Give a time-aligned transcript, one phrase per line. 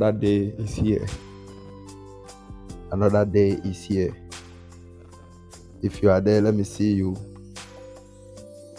[0.00, 1.06] Another day is here.
[2.90, 4.16] Another day is here.
[5.82, 7.14] If you are there, let me see you.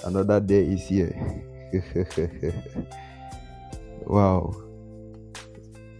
[0.04, 1.14] Another day is here.
[4.08, 4.52] wow.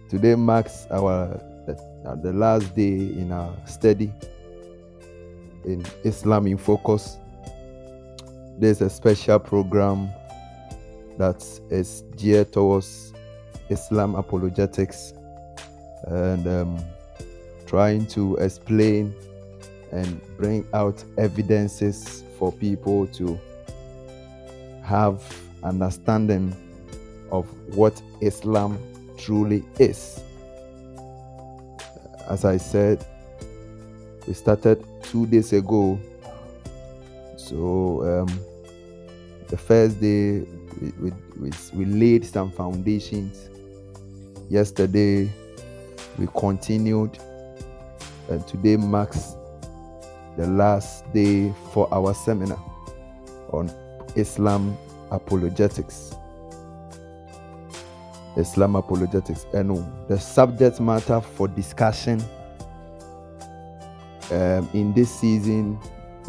[0.08, 4.12] Today marks our uh, the last day in our study
[5.64, 7.16] in Islam in Focus.
[8.58, 10.10] There's a special program
[11.16, 13.12] that is geared towards
[13.72, 15.11] Islam apologetics
[16.12, 16.84] and um,
[17.66, 19.14] trying to explain
[19.92, 23.38] and bring out evidences for people to
[24.82, 25.22] have
[25.62, 26.54] understanding
[27.30, 28.78] of what Islam
[29.16, 30.20] truly is.
[32.28, 33.04] As I said,
[34.26, 35.98] we started two days ago.
[37.36, 38.40] So um,
[39.48, 40.40] the first day
[40.80, 43.48] we, we, we, we laid some foundations.
[44.50, 45.30] Yesterday
[46.18, 47.18] we continued,
[48.28, 49.34] and today marks
[50.36, 52.62] the last day for our seminar
[53.52, 53.70] on
[54.16, 54.76] Islam
[55.10, 56.14] apologetics.
[58.36, 59.46] Islam apologetics.
[59.52, 62.22] And the subject matter for discussion
[64.30, 65.78] um, in this season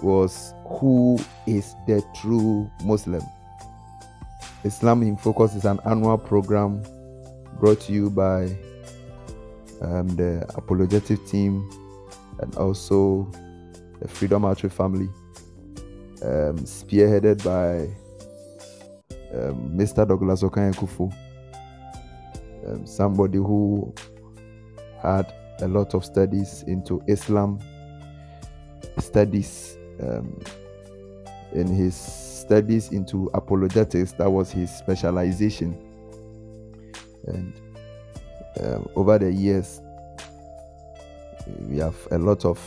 [0.01, 1.17] was Who
[1.47, 3.21] is the true Muslim?
[4.63, 6.83] Islam in Focus is an annual program
[7.59, 8.53] brought to you by
[9.83, 11.69] um, the apologetic team
[12.39, 13.29] and also
[14.01, 15.09] the Freedom Archery family,
[16.23, 17.83] um, spearheaded by
[19.37, 20.07] um, Mr.
[20.07, 21.13] Douglas Okanyakufu,
[22.67, 23.93] um, somebody who
[25.01, 27.59] had a lot of studies into Islam
[28.99, 30.39] studies um,
[31.53, 35.77] in his studies into apologetics that was his specialization
[37.27, 37.53] and
[38.61, 39.81] um, over the years
[41.67, 42.59] we have a lot of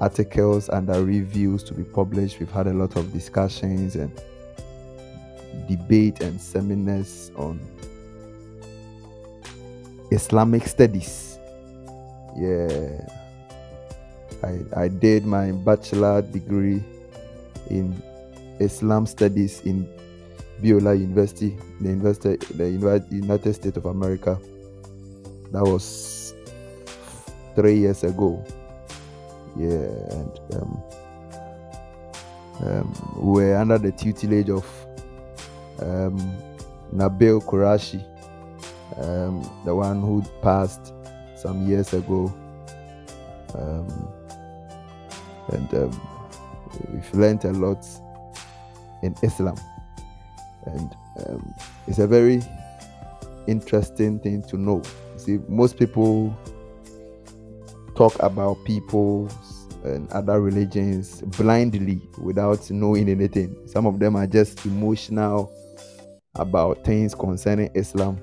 [0.00, 2.40] articles and reviews to be published.
[2.40, 4.10] We've had a lot of discussions and
[5.68, 7.60] debate and seminars on
[10.10, 11.38] islamic studies.
[12.36, 13.06] Yeah.
[14.42, 16.82] I, I did my bachelor degree
[17.70, 18.02] in
[18.58, 19.88] Islam Studies in
[20.60, 22.68] Biola University, the University, the
[23.10, 24.38] United States of America.
[25.52, 26.34] That was
[27.54, 28.42] three years ago.
[29.54, 30.82] Yeah, and um,
[32.64, 34.64] um, we were under the tutelage of
[35.78, 36.18] um,
[36.94, 38.02] Nabeel Qureshi,
[38.96, 40.94] um, the one who passed
[41.36, 42.32] some years ago.
[43.54, 44.08] Um,
[45.48, 46.08] and um,
[46.90, 47.86] we've learned a lot
[49.02, 49.56] in Islam,
[50.64, 50.96] and
[51.26, 51.54] um,
[51.86, 52.42] it's a very
[53.46, 54.82] interesting thing to know.
[55.24, 56.36] See, most people
[57.94, 59.30] talk about people
[59.84, 63.56] and other religions blindly without knowing anything.
[63.66, 65.52] Some of them are just emotional
[66.34, 68.20] about things concerning Islam.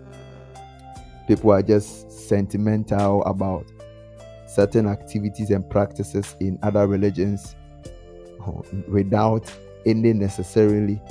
[1.26, 3.66] People are just sentimental about
[4.46, 7.56] certain activities and practices in other religions
[8.46, 8.52] uh,
[8.90, 9.50] without
[9.86, 11.02] any necessarily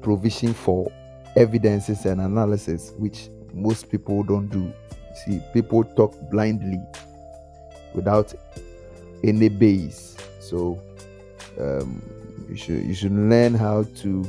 [0.00, 0.90] provision for
[1.36, 4.72] evidences and analysis, which most people don't do.
[5.24, 6.80] See, people talk blindly
[7.94, 8.32] without
[9.22, 10.16] any base.
[10.40, 10.80] So
[11.60, 12.02] um,
[12.48, 14.24] you should you should learn how to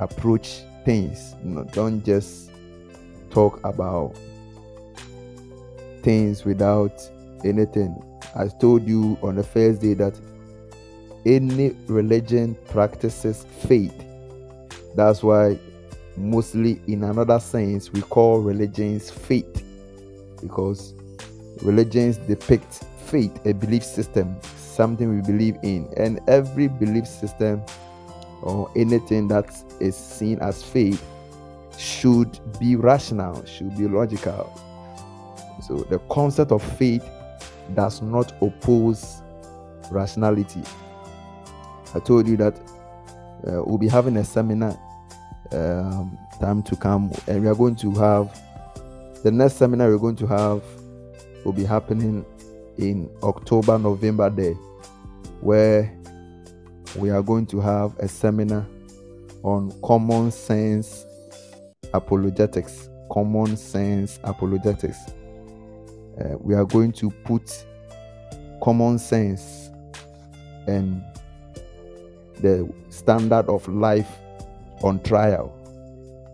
[0.00, 1.34] approach things.
[1.44, 2.50] You know, don't just
[3.30, 4.14] talk about
[6.02, 7.00] things without
[7.44, 8.02] anything.
[8.34, 10.18] I told you on the first day that
[11.26, 13.94] any religion practices faith.
[14.94, 15.58] That's why,
[16.18, 19.64] mostly in another sense, we call religions faith
[20.40, 20.94] because
[21.62, 27.62] religions depict faith, a belief system, something we believe in, and every belief system
[28.42, 29.50] or anything that
[29.80, 31.04] is seen as faith
[31.76, 34.52] should be rational, should be logical.
[35.62, 37.04] So, the concept of faith
[37.74, 39.22] does not oppose
[39.90, 40.62] rationality.
[41.94, 42.56] I told you that
[43.46, 44.78] uh, we'll be having a seminar
[45.52, 48.40] um, time to come, and we are going to have
[49.22, 50.62] the next seminar we're going to have
[51.44, 52.24] will be happening
[52.76, 54.54] in October, November there,
[55.40, 55.92] where
[56.96, 58.66] we are going to have a seminar
[59.42, 61.04] on common sense
[61.94, 62.88] apologetics.
[63.10, 64.98] Common sense apologetics
[66.20, 67.64] uh, we are going to put
[68.62, 69.70] common sense
[70.66, 71.02] and
[72.40, 74.18] the standard of life
[74.82, 75.54] on trial.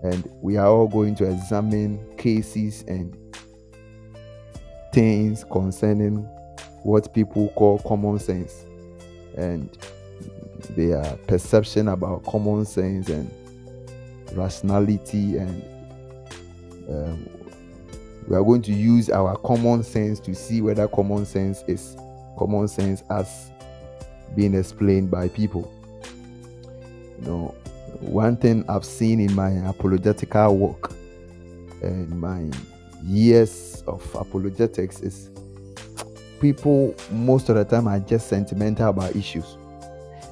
[0.03, 3.17] And we are all going to examine cases and
[4.93, 6.19] things concerning
[6.83, 8.65] what people call common sense.
[9.37, 9.77] And
[10.71, 13.31] their perception about common sense and
[14.33, 15.63] rationality and
[16.89, 17.29] um,
[18.29, 21.97] we are going to use our common sense to see whether common sense is
[22.39, 23.51] common sense as
[24.35, 25.71] being explained by people.
[27.21, 27.55] You know
[28.05, 30.93] one thing i've seen in my apologetical work
[31.83, 32.49] and my
[33.03, 35.31] years of apologetics is
[36.41, 39.57] people most of the time are just sentimental about issues.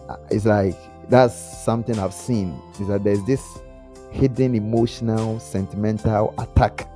[0.08, 0.76] Uh, it's like
[1.08, 3.58] that's something i've seen is that there's this
[4.10, 6.88] hidden emotional sentimental attack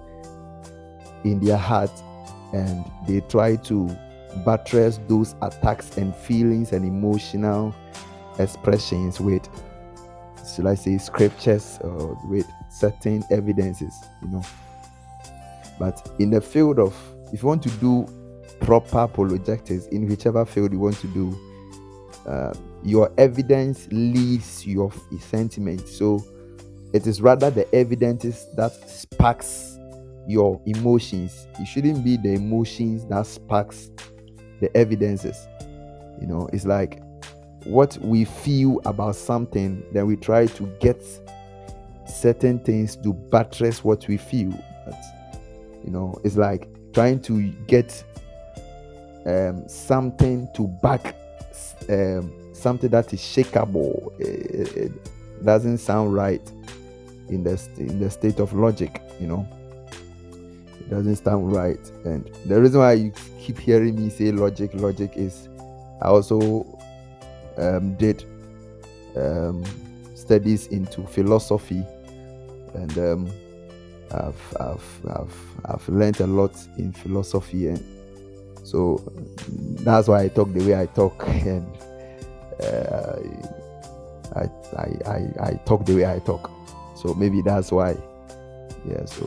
[1.24, 1.90] in their heart
[2.52, 3.88] and they try to
[4.44, 7.74] buttress those attacks and feelings and emotional
[8.38, 9.48] expressions with
[10.54, 14.42] should I say scriptures or with certain evidences, you know.
[15.78, 16.96] But in the field of
[17.32, 18.06] if you want to do
[18.60, 21.38] proper apologetics in whichever field you want to do,
[22.26, 25.86] uh, your evidence leads your sentiment.
[25.88, 26.24] So
[26.92, 29.78] it is rather the evidences that sparks
[30.26, 31.46] your emotions.
[31.60, 33.90] It shouldn't be the emotions that sparks
[34.60, 35.36] the evidences.
[36.20, 37.00] You know, it's like
[37.66, 41.02] what we feel about something, then we try to get
[42.06, 44.52] certain things to buttress what we feel.
[44.84, 45.02] But,
[45.84, 48.04] you know, it's like trying to get
[49.26, 51.16] um, something to back
[51.88, 54.12] um, something that is shakeable.
[54.20, 54.92] It, it
[55.44, 56.40] doesn't sound right
[57.28, 59.02] in the in the state of logic.
[59.20, 59.48] You know,
[60.80, 61.80] it doesn't sound right.
[62.04, 65.48] And the reason why you keep hearing me say logic, logic is
[66.02, 66.75] I also
[67.58, 68.24] um, did
[69.16, 69.64] um,
[70.14, 71.84] studies into philosophy,
[72.74, 73.30] and um,
[74.12, 77.82] I've, I've, I've, I've learned a lot in philosophy, and
[78.62, 79.02] so
[79.80, 81.66] that's why I talk the way I talk, and
[82.62, 83.16] uh,
[84.34, 86.50] I, I, I, I talk the way I talk.
[86.96, 87.96] So maybe that's why,
[88.88, 89.04] yeah.
[89.04, 89.26] So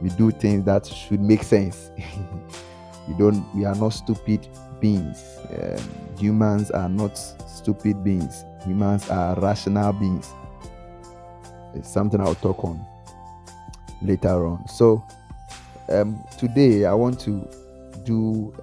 [0.00, 1.90] we do things that should make sense.
[3.08, 3.44] we don't.
[3.54, 4.46] We are not stupid
[4.80, 5.22] beings.
[5.50, 5.88] Um,
[6.18, 7.18] humans are not
[7.54, 8.44] stupid beings.
[8.64, 10.30] Humans are rational beings.
[11.74, 12.84] It's something I'll talk on
[14.02, 14.66] later on.
[14.68, 15.04] So,
[15.88, 17.48] um, today I want to
[18.04, 18.54] do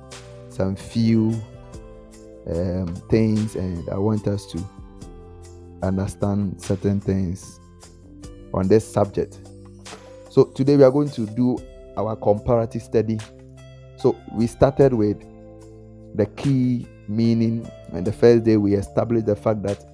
[0.50, 1.40] some few
[2.48, 4.64] um, things and I want us to
[5.84, 7.60] understand certain things
[8.54, 9.40] on this subject.
[10.30, 11.58] So, today we are going to do
[11.98, 13.20] our comparative study.
[13.98, 15.22] So, we started with
[16.16, 19.86] the key meaning and the first day we established the fact that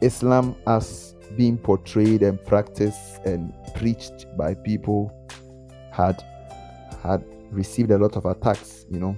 [0.00, 5.12] Islam has been portrayed and practiced and preached by people
[5.92, 6.22] had
[7.02, 9.16] had received a lot of attacks you know.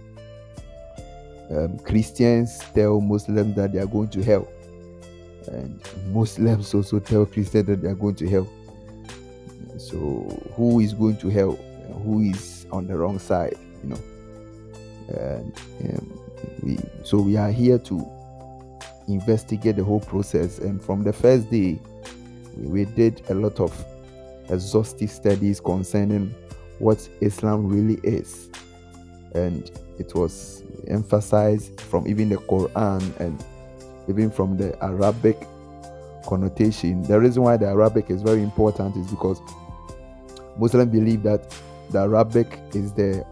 [1.48, 4.48] Um, Christians tell Muslims that they are going to hell.
[5.46, 8.48] And Muslims also tell Christians that they are going to hell.
[9.78, 10.26] So
[10.56, 11.52] who is going to hell?
[12.02, 14.00] Who is on the wrong side you know?
[15.08, 15.52] And
[15.84, 16.20] um,
[16.62, 18.16] we so we are here to
[19.08, 20.58] investigate the whole process.
[20.58, 21.78] And from the first day
[22.56, 23.72] we, we did a lot of
[24.48, 26.34] exhaustive studies concerning
[26.78, 28.48] what islam really is.
[29.34, 33.44] And it was emphasized from even the quran and
[34.08, 35.46] even from the arabic
[36.26, 37.02] connotation.
[37.02, 39.40] The reason why the arabic is very important is because
[40.58, 41.54] muslims believe that
[41.90, 43.24] the arabic is the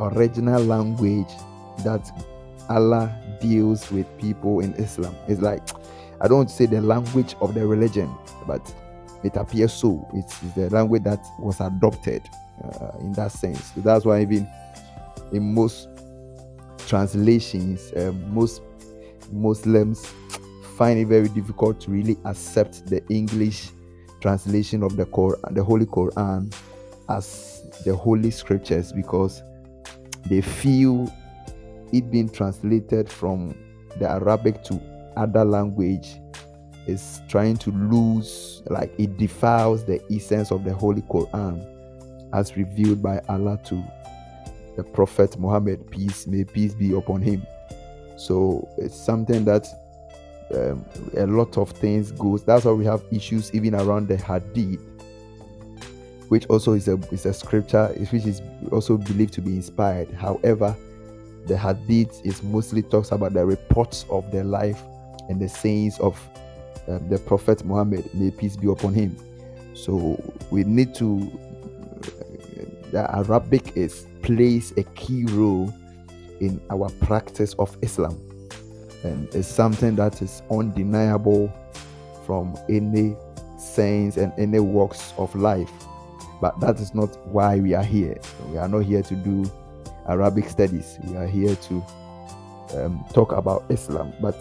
[0.00, 1.28] original language
[1.84, 2.10] that
[2.68, 5.14] Allah deals with people in Islam.
[5.26, 5.62] It's like
[6.20, 8.12] I don't say the language of the religion,
[8.46, 8.74] but
[9.22, 10.06] it appears so.
[10.14, 12.22] It's the language that was adopted
[12.62, 13.72] uh, in that sense.
[13.74, 14.48] So that's why even
[15.32, 15.88] in most
[16.86, 18.62] translations, uh, most
[19.30, 20.06] Muslims
[20.76, 23.70] find it very difficult to really accept the English
[24.20, 26.52] translation of the Quran, the Holy Quran,
[27.08, 29.42] as the Holy Scriptures because
[30.28, 31.12] they feel
[31.92, 33.54] it being translated from
[33.98, 34.80] the Arabic to
[35.16, 36.20] other language
[36.86, 41.66] is trying to lose, like it defiles the essence of the Holy Quran
[42.32, 43.82] as revealed by Allah to
[44.76, 47.44] the Prophet Muhammad, peace may peace be upon him.
[48.16, 49.66] So it's something that
[50.54, 50.84] um,
[51.16, 52.44] a lot of things goes.
[52.44, 54.80] That's why we have issues even around the Hadith,
[56.28, 58.40] which also is a is a scripture, which is
[58.70, 60.12] also believed to be inspired.
[60.12, 60.76] However,
[61.48, 64.82] the hadith is mostly talks about the reports of the life
[65.28, 66.18] and the sayings of
[66.88, 69.16] um, the prophet muhammad may peace be upon him
[69.74, 71.30] so we need to
[72.92, 75.72] the arabic is plays a key role
[76.40, 78.20] in our practice of Islam.
[79.04, 81.52] And it's something that is undeniable
[82.26, 83.16] from any
[83.58, 85.70] sense and any walks of life.
[86.40, 88.18] But that is not why we are here.
[88.50, 89.50] We are not here to do
[90.08, 90.98] Arabic studies.
[91.04, 91.84] We are here to
[92.74, 94.12] um, talk about Islam.
[94.20, 94.36] But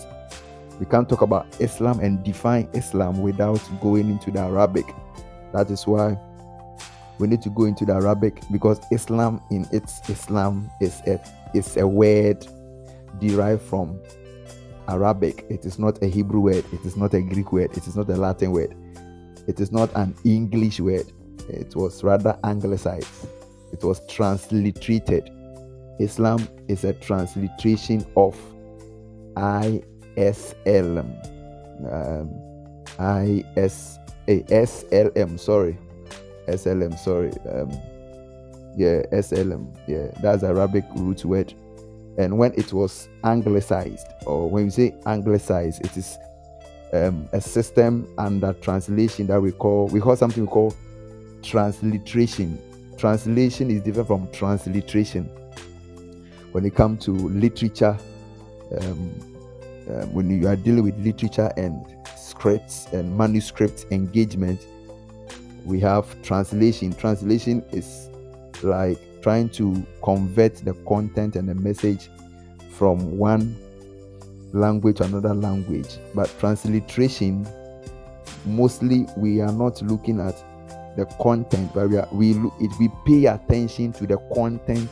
[0.80, 4.86] we can't talk about Islam and define Islam without going into the Arabic.
[5.54, 6.18] That is why
[7.20, 11.20] we need to go into the Arabic because Islam in its Islam is a
[11.54, 12.46] is a word
[13.20, 14.00] derived from
[14.88, 15.46] Arabic.
[15.50, 18.10] It is not a Hebrew word, it is not a Greek word, it is not
[18.10, 18.76] a Latin word.
[19.48, 21.12] It is not an English word.
[21.48, 23.08] It was rather anglicized.
[23.72, 25.30] It was transliterated.
[26.00, 28.38] Islam is a transliteration of
[29.36, 31.00] ISL.
[31.92, 32.30] Um,
[35.38, 35.78] sorry.
[36.48, 37.32] SLM, sorry.
[37.50, 37.72] Um,
[38.76, 39.76] yeah, SLM.
[39.88, 41.54] Yeah, that's Arabic root word.
[42.18, 46.18] And when it was anglicized, or when we say anglicized, it is
[46.94, 50.74] um, a system under translation that we call we call something we call
[51.44, 52.60] transliteration.
[52.98, 55.30] Translation is different from transliteration.
[56.58, 57.96] When it comes to literature,
[58.82, 59.12] um,
[59.88, 61.86] uh, when you are dealing with literature and
[62.18, 64.66] scripts and manuscript engagement,
[65.66, 66.94] we have translation.
[66.94, 68.10] Translation is
[68.64, 72.10] like trying to convert the content and the message
[72.72, 73.56] from one
[74.52, 76.00] language to another language.
[76.16, 77.48] But transliteration,
[78.48, 80.44] mostly we are not looking at
[80.98, 82.34] the content, but we are, we
[82.80, 84.90] we pay attention to the content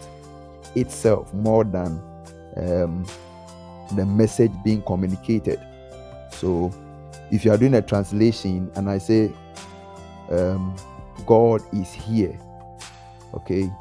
[0.76, 2.02] itself more than
[2.58, 3.06] um,
[3.96, 5.60] the message being communicated.
[6.32, 6.74] So,
[7.32, 9.32] if you are doing a translation and I say
[10.30, 10.76] um,
[11.26, 12.38] God is here,
[13.34, 13.72] okay,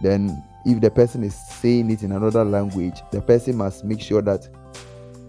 [0.00, 4.22] then if the person is saying it in another language, the person must make sure
[4.22, 4.48] that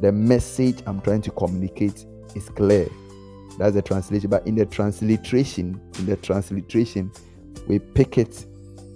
[0.01, 2.05] the message I'm trying to communicate
[2.36, 2.88] is clear.
[3.57, 4.29] That's the translation.
[4.29, 7.12] But in the transliteration, in the transliteration,
[7.67, 8.45] we pick it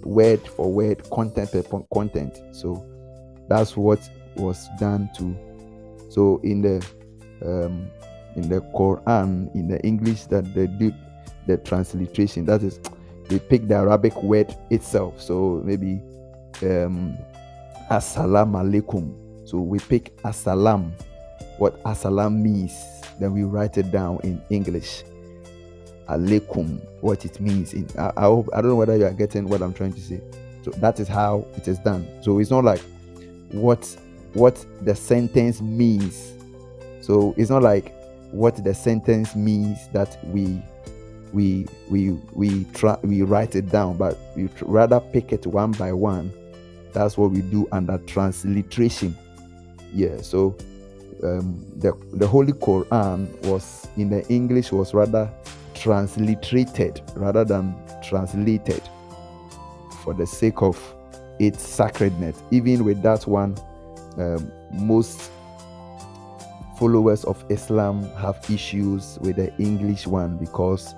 [0.06, 2.40] word for word, content per content.
[2.52, 2.84] So
[3.48, 4.00] that's what
[4.36, 5.36] was done to.
[6.10, 6.86] So in the
[7.42, 7.90] um,
[8.36, 10.94] in the Quran, in the English that they did
[11.46, 12.44] the transliteration.
[12.44, 12.80] That is,
[13.28, 15.20] they pick the Arabic word itself.
[15.20, 16.00] So maybe
[16.62, 17.16] um,
[17.90, 19.48] Assalamu alaikum.
[19.48, 20.90] So we pick Assalam,
[21.58, 22.74] what Assalam means.
[23.20, 25.04] Then we write it down in English.
[26.08, 27.74] Alaikum, what it means.
[27.74, 30.00] In I, I hope I don't know whether you are getting what I'm trying to
[30.00, 30.20] say.
[30.62, 32.06] So that is how it is done.
[32.22, 32.80] So it's not like
[33.52, 33.84] what
[34.34, 36.32] what the sentence means.
[37.00, 37.92] So it's not like
[38.30, 40.62] what the sentence means that we
[41.32, 45.92] we we we try we write it down, but we rather pick it one by
[45.92, 46.32] one.
[46.92, 49.16] That's what we do under transliteration.
[49.92, 50.56] Yeah, so
[51.22, 55.30] um, the the Holy Quran was in the English was rather
[55.76, 58.82] transliterated rather than translated
[60.02, 60.80] for the sake of
[61.38, 62.42] its sacredness.
[62.50, 63.56] Even with that one,
[64.16, 65.30] um, most
[66.78, 70.94] followers of Islam have issues with the English one because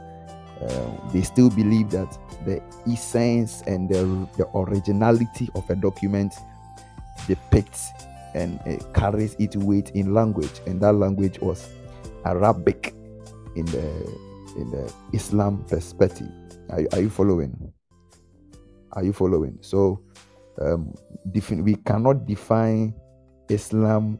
[0.62, 6.34] uh, they still believe that the essence and the, the originality of a document
[7.26, 7.90] depicts
[8.34, 11.68] and uh, carries its weight in language, and that language was
[12.24, 12.94] Arabic
[13.56, 16.30] in the in the Islam perspective.
[16.70, 17.72] Are, are you following?
[18.92, 19.58] Are you following?
[19.60, 20.02] So,
[20.60, 20.94] um,
[21.50, 22.94] we cannot define
[23.48, 24.18] Islam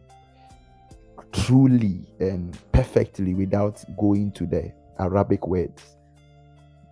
[1.33, 5.97] truly and perfectly without going to the Arabic words.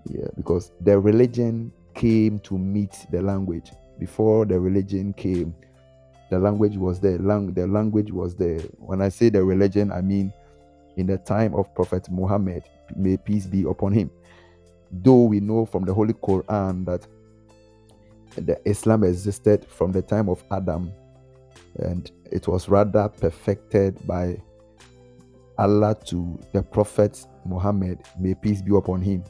[0.09, 3.73] Yeah, because the religion came to meet the language.
[3.99, 5.55] Before the religion came,
[6.31, 7.19] the language was there.
[7.19, 8.61] Lang- the language was there.
[8.78, 10.33] When I say the religion, I mean
[10.97, 14.10] in the time of Prophet Muhammad, may peace be upon him.
[14.90, 17.06] Though we know from the Holy Quran that
[18.36, 20.92] the Islam existed from the time of Adam,
[21.76, 24.40] and it was rather perfected by
[25.58, 29.25] Allah to the Prophet Muhammad, may peace be upon him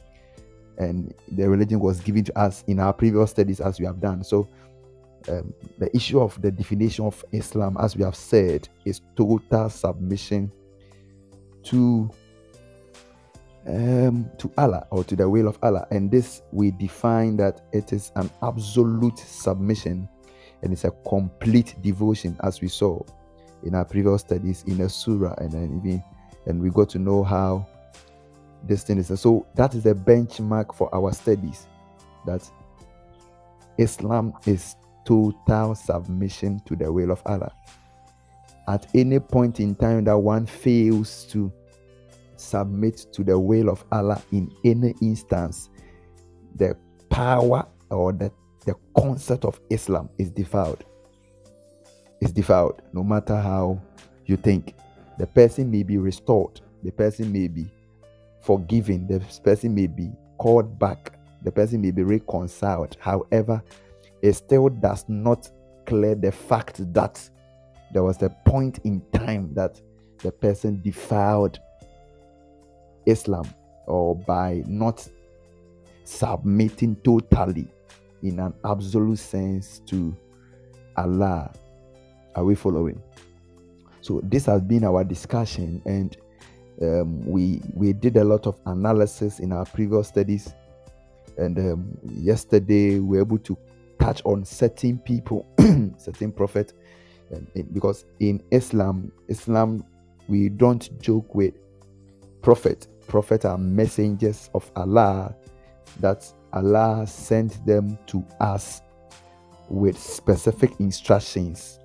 [0.77, 4.23] and the religion was given to us in our previous studies as we have done.
[4.23, 4.47] So,
[5.29, 10.51] um, the issue of the definition of Islam, as we have said, is total submission
[11.63, 12.09] to
[13.67, 17.93] um, to Allah or to the will of Allah, and this we define that it
[17.93, 20.07] is an absolute submission
[20.63, 22.99] and it's a complete devotion, as we saw
[23.63, 26.03] in our previous studies in a surah, and then even
[26.45, 27.67] and we got to know how
[28.63, 29.07] this thing is.
[29.19, 31.67] So that is the benchmark for our studies.
[32.25, 32.49] That
[33.77, 34.75] Islam is
[35.05, 37.51] total submission to the will of Allah.
[38.67, 41.51] At any point in time that one fails to
[42.37, 45.69] submit to the will of Allah in any instance,
[46.55, 46.75] the
[47.09, 48.31] power or the,
[48.65, 50.83] the concept of Islam is defiled.
[52.21, 53.79] Is defiled, no matter how
[54.25, 54.73] you think.
[55.19, 57.67] The person may be restored, the person may be
[58.41, 62.97] forgiven, the person may be called back, the person may be reconciled.
[62.99, 63.61] However,
[64.21, 65.49] it still does not
[65.85, 67.29] clear the fact that
[67.93, 69.79] there was a point in time that
[70.19, 71.59] the person defiled
[73.07, 73.45] Islam
[73.87, 75.07] or by not
[76.03, 77.67] submitting totally
[78.23, 80.15] in an absolute sense to
[80.95, 81.51] Allah.
[82.35, 83.01] Are we following?
[84.01, 86.15] So this has been our discussion, and
[86.81, 90.53] um, we we did a lot of analysis in our previous studies.
[91.37, 93.57] And um, yesterday we were able to
[93.99, 95.45] touch on certain people,
[95.97, 96.73] certain prophet,
[97.73, 99.83] because in Islam, Islam
[100.27, 101.53] we don't joke with
[102.41, 102.87] prophet.
[103.07, 105.35] Prophet are messengers of Allah
[105.99, 108.81] that Allah sent them to us
[109.69, 111.79] with specific instructions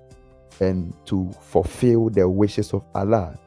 [0.59, 3.37] and to fulfill the wishes of Allah.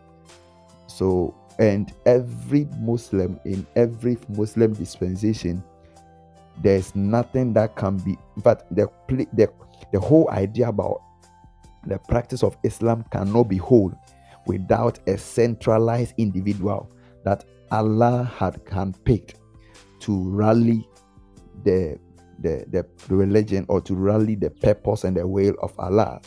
[0.86, 5.62] So, and every Muslim in every Muslim dispensation,
[6.62, 9.50] there's nothing that can be, but the, the,
[9.92, 11.02] the whole idea about
[11.86, 13.92] the practice of Islam cannot be whole
[14.46, 16.90] without a centralized individual
[17.24, 19.34] that Allah had handpicked
[20.00, 20.88] to rally
[21.64, 21.98] the,
[22.40, 26.20] the, the religion or to rally the purpose and the will of Allah.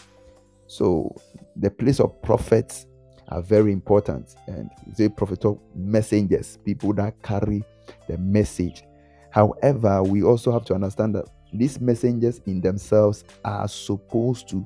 [0.67, 1.15] So
[1.56, 2.88] the place of prophets
[3.30, 4.36] are very important.
[4.47, 7.63] And the prophet of messengers, people that carry
[8.08, 8.84] the message.
[9.32, 14.65] However, we also have to understand that these messengers in themselves are supposed to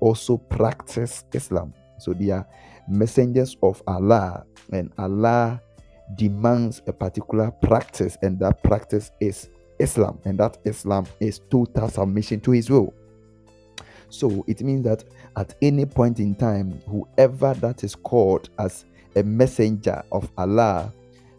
[0.00, 1.74] also practice Islam.
[1.98, 2.46] So they are
[2.88, 5.60] messengers of Allah, and Allah
[6.16, 12.40] demands a particular practice, and that practice is Islam, and that Islam is total submission
[12.40, 12.94] to His will.
[14.10, 15.04] So it means that
[15.36, 18.84] at any point in time, whoever that is called as
[19.16, 20.92] a messenger of Allah,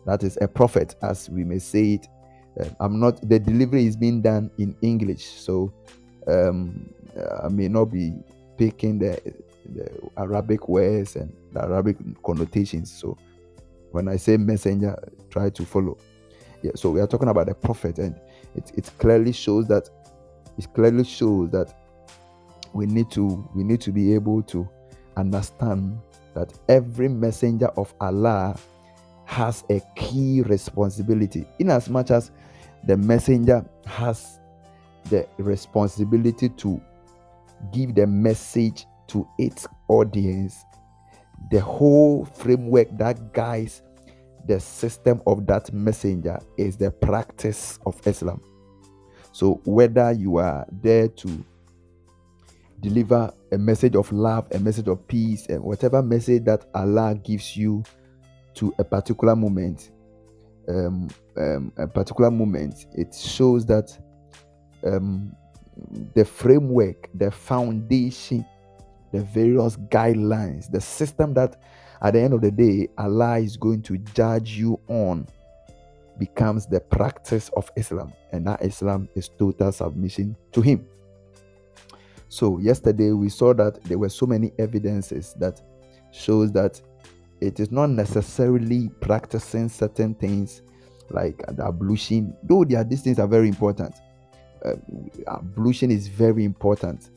[0.05, 2.07] that is a prophet, as we may say it.
[2.59, 5.73] Uh, I'm not, the delivery is being done in English, so
[6.27, 6.89] um,
[7.43, 8.13] I may not be
[8.57, 9.19] picking the,
[9.73, 12.91] the Arabic words and the Arabic connotations.
[12.91, 13.17] So
[13.91, 14.95] when I say messenger,
[15.29, 15.97] try to follow.
[16.61, 18.19] Yeah, so we are talking about the prophet, and
[18.55, 19.89] it, it clearly shows that
[20.57, 21.73] it clearly shows that
[22.73, 24.67] we need to we need to be able to
[25.17, 25.97] understand
[26.33, 28.57] that every messenger of Allah
[29.25, 32.31] has a key responsibility in as much as
[32.85, 34.39] the messenger has
[35.09, 36.81] the responsibility to
[37.71, 40.65] give the message to its audience
[41.51, 43.81] the whole framework that guides
[44.47, 48.41] the system of that messenger is the practice of Islam.
[49.31, 51.45] So, whether you are there to
[52.81, 57.55] deliver a message of love, a message of peace, and whatever message that Allah gives
[57.55, 57.83] you
[58.55, 59.91] to a particular moment,
[60.67, 63.97] um, um, a particular moment, it shows that
[64.85, 65.35] um,
[66.13, 68.45] the framework, the foundation,
[69.11, 71.61] the various guidelines, the system that
[72.01, 75.27] at the end of the day Allah is going to judge you on
[76.17, 80.85] becomes the practice of Islam, and that Islam is total submission to Him.
[82.27, 85.61] So yesterday we saw that there were so many evidences that
[86.11, 86.79] shows that
[87.41, 90.61] it is not necessarily practicing certain things
[91.09, 93.95] like the ablution, though these things are very important.
[94.63, 94.73] Uh,
[95.27, 97.09] ablution is very important.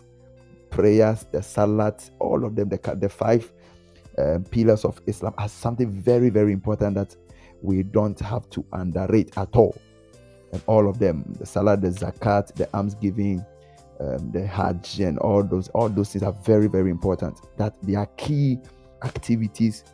[0.72, 3.52] Prayers, the salat, all of them, the, the five
[4.18, 7.14] um, pillars of Islam are something very, very important that
[7.62, 9.76] we don't have to underrate at all.
[10.52, 13.44] And all of them, the salat, the zakat, the alms giving,
[14.00, 17.38] um, the Hajj and all those all those things are very very important.
[17.56, 18.58] That they are key
[19.04, 19.85] activities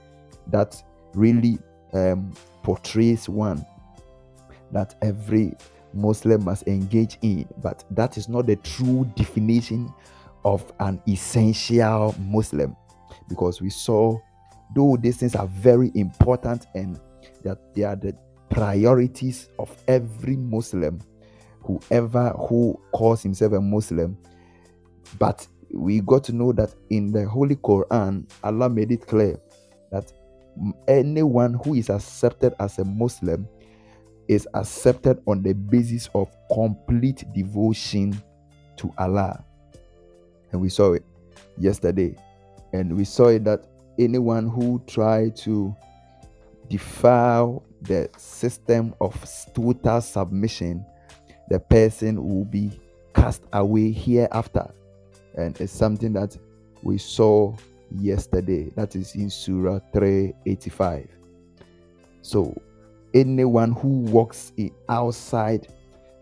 [0.49, 0.83] that
[1.15, 1.59] really
[1.93, 3.65] um, portrays one
[4.73, 5.55] that every
[5.95, 7.49] Muslim must engage in.
[7.63, 9.93] But that is not the true definition
[10.49, 12.75] of an essential Muslim,
[13.29, 14.19] because we saw
[14.75, 16.99] though these things are very important and
[17.45, 18.15] that they are the
[18.49, 21.01] priorities of every Muslim
[21.63, 24.17] whoever who calls himself a Muslim.
[25.19, 29.39] But we got to know that in the Holy Quran, Allah made it clear
[29.93, 30.11] that
[30.87, 33.47] anyone who is accepted as a Muslim
[34.29, 38.19] is accepted on the basis of complete devotion
[38.77, 39.45] to Allah.
[40.53, 41.05] And we saw it
[41.57, 42.15] yesterday.
[42.73, 43.65] And we saw it that
[43.99, 45.75] anyone who try to
[46.69, 49.15] defile the system of
[49.55, 50.85] total submission,
[51.49, 52.79] the person will be
[53.15, 54.69] cast away hereafter.
[55.37, 56.37] And it's something that
[56.83, 57.55] we saw
[57.91, 58.71] yesterday.
[58.77, 61.09] That is in Surah 385.
[62.23, 62.61] So
[63.15, 65.69] anyone who walks in outside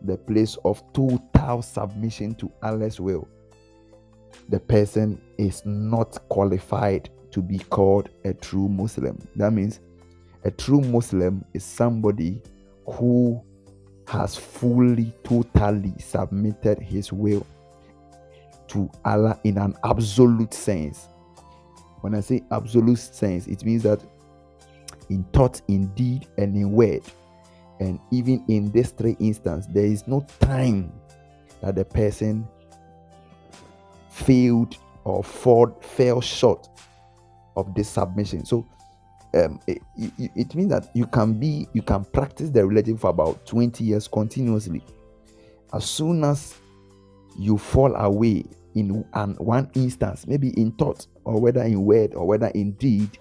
[0.03, 3.27] the place of total submission to Allah's will,
[4.49, 9.19] the person is not qualified to be called a true Muslim.
[9.37, 9.81] That means
[10.45, 12.41] a true Muslim is somebody
[12.87, 13.43] who
[14.09, 17.47] has fully, totally submitted his will
[18.69, 21.09] to Allah in an absolute sense.
[22.01, 24.01] When I say absolute sense, it means that
[25.09, 27.03] in thought, in deed, and in word,
[27.81, 30.93] and even in this three instances, there is no time
[31.61, 32.47] that the person
[34.17, 36.69] failed or fall, fell short
[37.57, 38.45] of this submission.
[38.45, 38.67] So
[39.35, 43.11] um, it, it, it, means that you can be you can practice the religion for
[43.11, 44.83] about 20 years continuously.
[45.73, 46.55] As soon as
[47.39, 52.27] you fall away in an one instance maybe in thought or whether in word or
[52.27, 53.19] whether in deed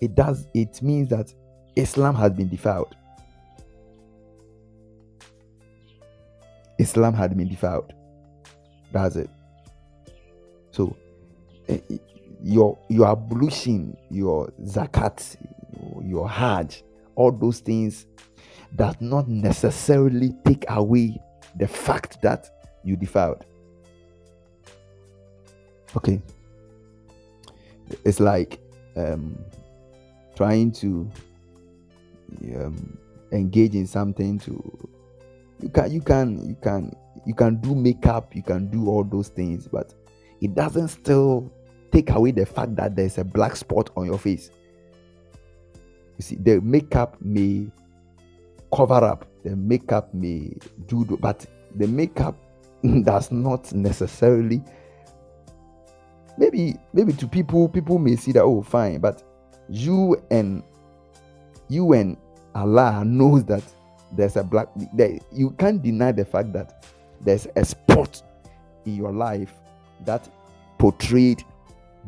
[0.00, 1.32] it does it means that
[1.76, 2.94] islam has been defiled.
[6.78, 7.92] Islam had been defiled.
[8.92, 9.30] That's it
[10.80, 10.96] so
[11.68, 11.78] eh,
[12.42, 15.36] your your ablution, your zakat,
[16.02, 16.82] your hajj,
[17.16, 18.06] all those things
[18.76, 21.20] does not necessarily take away
[21.56, 22.48] the fact that
[22.82, 23.44] you defiled.
[25.96, 26.22] Okay.
[28.04, 28.60] It's like
[28.96, 29.36] um,
[30.34, 31.10] trying to
[32.54, 32.96] um,
[33.32, 34.88] engage in something to
[35.60, 39.28] you can you can you can you can do makeup you can do all those
[39.28, 39.92] things but
[40.40, 41.52] it doesn't still
[41.92, 44.50] take away the fact that there's a black spot on your face.
[46.18, 47.70] You see, the makeup may
[48.74, 50.54] cover up, the makeup may
[50.86, 52.36] do, but the makeup
[53.02, 54.62] does not necessarily.
[56.38, 59.22] Maybe, maybe to people, people may see that oh, fine, but
[59.68, 60.62] you and
[61.68, 62.16] you and
[62.54, 63.62] Allah knows that
[64.12, 64.68] there's a black.
[64.94, 66.84] There, you can't deny the fact that
[67.20, 68.22] there's a spot
[68.86, 69.52] in your life
[70.04, 70.28] that
[70.78, 71.44] portrayed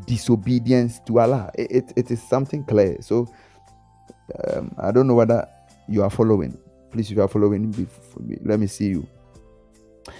[0.05, 1.51] disobedience to Allah.
[1.55, 2.97] It, it, it is something clear.
[3.01, 3.27] So
[4.47, 5.47] um, I don't know whether
[5.87, 6.57] you are following.
[6.91, 9.07] Please, if you are following, me, let me see you.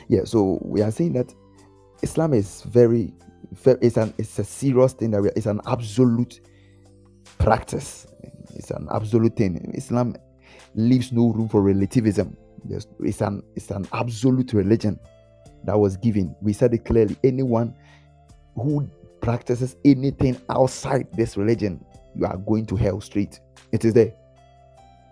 [0.08, 1.34] Yeah, so we are saying that
[2.02, 3.14] Islam is very,
[3.52, 6.42] very it's an it's a serious thing that we, it's an absolute
[7.38, 8.08] practice.
[8.56, 9.72] It's an absolute thing.
[9.76, 10.16] Islam
[10.76, 12.36] leaves no room for relativism.
[12.70, 15.00] it's an it's an absolute religion
[15.66, 16.36] that was given.
[16.42, 17.16] We said it clearly.
[17.24, 17.74] Anyone
[18.56, 18.90] who
[19.22, 21.84] practices anything outside this religion,
[22.16, 23.40] you are going to hell straight.
[23.72, 24.14] It is there.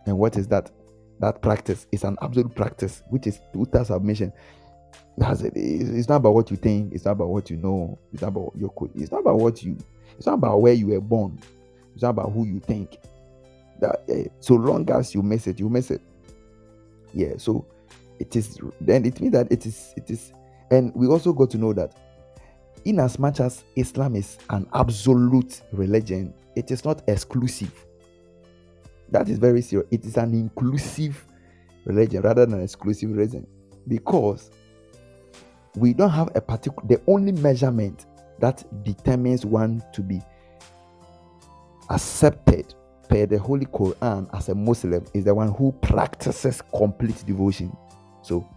[0.06, 0.72] And what is that?
[1.20, 4.34] That practice is an absolute practice, which is total submission.
[5.18, 6.94] It's not about what you think.
[6.94, 8.00] It's not about what you know.
[8.12, 8.92] It's not about your code.
[8.96, 9.78] It's not about what you.
[10.18, 11.40] It's not about where you were born.
[11.94, 12.98] It's not about who you think.
[13.80, 16.02] That uh, so long as you miss it, you miss it.
[17.14, 17.34] Yeah.
[17.38, 17.68] So
[18.20, 18.58] it is.
[18.80, 19.94] Then it means that it is.
[19.96, 20.34] It is.
[20.72, 21.96] And we also got to know that
[22.86, 27.74] in as much as Islam is an absolute religion, it is not exclusive.
[29.10, 29.88] That is very serious.
[29.92, 31.26] It is an inclusive
[31.86, 33.46] religion rather than an exclusive religion
[33.88, 34.50] because
[35.76, 38.06] we don't have a particular, the only measurement
[38.40, 40.22] that determines one to be
[41.90, 42.74] accepted
[43.10, 47.76] per the Holy Quran as a Muslim is the one who practices complete devotion.
[48.22, 48.48] So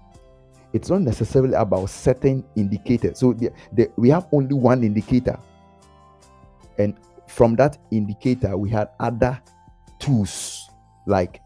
[0.75, 3.21] it's not necessarily about certain indicators.
[3.21, 5.39] So the, the, we have only one indicator,
[6.79, 6.97] and
[7.29, 9.41] from that indicator, we had other
[10.01, 10.69] tools
[11.07, 11.41] like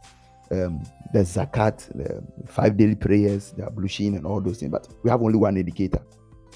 [0.50, 4.72] um, the zakat, the five daily prayers, the ablution, and all those things.
[4.72, 6.02] But we have only one indicator: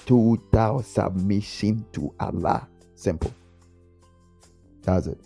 [0.07, 2.67] total submission to Allah.
[2.95, 3.33] Simple.
[4.81, 5.19] That's it.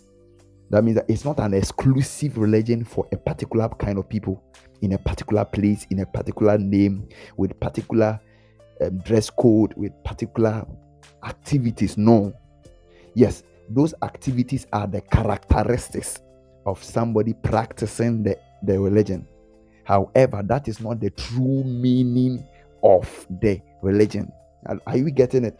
[0.70, 4.42] That means that it's not an exclusive religion for a particular kind of people
[4.82, 8.20] in a particular place, in a particular name, with particular
[8.80, 10.66] um, dress code, with particular
[11.24, 11.96] activities.
[11.96, 12.32] No.
[13.14, 16.20] Yes, those activities are the characteristics
[16.66, 19.26] of somebody practicing the, the religion.
[19.84, 22.46] However, that is not the true meaning
[22.82, 24.30] of the religion.
[24.66, 25.58] Are, are you getting it?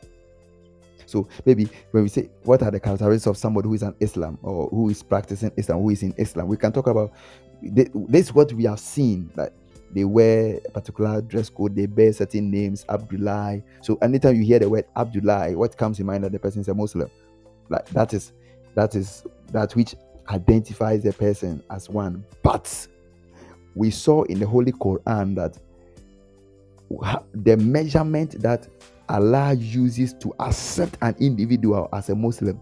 [1.08, 4.38] So maybe when we say what are the characteristics of somebody who is an Islam
[4.42, 7.12] or who is practicing Islam, who is in Islam, we can talk about
[7.62, 7.88] this
[8.26, 9.52] is what we have seen that
[9.90, 13.62] they wear a particular dress code, they bear certain names, Abdullah.
[13.80, 16.68] So anytime you hear the word Abdullah, what comes in mind that the person is
[16.68, 17.10] a Muslim?
[17.70, 18.32] Like that is
[18.74, 19.94] that is that which
[20.28, 22.24] identifies the person as one.
[22.42, 22.86] But
[23.74, 25.58] we saw in the Holy Quran that
[27.34, 28.68] the measurement that
[29.08, 32.60] Allah uses to accept an individual as a Muslim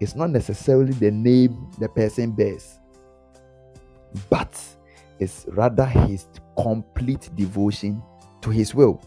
[0.00, 2.78] is not necessarily the name the person bears,
[4.30, 4.60] but
[5.18, 6.26] it's rather his
[6.56, 8.02] complete devotion
[8.40, 9.00] to his will.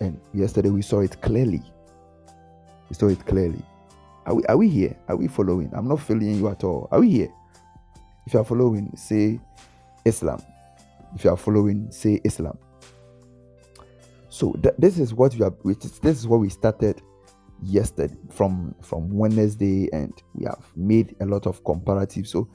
[0.00, 1.62] And yesterday we saw it clearly.
[2.88, 3.62] We saw it clearly.
[4.26, 4.96] Are we, are we here?
[5.08, 5.70] Are we following?
[5.72, 6.88] I'm not following you at all.
[6.90, 7.32] Are we here?
[8.26, 9.40] If you are following, say
[10.04, 10.42] Islam.
[11.14, 12.58] If you are following, say Islam.
[14.32, 15.56] So th- this is what we have.
[15.62, 17.02] This is what we started
[17.62, 22.28] yesterday from from Wednesday, and we have made a lot of comparatives.
[22.28, 22.48] So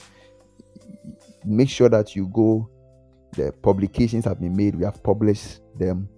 [1.46, 2.68] make sure that you go.
[3.34, 4.74] The publications have been made.
[4.74, 6.10] We have published them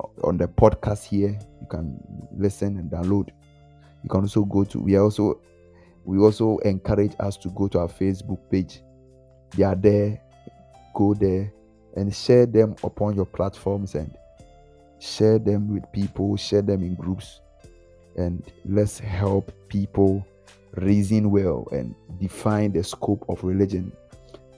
[0.00, 1.38] uh, on the podcast here.
[1.60, 2.00] You can
[2.36, 3.28] listen and download.
[4.02, 4.80] You can also go to.
[4.80, 5.40] We also
[6.04, 8.82] we also encourage us to go to our Facebook page.
[9.56, 10.20] They are there.
[10.96, 11.52] Go there
[11.94, 14.12] and share them upon your platforms and
[15.00, 17.40] share them with people, share them in groups,
[18.16, 20.26] and let's help people
[20.76, 23.92] reason well and define the scope of religion,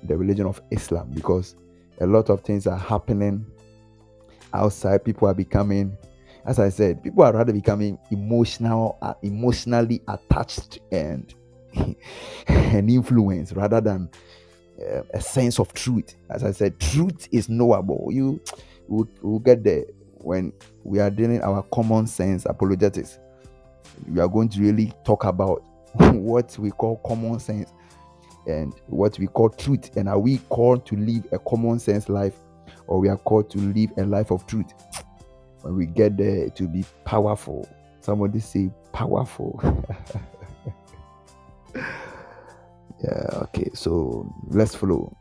[0.05, 1.57] the religion of Islam, because
[2.01, 3.45] a lot of things are happening
[4.55, 5.05] outside.
[5.05, 5.97] People are becoming,
[6.47, 11.33] as I said, people are rather becoming emotional, uh, emotionally attached and
[12.49, 14.09] and influenced rather than
[14.81, 16.17] uh, a sense of truth.
[16.31, 18.09] As I said, truth is knowable.
[18.11, 18.41] You
[18.89, 19.85] will we'll get there
[20.23, 20.53] when
[20.85, 23.19] we are dealing our common sense apologetics
[24.09, 25.63] we are going to really talk about
[26.13, 27.73] what we call common sense
[28.47, 29.97] and what we call truth.
[29.97, 32.35] And are we called to live a common sense life
[32.87, 34.73] or we are called to live a life of truth?
[35.63, 37.69] When we get there to be powerful.
[38.01, 39.61] Somebody say powerful.
[43.03, 45.17] Yeah okay so let's flow.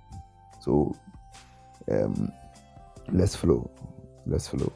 [0.60, 0.94] So
[1.90, 2.30] um
[3.10, 3.72] let's flow.
[4.26, 4.74] Let's flow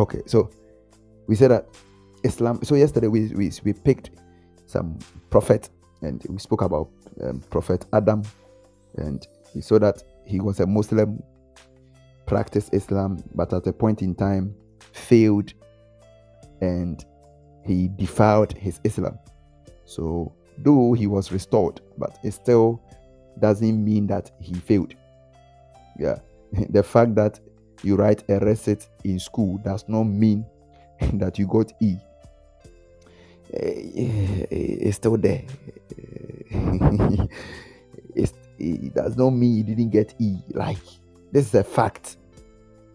[0.00, 0.48] Okay, so
[1.26, 1.68] we said that
[2.24, 2.60] Islam.
[2.62, 4.08] So yesterday we we, we picked
[4.64, 5.68] some prophet
[6.00, 6.88] and we spoke about
[7.22, 8.22] um, Prophet Adam,
[8.96, 11.22] and we saw that he was a Muslim,
[12.24, 14.54] practiced Islam, but at a point in time
[14.92, 15.52] failed,
[16.62, 17.04] and
[17.66, 19.18] he defiled his Islam.
[19.84, 22.80] So though he was restored, but it still
[23.38, 24.94] doesn't mean that he failed.
[25.98, 26.20] Yeah,
[26.70, 27.38] the fact that
[27.82, 30.44] you write a receipt in school does not mean
[31.14, 31.96] that you got E.
[33.52, 35.42] Eh, it's still there.
[35.98, 36.50] Eh,
[38.14, 40.36] it's, it does not mean you didn't get E.
[40.50, 40.78] Like,
[41.32, 42.16] this is a fact.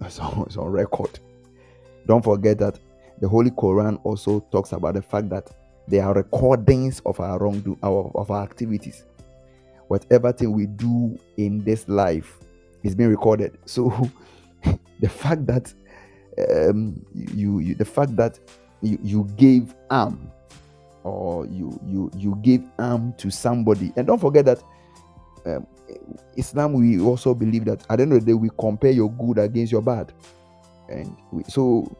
[0.02, 1.20] It's on, it's on record.
[2.06, 2.80] Don't forget that
[3.20, 5.50] the Holy Quran also talks about the fact that
[5.88, 9.06] there are recordings of our wrongdoing, of our activities.
[9.88, 12.40] Whatever thing we do in this life
[12.84, 13.58] is being recorded.
[13.66, 14.10] So
[15.00, 15.74] the fact that
[16.50, 18.40] um, you, you the fact that
[18.82, 20.32] you, you gave arm
[21.04, 23.94] or you you you gave arm to somebody.
[23.96, 24.64] And don't forget that
[25.46, 25.68] um,
[26.36, 29.38] islam we also believe that at the end of the day we compare your good
[29.38, 30.12] against your bad.
[30.90, 31.96] And we, so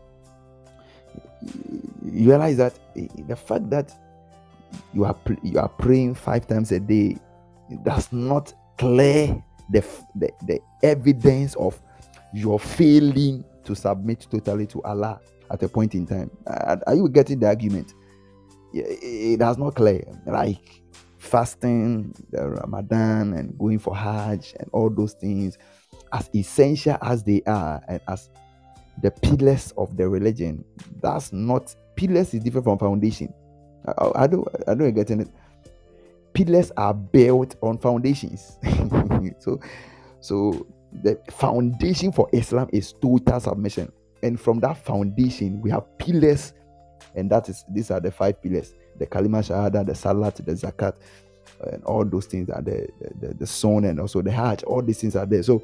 [2.04, 3.94] you realize that eh, the fact that
[4.94, 7.18] you are you are praying five times a day
[7.84, 9.84] does not clear the,
[10.16, 11.80] the, the evidence of
[12.36, 16.30] you're failing to submit totally to Allah at a point in time.
[16.46, 17.94] Are you getting the argument?
[18.74, 20.04] It does not clear.
[20.26, 20.82] Like
[21.18, 25.58] fasting, the Ramadan, and going for Hajj, and all those things,
[26.12, 28.30] as essential as they are, and as
[29.02, 30.66] the pillars of the religion,
[31.02, 33.34] that's not pillars is different from foundation.
[33.98, 35.30] I, I don't I don't get it.
[36.34, 38.60] Pillars are built on foundations.
[39.40, 39.62] so
[40.20, 40.68] so
[41.04, 43.92] the foundation for Islam is total submission.
[44.24, 46.54] And from that foundation, we have pillars,
[47.16, 50.94] and that is these are the five pillars: the kalima shahada, the salat, the zakat,
[51.72, 54.64] and all those things are the the, the, the sawm and also the hajj.
[54.64, 55.44] All these things are there.
[55.44, 55.64] So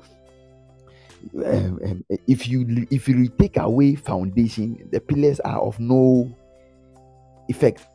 [1.36, 6.32] um, um, if you if you take away foundation, the pillars are of no
[7.48, 7.88] effect.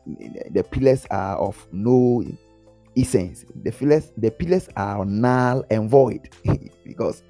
[0.51, 2.23] The pillars are of no
[2.97, 3.45] essence.
[3.63, 6.29] The pillars, the pillars are null and void
[6.83, 7.23] because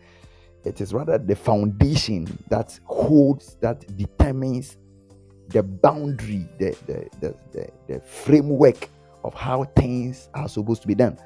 [0.63, 4.77] it is rather the foundation that holds, that determines
[5.49, 8.89] the boundary, the, the, the, the, the framework
[9.23, 11.17] of how things are supposed to be done.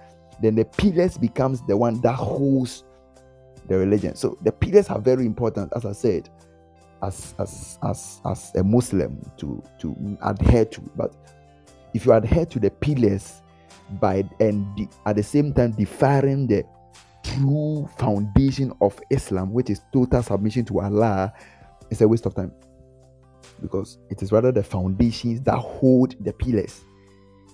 [0.41, 2.83] Then the pillars becomes the one that holds
[3.67, 4.15] the religion.
[4.15, 6.29] So the pillars are very important, as I said,
[7.03, 10.81] as as as as a Muslim to to adhere to.
[10.95, 11.15] But
[11.93, 13.40] if you adhere to the pillars
[13.99, 16.63] by and the, at the same time defiring the
[17.23, 21.33] true foundation of Islam, which is total submission to Allah,
[21.89, 22.51] is a waste of time
[23.61, 26.81] because it is rather the foundations that hold the pillars.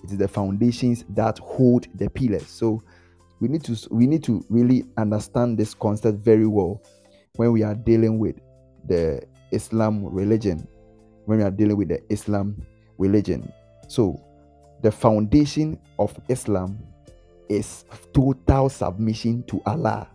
[0.04, 2.46] It is the foundations that hold the pillars.
[2.46, 2.82] So
[3.40, 6.82] we need to we need to really understand this concept very well
[7.36, 8.36] when we are dealing with
[8.86, 9.22] the
[9.52, 10.66] Islam religion.
[11.26, 12.64] When we are dealing with the Islam
[12.96, 13.52] religion.
[13.88, 14.20] So
[14.82, 16.78] the foundation of Islam
[17.48, 20.08] is total submission to Allah.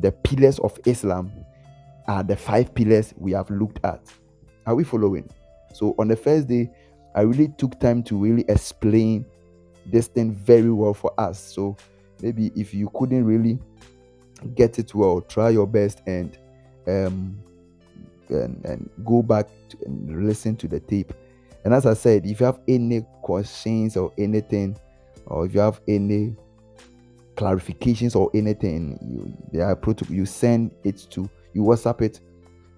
[0.00, 1.32] The pillars of Islam
[2.06, 4.00] are the five pillars we have looked at.
[4.66, 5.28] Are we following?
[5.72, 6.70] So on the first day,
[7.14, 9.26] I really took time to really explain
[9.86, 11.38] this thing very well for us.
[11.38, 11.76] So
[12.22, 13.58] maybe if you couldn't really
[14.54, 16.38] get it well, try your best and
[16.86, 17.38] um
[18.28, 21.12] and, and go back to, and listen to the tape.
[21.64, 24.78] And as I said, if you have any questions or anything,
[25.26, 26.36] or if you have any
[27.36, 28.98] clarifications or anything,
[29.52, 32.20] you are you send it to you WhatsApp it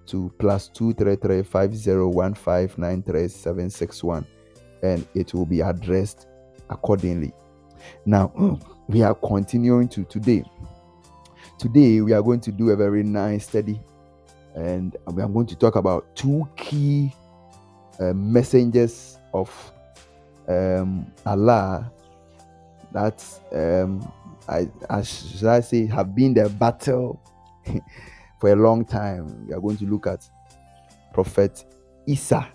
[0.07, 4.25] to plus two three three five zero one five nine three seven six one,
[4.83, 6.27] and it will be addressed
[6.69, 7.33] accordingly.
[8.05, 10.43] Now we are continuing to today.
[11.57, 13.79] Today we are going to do a very nice study,
[14.55, 17.13] and we are going to talk about two key
[18.01, 19.49] uh, messengers of
[20.47, 21.91] um, Allah
[22.91, 23.23] that
[23.53, 24.11] um,
[24.49, 27.21] I, I should I say have been the battle
[28.39, 29.47] for a long time.
[29.47, 30.27] We are going to look at
[31.13, 31.63] Prophet
[32.07, 32.47] Isa,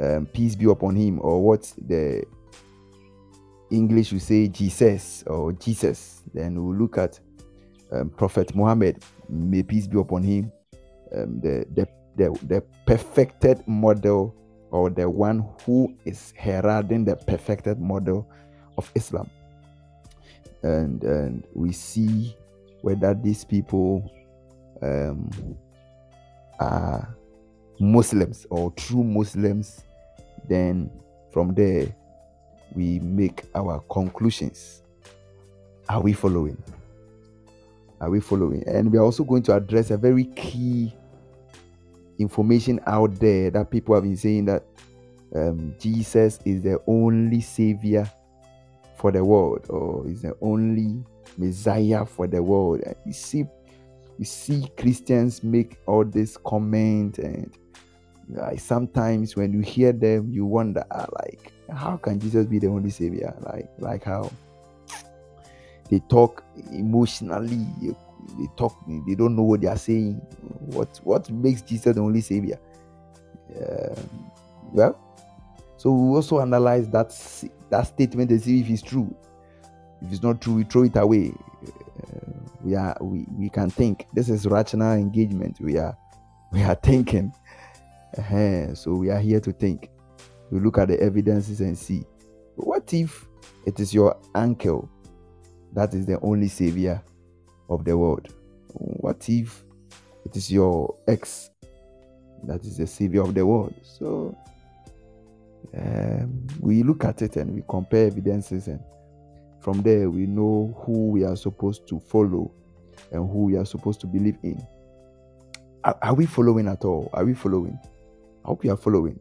[0.00, 2.24] um, peace be upon him, or what the
[3.70, 6.22] English will say Jesus or Jesus.
[6.32, 7.18] Then we'll look at
[7.92, 10.52] um, Prophet Muhammad, may peace be upon him,
[11.16, 14.34] um, the, the, the, the perfected model
[14.70, 18.28] or the one who is heralding the perfected model
[18.76, 19.30] of Islam.
[20.62, 22.36] And, and we see
[22.82, 24.10] whether these people
[24.82, 25.30] um,
[26.58, 27.16] are
[27.78, 29.84] Muslims or true Muslims,
[30.48, 30.90] then
[31.30, 31.94] from there
[32.74, 34.82] we make our conclusions.
[35.88, 36.60] Are we following?
[38.00, 38.66] Are we following?
[38.66, 40.92] And we are also going to address a very key
[42.18, 44.64] information out there that people have been saying that
[45.34, 48.10] um, Jesus is the only savior
[48.96, 51.04] for the world or is the only
[51.36, 52.82] Messiah for the world.
[53.04, 53.44] You see,
[54.18, 57.52] you see Christians make all this comment and
[58.28, 62.66] like sometimes when you hear them, you wonder ah, like how can Jesus be the
[62.68, 63.36] only savior?
[63.40, 64.30] Like like how
[65.90, 66.42] they talk
[66.72, 67.66] emotionally,
[68.38, 70.14] they talk, they don't know what they are saying.
[70.60, 72.58] What what makes Jesus the only savior?
[73.54, 74.30] Um,
[74.72, 74.98] well,
[75.76, 77.14] so we also analyze that
[77.70, 79.14] that statement and see if it's true.
[80.02, 81.32] If it's not true, we throw it away.
[81.62, 84.06] Uh, we are we, we can think.
[84.12, 85.58] This is rational engagement.
[85.60, 85.96] We are
[86.52, 87.32] we are thinking.
[88.16, 88.74] Uh-huh.
[88.74, 89.90] So we are here to think.
[90.50, 92.04] We look at the evidences and see.
[92.56, 93.26] What if
[93.66, 94.88] it is your uncle
[95.76, 97.02] that is the only savior
[97.68, 98.28] of the world?
[98.72, 99.64] What if
[100.24, 101.50] it is your ex
[102.44, 103.74] that is the savior of the world?
[103.82, 104.36] So
[105.76, 108.80] um, we look at it and we compare evidences, and
[109.60, 112.52] from there we know who we are supposed to follow
[113.12, 114.64] and who we are supposed to believe in.
[115.84, 117.10] Are, are we following at all?
[117.12, 117.78] Are we following?
[118.44, 119.18] I hope you are following.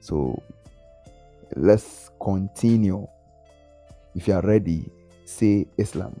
[0.00, 0.42] So
[1.56, 3.06] let's continue.
[4.14, 4.90] If you are ready,
[5.24, 6.14] say Islam.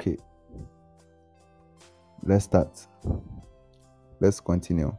[0.00, 0.16] Okay.
[2.22, 2.86] Let's start.
[4.18, 4.96] Let's continue.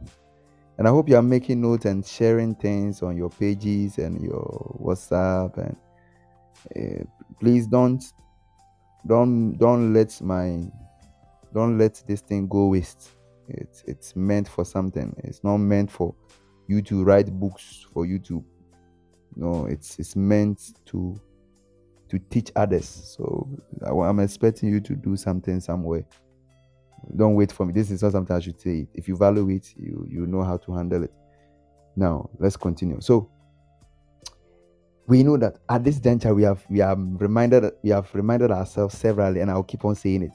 [0.78, 4.76] And I hope you are making notes and sharing things on your pages and your
[4.80, 5.76] WhatsApp and
[6.76, 7.04] uh,
[7.40, 8.00] please don't
[9.04, 10.62] don't don't let my
[11.52, 13.10] don't let this thing go waste.
[13.48, 15.16] It's it's meant for something.
[15.24, 16.14] It's not meant for
[16.68, 18.44] you to write books for you to
[19.34, 21.20] No, it's it's meant to
[22.12, 23.16] to teach others.
[23.16, 23.48] So
[23.86, 26.04] I'm expecting you to do something somewhere.
[27.16, 27.72] Don't wait for me.
[27.72, 28.86] This is not something I should say.
[28.92, 31.12] If you value it, you you know how to handle it.
[31.96, 33.00] Now let's continue.
[33.00, 33.30] So
[35.06, 38.98] we know that at this juncture we have we are reminded we have reminded ourselves
[38.98, 40.32] severally, and I'll keep on saying it.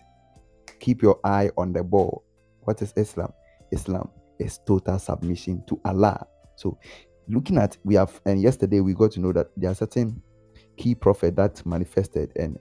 [0.79, 2.23] Keep your eye on the ball.
[2.61, 3.31] What is Islam?
[3.71, 4.09] Islam
[4.39, 6.25] is total submission to Allah.
[6.55, 6.79] So
[7.27, 10.23] looking at we have and yesterday we got to know that there are certain
[10.77, 12.31] key prophet that manifested.
[12.35, 12.57] And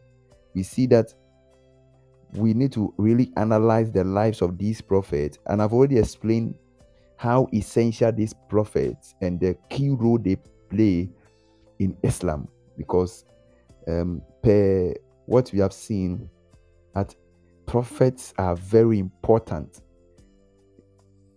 [0.54, 1.14] we see that
[2.32, 5.38] we need to really analyze the lives of these prophets.
[5.46, 6.54] And i've already explained
[7.16, 10.36] how essential these prophets and the key role they
[10.68, 11.08] play
[11.78, 12.48] in islam.
[12.76, 13.24] Because
[13.88, 14.92] um, per
[15.26, 16.28] what we have seen
[16.94, 17.14] that
[17.66, 19.80] prophets are very important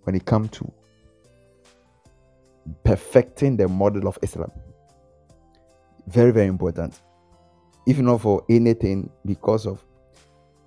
[0.03, 0.71] when it comes to
[2.84, 4.51] perfecting the model of islam
[6.10, 7.01] very, very important.
[7.86, 9.84] If not for anything, because of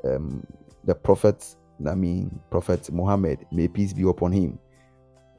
[0.05, 0.47] um,
[0.84, 1.45] the Prophet,
[1.86, 4.59] I mean, Prophet Muhammad, may peace be upon him.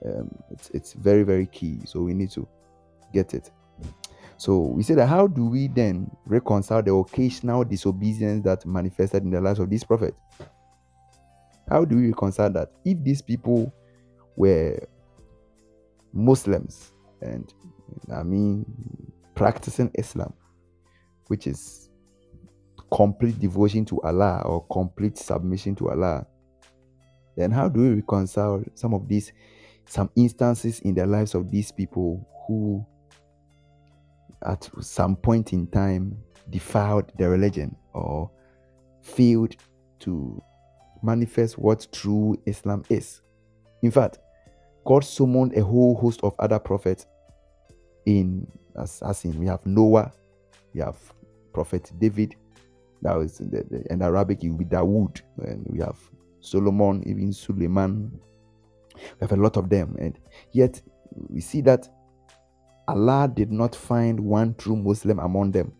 [0.05, 1.79] Um, it's, it's very, very key.
[1.85, 2.47] So we need to
[3.13, 3.49] get it.
[4.37, 9.29] So we say that how do we then reconcile the occasional disobedience that manifested in
[9.29, 10.15] the lives of this prophet?
[11.69, 12.71] How do we reconcile that?
[12.83, 13.73] If these people
[14.35, 14.77] were
[16.11, 16.91] Muslims
[17.21, 17.53] and
[18.13, 18.65] I mean
[19.35, 20.33] practicing Islam,
[21.27, 21.89] which is
[22.91, 26.25] complete devotion to Allah or complete submission to Allah,
[27.35, 29.31] then how do we reconcile some of these,
[29.85, 32.85] some instances in the lives of these people who,
[34.45, 36.17] at some point in time,
[36.49, 38.29] defiled the religion or
[39.01, 39.55] failed
[39.99, 40.41] to
[41.01, 43.21] manifest what true Islam is?
[43.81, 44.19] In fact,
[44.85, 47.07] God summoned a whole host of other prophets
[48.05, 48.45] in
[48.77, 50.11] as, as in we have Noah,
[50.73, 50.97] we have
[51.53, 52.35] Prophet David,
[53.01, 55.99] that was in, the, the, in Arabic, it will be Dawood, and we have
[56.39, 58.11] Solomon, even Suleiman.
[58.95, 60.17] We have a lot of them, and
[60.51, 60.81] yet
[61.29, 61.89] we see that
[62.87, 65.73] Allah did not find one true Muslim among them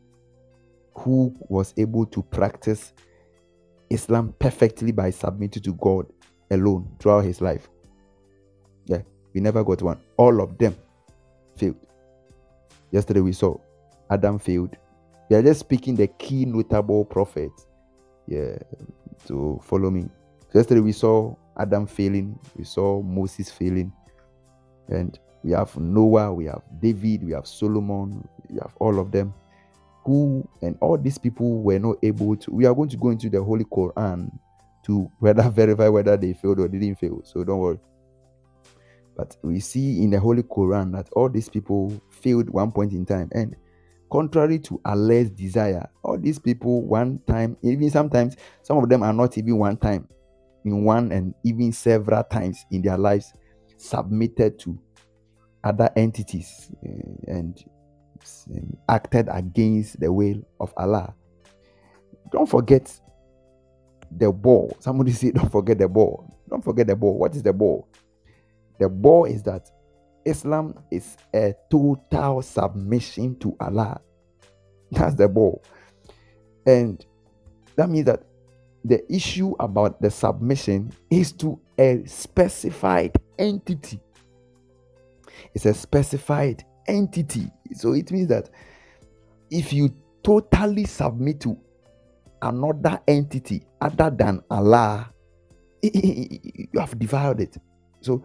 [0.96, 2.94] who was able to practice
[3.90, 6.06] Islam perfectly by submitting to God
[6.52, 7.70] alone throughout his life.
[8.86, 9.02] Yeah,
[9.34, 10.00] we never got one.
[10.18, 10.76] All of them
[11.56, 11.76] failed.
[12.94, 13.58] Yesterday we saw
[14.12, 14.78] Adam failed.
[15.30, 17.66] We are just speaking the key notable prophets.
[18.28, 18.58] Yeah,
[19.28, 20.06] to follow me.
[20.54, 23.92] Yesterday we saw Adam failing, we saw Moses failing,
[24.90, 29.34] and we have Noah, we have David, we have Solomon, we have all of them
[30.06, 32.52] who and all these people were not able to.
[32.52, 34.32] We are going to go into the Holy Quran
[34.84, 37.22] to whether verify whether they failed or didn't fail.
[37.24, 37.80] So don't worry.
[39.16, 43.06] But we see in the Holy Quran that all these people failed one point in
[43.06, 43.30] time.
[43.34, 43.56] And
[44.12, 49.14] contrary to Allah's desire, all these people one time, even sometimes, some of them are
[49.14, 50.08] not even one time,
[50.66, 53.34] in one and even several times in their lives,
[53.78, 54.80] submitted to
[55.64, 57.64] other entities uh, and
[58.90, 61.14] acted against the will of Allah.
[62.32, 62.92] Don't forget
[64.12, 64.76] the ball.
[64.80, 66.30] Somebody say, Don't forget the ball.
[66.50, 67.18] Don't forget the ball.
[67.18, 67.88] What is the ball?
[68.80, 69.70] The ball is that
[70.26, 74.00] Islam is a total submission to Allah.
[74.92, 75.64] That's the ball.
[76.66, 77.04] And
[77.76, 78.24] that means that
[78.86, 84.00] the issue about the submission is to a specified entity.
[85.54, 87.50] It's a specified entity.
[87.74, 88.50] So it means that
[89.50, 89.94] if you
[90.24, 91.58] totally submit to
[92.42, 95.12] another entity other than Allah,
[95.82, 97.58] you have devoured it.
[98.02, 98.24] So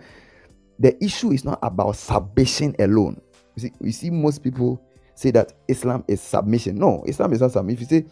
[0.78, 3.20] the issue is not about submission alone.
[3.56, 4.80] You see, you see, most people
[5.14, 6.78] say that Islam is submission.
[6.78, 7.82] No, Islam is not submission.
[7.82, 8.06] If you say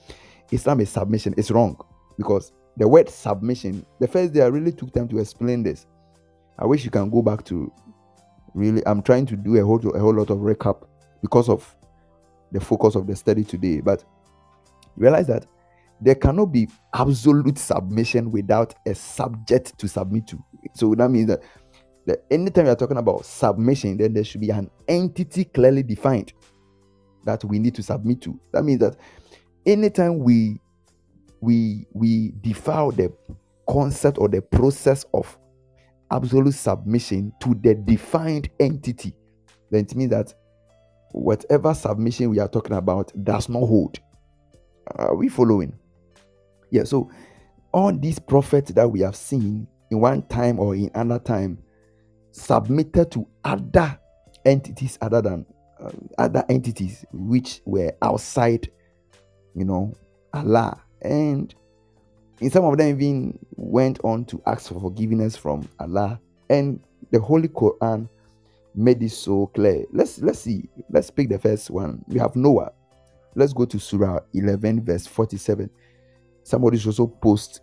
[0.50, 1.76] Islam is submission, it's wrong
[2.18, 5.86] because the word submission, the first day I really took time to explain this.
[6.58, 7.72] I wish you can go back to
[8.54, 8.82] really.
[8.86, 10.82] I'm trying to do a whole a whole lot of recap
[11.22, 11.74] because of
[12.52, 13.80] the focus of the study today.
[13.80, 14.04] But
[14.96, 15.46] realize that
[16.00, 20.42] there cannot be absolute submission without a subject to submit to.
[20.74, 21.65] So that means that that
[22.30, 26.32] anytime you're talking about submission, then there should be an entity clearly defined
[27.24, 28.38] that we need to submit to.
[28.52, 28.96] That means that
[29.64, 30.60] anytime we
[31.40, 33.12] we we defile the
[33.68, 35.36] concept or the process of
[36.10, 39.12] absolute submission to the defined entity,
[39.70, 40.32] then it means that
[41.12, 43.98] whatever submission we are talking about does not hold.
[44.94, 45.74] Are we following?
[46.70, 47.10] Yeah, so
[47.72, 51.58] all these prophets that we have seen in one time or in another time
[52.36, 53.98] submitted to other
[54.44, 55.46] entities other than
[55.80, 58.70] uh, other entities which were outside,
[59.54, 59.94] you know,
[60.34, 60.82] Allah.
[61.02, 61.54] And
[62.40, 66.20] in some of them even went on to ask for forgiveness from Allah.
[66.50, 66.80] And
[67.10, 68.08] the Holy Quran
[68.74, 69.84] made this so clear.
[69.92, 70.68] Let's let's see.
[70.90, 72.04] Let's pick the first one.
[72.06, 72.72] We have Noah.
[73.34, 75.68] Let's go to Surah 11, verse 47.
[76.42, 77.60] Somebody should also post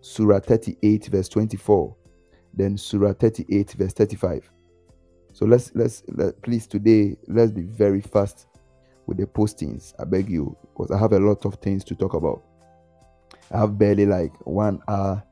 [0.00, 1.96] Surah 38, verse 24.
[2.54, 4.50] Then Surah 38, verse 35.
[5.32, 8.46] So let's let's let, please today let's be very fast
[9.06, 9.94] with the postings.
[9.98, 12.42] I beg you, because I have a lot of things to talk about.
[13.52, 15.22] I have barely like one hour,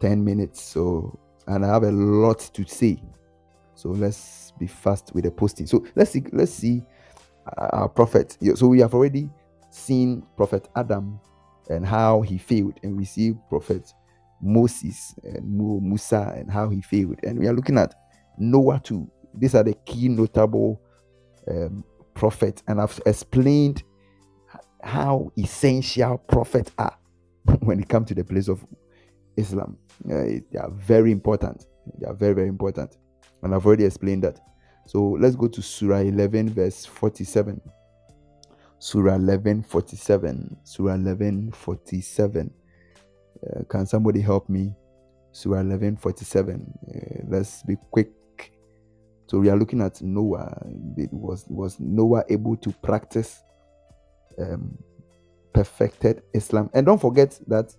[0.00, 3.02] ten minutes, so and I have a lot to say.
[3.74, 5.66] So let's be fast with the posting.
[5.66, 6.82] So let's see, let's see
[7.58, 8.38] uh, our prophet.
[8.54, 9.28] So we have already
[9.70, 11.20] seen Prophet Adam
[11.70, 13.92] and how he failed, and we see Prophet
[14.44, 15.44] Moses and
[15.82, 17.94] Musa and how he failed, and we are looking at
[18.38, 19.10] Noah too.
[19.34, 20.80] These are the key notable
[21.48, 21.84] um,
[22.14, 23.82] prophets, and I've explained
[24.82, 26.96] how essential prophets are
[27.60, 28.64] when it comes to the place of
[29.36, 29.78] Islam.
[30.04, 31.66] Uh, they are very important.
[31.98, 32.96] They are very, very important.
[33.42, 34.40] And I've already explained that.
[34.86, 37.60] So let's go to Surah 11, verse 47.
[38.78, 40.56] Surah 11, 47.
[40.64, 42.50] Surah 11, 47.
[43.44, 44.74] Uh, can somebody help me?
[45.32, 46.72] Surah 11, 47.
[46.88, 48.10] Uh, let's be quick.
[49.26, 50.56] So we are looking at Noah.
[50.96, 53.42] It was, was Noah able to practice
[54.38, 54.78] um,
[55.52, 56.70] perfected Islam?
[56.74, 57.74] And don't forget that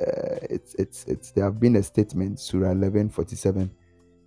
[0.00, 3.70] uh, it's it's it's there have been a statement surah 11 47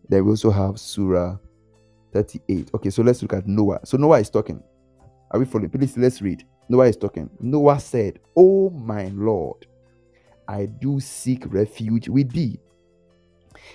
[0.07, 1.37] then we also have surah
[2.13, 4.61] 38 okay so let's look at noah so noah is talking
[5.31, 9.65] are we following please let's read noah is talking noah said oh my lord
[10.47, 12.59] i do seek refuge with thee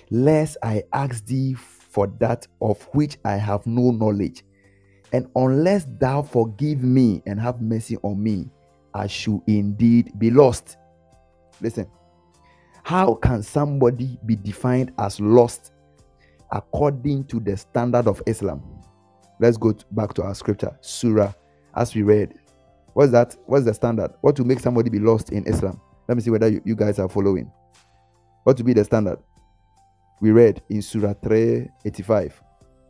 [0.09, 4.43] lest i ask thee for that of which i have no knowledge
[5.13, 8.49] and unless thou forgive me and have mercy on me
[8.93, 10.77] i should indeed be lost
[11.61, 11.85] Listen,
[12.83, 15.71] how can somebody be defined as lost
[16.51, 18.63] according to the standard of Islam?
[19.39, 21.33] Let's go back to our scripture, Surah,
[21.75, 22.33] as we read.
[22.93, 23.37] What's that?
[23.45, 24.11] What's the standard?
[24.21, 25.79] What to make somebody be lost in Islam?
[26.11, 27.49] Let me see whether you, you guys are following.
[28.43, 29.17] What to be the standard?
[30.19, 32.43] We read in Surah 385.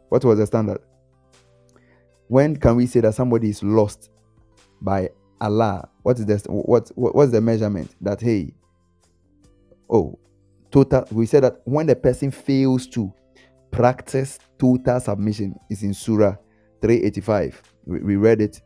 [0.10, 0.80] What was the standard?
[2.30, 4.10] When can we say that somebody is lost
[4.82, 5.88] by Allah?
[6.02, 8.56] What is the what, what what's the measurement that hey
[9.88, 10.18] Oh,
[10.72, 11.06] total.
[11.12, 13.14] We said that when the person fails to
[13.70, 16.38] practice total submission, is in Surah
[16.82, 17.62] 385.
[17.86, 18.60] We, we read it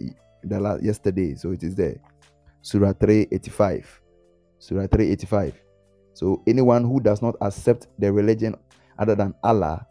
[0.45, 1.97] the last, yesterday, so it is there.
[2.61, 4.03] Surah 385.
[4.59, 5.53] Surah 385.
[6.13, 8.55] So anyone who does not accept the religion
[8.97, 9.85] other than Allah,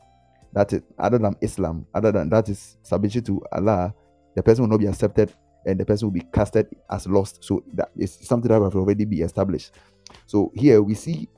[0.52, 3.94] that is other than Islam, other than that is submission to Allah,
[4.34, 5.32] the person will not be accepted
[5.66, 7.42] and the person will be casted as lost.
[7.44, 9.72] So that is something that have already been established.
[10.26, 11.28] So here we see,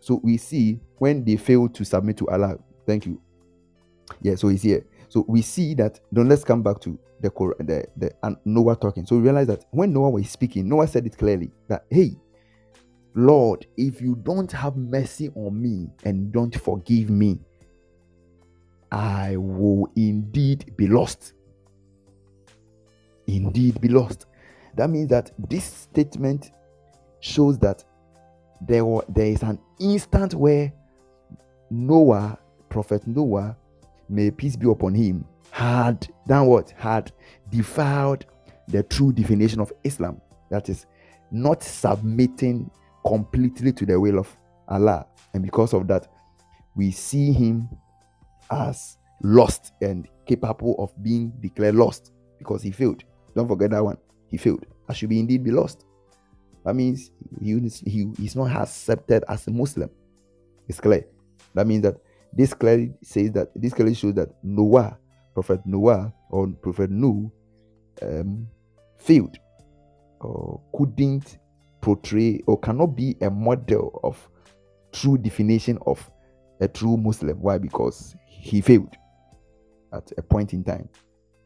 [0.00, 2.58] so we see when they fail to submit to Allah.
[2.86, 3.20] Thank you.
[4.20, 4.84] Yeah, so he's here.
[5.08, 6.00] So we see that.
[6.12, 9.06] Then let's come back to the the the and Noah talking.
[9.06, 12.16] So we realize that when Noah was speaking, Noah said it clearly that hey,
[13.14, 17.38] Lord, if you don't have mercy on me and don't forgive me,
[18.90, 21.32] I will indeed be lost.
[23.26, 24.26] Indeed be lost.
[24.74, 26.50] That means that this statement
[27.20, 27.84] shows that
[28.60, 30.72] there, were, there is an instant where
[31.70, 32.38] Noah,
[32.68, 33.56] Prophet Noah,
[34.08, 36.72] may peace be upon him, had done what?
[36.76, 37.12] Had
[37.50, 38.26] defiled
[38.68, 40.20] the true definition of Islam.
[40.50, 40.86] That is,
[41.30, 42.70] not submitting
[43.06, 44.36] completely to the will of
[44.68, 45.06] Allah.
[45.32, 46.08] And because of that,
[46.74, 47.68] we see him
[48.50, 53.04] as lost and capable of being declared lost because he failed.
[53.34, 53.98] Don't forget that one.
[54.30, 54.66] He failed.
[54.88, 55.84] I should be indeed be lost.
[56.64, 57.52] That means he,
[57.86, 59.90] he is not accepted as a Muslim.
[60.68, 61.04] It's clear.
[61.54, 61.96] That means that
[62.32, 64.98] this clearly says that this clearly shows that Noah,
[65.34, 67.30] Prophet Noah or Prophet Nuh,
[68.02, 68.48] um,
[68.96, 69.38] failed
[70.20, 71.38] or couldn't
[71.84, 74.28] portray or cannot be a model of
[74.90, 76.10] true definition of
[76.60, 77.38] a true Muslim.
[77.42, 77.58] Why?
[77.58, 78.96] Because he failed
[79.92, 80.88] at a point in time.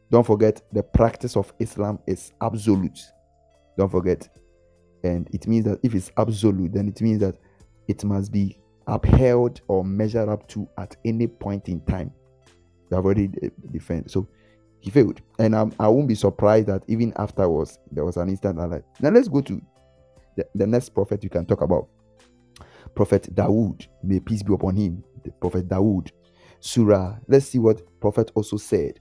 [0.09, 2.99] Don't forget the practice of Islam is absolute.
[3.77, 4.29] Don't forget
[5.03, 7.35] and it means that if it's absolute, then it means that
[7.87, 12.11] it must be upheld or measured up to at any point in time.
[12.89, 13.29] You have already
[13.71, 14.11] defended.
[14.11, 14.27] So
[14.79, 15.21] he failed.
[15.37, 18.85] And I'm, I won't be surprised that even afterwards, there was an instant alert.
[18.99, 19.61] now let's go to
[20.37, 21.89] the, the next prophet you can talk about.
[22.95, 25.03] Prophet Dawood, may peace be upon him.
[25.25, 26.11] The prophet Dawood.
[26.61, 27.17] Surah.
[27.27, 28.93] Let's see what prophet also said.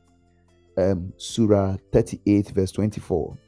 [0.79, 3.39] um, Surah 38, verse 24.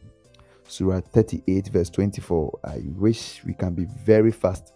[0.68, 2.60] Surah 38, verse 24.
[2.64, 4.74] I wish we can be very fast,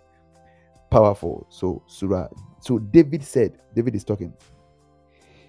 [0.91, 1.47] powerful.
[1.51, 2.29] So, Surah.
[2.61, 4.35] So, David said, David is talking.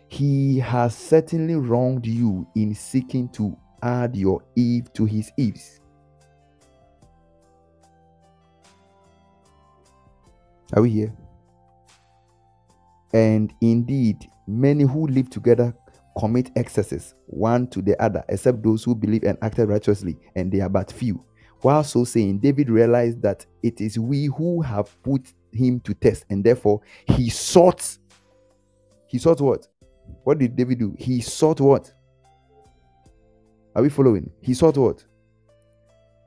[0.10, 5.82] He has certainly wronged you in seeking to add your Eve to his Eves.
[10.74, 11.13] Are we here?
[13.13, 15.74] And indeed, many who live together
[16.18, 20.61] commit excesses one to the other, except those who believe and acted righteously, and they
[20.61, 21.24] are but few.
[21.61, 26.26] While so saying, David realized that it is we who have put him to test,
[26.30, 27.97] and therefore he sought.
[29.07, 29.68] He sought what?
[30.24, 30.95] What did David do?
[30.97, 31.91] He sought what?
[33.76, 34.32] Are we following?
[34.41, 35.03] He sought what?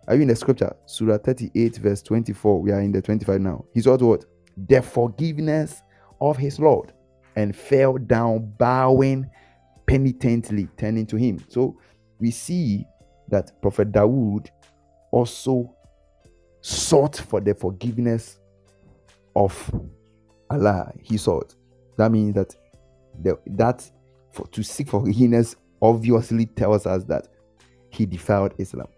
[0.06, 0.74] Are you in the scripture?
[0.86, 2.62] Surah 38, verse 24.
[2.62, 3.64] We are in the 25 now.
[3.74, 4.24] He sought what?
[4.66, 5.82] The forgiveness
[6.20, 6.92] of his Lord
[7.36, 9.30] and fell down bowing
[9.86, 11.44] penitently, turning to him.
[11.48, 11.78] So
[12.18, 12.84] we see
[13.28, 14.48] that Prophet Dawood
[15.12, 15.74] also
[16.60, 18.38] sought for the forgiveness
[19.36, 19.70] of
[20.50, 20.92] Allah.
[21.02, 21.54] He sought.
[21.96, 22.54] That means that
[23.22, 23.88] the, that
[24.32, 27.28] for, to seek forgiveness obviously tells us that
[27.90, 28.88] he defiled Islam.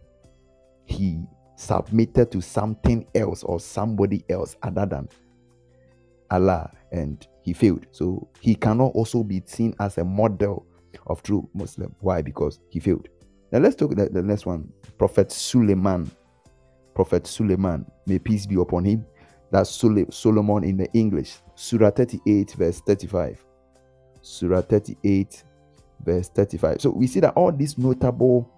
[0.87, 1.23] He
[1.57, 5.09] submitted to something else or somebody else other than
[6.31, 7.87] Allah and he failed.
[7.93, 10.67] So he cannot also be seen as a model
[11.07, 11.95] of true Muslim.
[12.01, 12.23] Why?
[12.23, 13.09] Because he failed.
[13.53, 14.73] Now let's talk the, next one.
[14.99, 16.11] Prophet Suleiman.
[16.95, 17.85] Prophet Suleiman.
[18.07, 19.05] May peace be upon him.
[19.51, 21.39] That's Solomon in the English.
[21.57, 23.45] Surah 38, verse 35.
[24.23, 25.43] Surah 38,
[26.05, 26.81] verse 35.
[26.81, 28.49] So we see that all these notable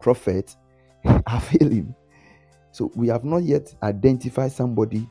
[0.00, 0.56] prophets
[1.26, 1.94] are failing.
[2.72, 5.08] So we have not yet identified somebody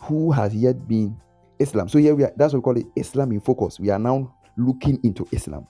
[0.00, 1.16] who has yet been
[1.58, 1.88] Islam.
[1.88, 3.80] So here we are, that's what we call it Islam in focus.
[3.80, 5.66] We are now looking into Islam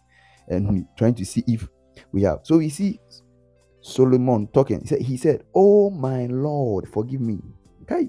[0.48, 1.68] and trying to see if
[2.12, 2.40] we have.
[2.42, 3.00] So we see
[3.80, 4.80] Solomon talking.
[4.80, 7.40] He said, he said, Oh my Lord, forgive me.
[7.82, 8.08] Okay.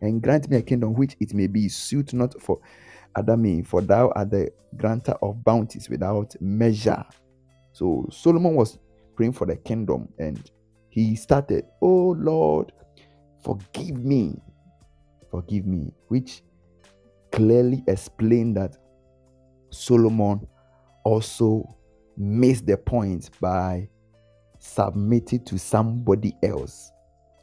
[0.00, 2.60] And grant me a kingdom which it may be suit not for
[3.16, 7.04] Adami, for thou art the granter of bounties without measure.
[7.72, 8.78] So Solomon was
[9.14, 10.50] praying for the kingdom and
[10.88, 12.72] he started, Oh Lord,
[13.42, 14.40] forgive me.
[15.34, 15.92] Forgive me.
[16.06, 16.42] Which
[17.32, 18.76] clearly explained that
[19.70, 20.46] Solomon
[21.02, 21.76] also
[22.16, 23.88] missed the point by
[24.60, 26.92] submitting to somebody else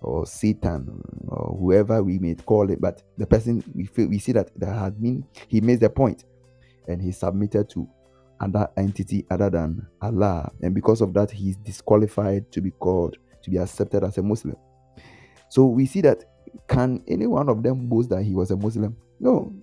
[0.02, 4.32] or Satan or whoever we may call it, but the person we feel we see
[4.32, 6.24] that there has been he missed the point
[6.88, 7.88] and he submitted to
[8.40, 13.18] another entity other than Allah, and because of that, he is disqualified to be called
[13.44, 14.56] to be accepted as a Muslim.
[15.50, 16.24] So we see that
[16.68, 18.96] can any one of them boast that he was a Muslim?
[19.20, 19.54] No,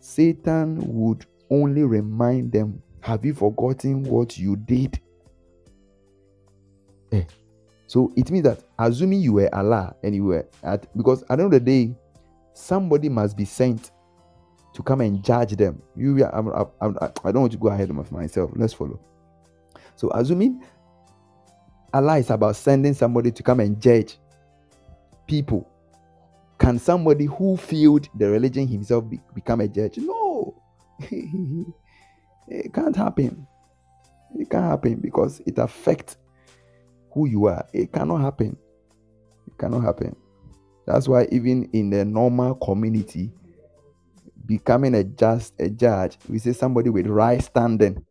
[0.00, 5.00] Satan would only remind them, Have you forgotten what you did?
[7.12, 7.24] Eh.
[7.86, 11.32] So it means that assuming you were Allah and you were at because at the
[11.34, 11.94] end of the day,
[12.52, 13.92] somebody must be sent
[14.74, 15.80] to come and judge them.
[15.96, 18.50] You, I'm, I'm, I'm, I don't want to go ahead of myself.
[18.54, 19.00] Let's follow.
[19.94, 20.62] So assuming
[21.94, 24.18] Allah is about sending somebody to come and judge
[25.26, 25.68] people
[26.58, 29.98] can somebody who failed the religion himself be, become a judge?
[29.98, 30.54] No.
[32.48, 33.46] it can't happen.
[34.38, 36.16] It can't happen because it affects
[37.12, 37.66] who you are.
[37.72, 38.56] It cannot happen.
[39.46, 40.16] It cannot happen.
[40.86, 43.32] That's why even in the normal community,
[44.46, 48.04] becoming a just a judge, we say somebody with right standing.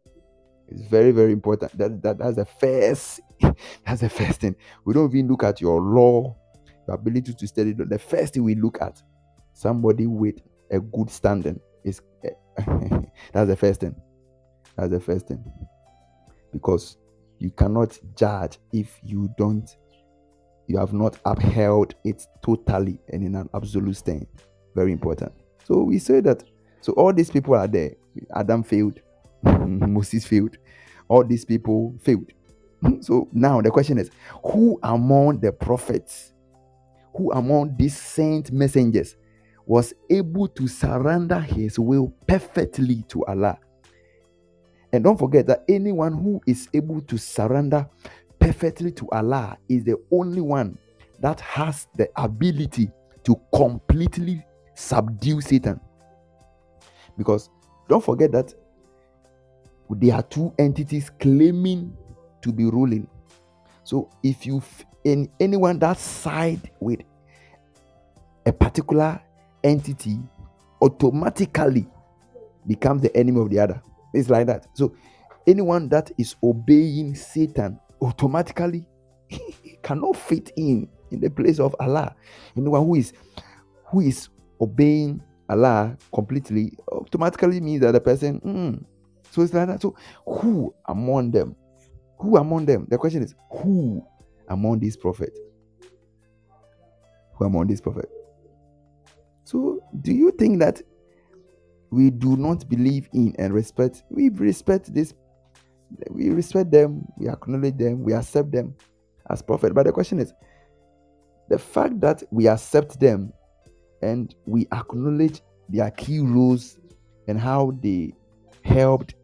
[0.68, 1.78] It's very, very important.
[1.78, 3.22] That, that that's the first
[3.86, 4.55] that's the first thing.
[4.84, 6.36] We don't even look at your law
[6.94, 7.74] ability to study.
[7.74, 9.02] The first thing we look at
[9.54, 10.36] somebody with
[10.72, 12.02] a good standing is
[13.34, 13.96] that's the first thing.
[14.78, 15.44] That's the first thing.
[16.52, 16.98] Because
[17.40, 19.70] you cannot judge if you don't,
[20.68, 24.28] you have not upheld it totally and in an absolute state.
[24.76, 25.32] Very important.
[25.64, 26.44] So we say that.
[26.82, 27.92] So all these people are there.
[28.36, 29.00] Adam failed,
[29.44, 30.58] Moses failed,
[31.08, 32.32] all these people failed.
[33.02, 34.12] So now the question is
[34.44, 36.34] who among the prophets
[37.16, 39.16] who among these saint messengers
[39.66, 43.57] was able to surrender his will perfectly to Allah.
[44.93, 47.88] And don't forget that anyone who is able to surrender
[48.39, 50.78] perfectly to Allah is the only one
[51.20, 52.91] that has the ability
[53.24, 54.45] to completely
[54.76, 55.80] subdue Satan.
[57.18, 57.49] Because
[57.89, 58.53] don't forget that
[59.89, 61.95] there are two entities claiming
[62.41, 63.07] to be ruling.
[63.84, 64.61] So if you
[65.06, 66.99] in anyone that side with
[68.45, 69.22] a particular
[69.64, 70.20] entity
[70.82, 71.88] automatically
[72.68, 73.82] becomes the enemy of the other.
[74.14, 74.68] It's like that.
[74.74, 74.95] So
[75.47, 78.86] anyone that is obeying Satan automatically
[79.84, 82.16] cannot fit in in the place of Allah.
[82.58, 83.14] Anyone who is
[83.86, 84.30] who is
[84.60, 88.41] obeying Allah completely automatically means that the person.
[88.41, 88.86] Mm,
[89.32, 89.82] so it's like that.
[89.82, 89.95] So
[90.26, 91.56] who among them?
[92.20, 92.88] Who among them?
[92.89, 94.03] The question is who
[94.50, 95.39] among these prophets?
[97.36, 98.12] Who among these prophets?
[99.43, 100.82] So do you think that
[101.91, 104.04] we do not believe in and respect?
[104.10, 105.14] We respect this.
[106.10, 107.06] We respect them.
[107.18, 108.04] We acknowledge them.
[108.04, 108.76] We accept them
[109.30, 109.74] as prophet.
[109.74, 110.34] But the question is,
[111.50, 113.32] the fact that we accept them
[114.02, 116.80] and we acknowledge their key roles
[117.28, 118.14] and how they
[118.64, 119.16] helped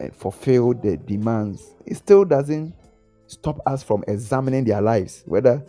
[0.00, 2.74] and fulfilled the demands, it still doesn't
[3.30, 5.64] stop us from examining their lives, whether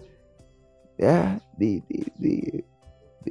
[0.97, 2.63] yeah, they, they, they,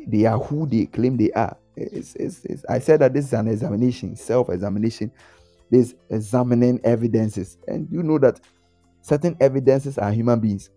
[0.06, 1.56] they are who they claim they are.
[1.76, 5.10] It's, it's, it's, I said that this is an examination, self examination.
[5.70, 8.40] This examining evidences, and you know that
[9.02, 10.70] certain evidences are human beings.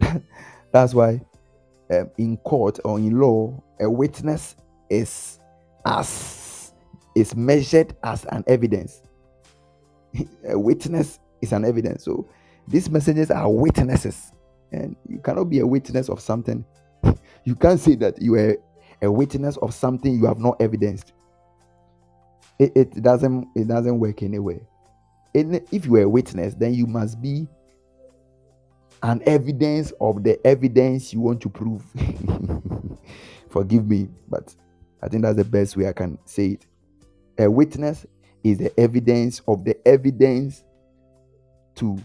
[0.72, 1.20] That's why
[1.90, 4.56] um, in court or in law, a witness
[4.90, 5.40] is
[5.86, 6.72] as
[7.16, 9.02] is measured as an evidence.
[10.48, 12.04] a witness is an evidence.
[12.04, 12.28] So
[12.66, 14.32] these messages are witnesses,
[14.72, 16.64] and you cannot be a witness of something.
[17.44, 18.56] you can't say that you are
[19.02, 21.12] a witness of something you have not evidenced.
[22.58, 24.60] It, it doesn't it doesn't work anyway.
[25.34, 27.48] if you are a witness, then you must be
[29.02, 31.84] an evidence of the evidence you want to prove.
[33.50, 34.54] Forgive me, but
[35.02, 36.66] I think that's the best way I can say it.
[37.38, 38.06] A witness
[38.42, 40.64] is the evidence of the evidence
[41.76, 41.98] to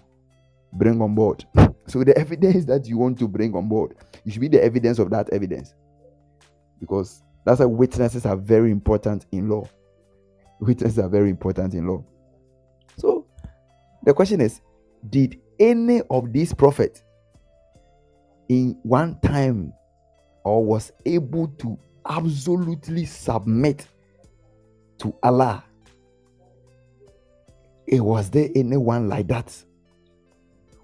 [0.73, 1.45] bring on board.
[1.87, 4.99] so, the evidence that you want to bring on board, you should be the evidence
[4.99, 5.73] of that evidence.
[6.79, 9.67] Because that's why witnesses are very important in law.
[10.59, 12.03] Witnesses are very important in law.
[12.97, 13.25] So,
[14.03, 14.61] the question is
[15.09, 17.03] Did any of these prophets
[18.49, 19.73] in one time
[20.43, 21.77] or was able to
[22.09, 23.87] absolutely submit
[24.97, 25.63] to Allah.
[27.89, 29.53] It was there anyone like that?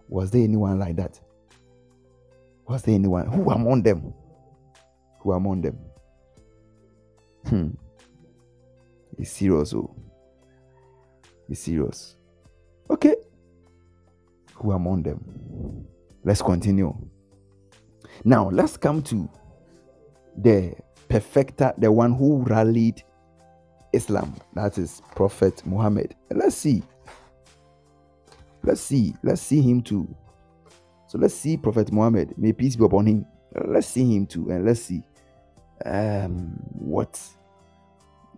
[0.08, 1.20] Was there anyone like that?
[2.68, 3.28] Was there anyone?
[3.28, 4.14] Who among them?
[5.20, 5.78] Who among them?
[7.48, 7.70] Hmm.
[9.18, 9.96] It's serious, oh.
[11.48, 12.16] It's serious.
[12.90, 13.16] Okay
[14.56, 15.86] who among them?
[16.24, 16.96] Let's continue.
[18.24, 19.30] Now, let's come to
[20.38, 20.74] the
[21.10, 23.04] perfecter, the one who rallied
[23.94, 24.36] Islam.
[24.54, 26.16] That is Prophet Muhammad.
[26.32, 26.82] let's see.
[28.66, 29.14] Let's see.
[29.22, 30.08] Let's see him too.
[31.08, 32.34] So let's see Prophet Muhammad.
[32.38, 33.26] May peace be upon him.
[33.64, 35.04] Let's see him too, and let's see
[35.86, 37.22] um, what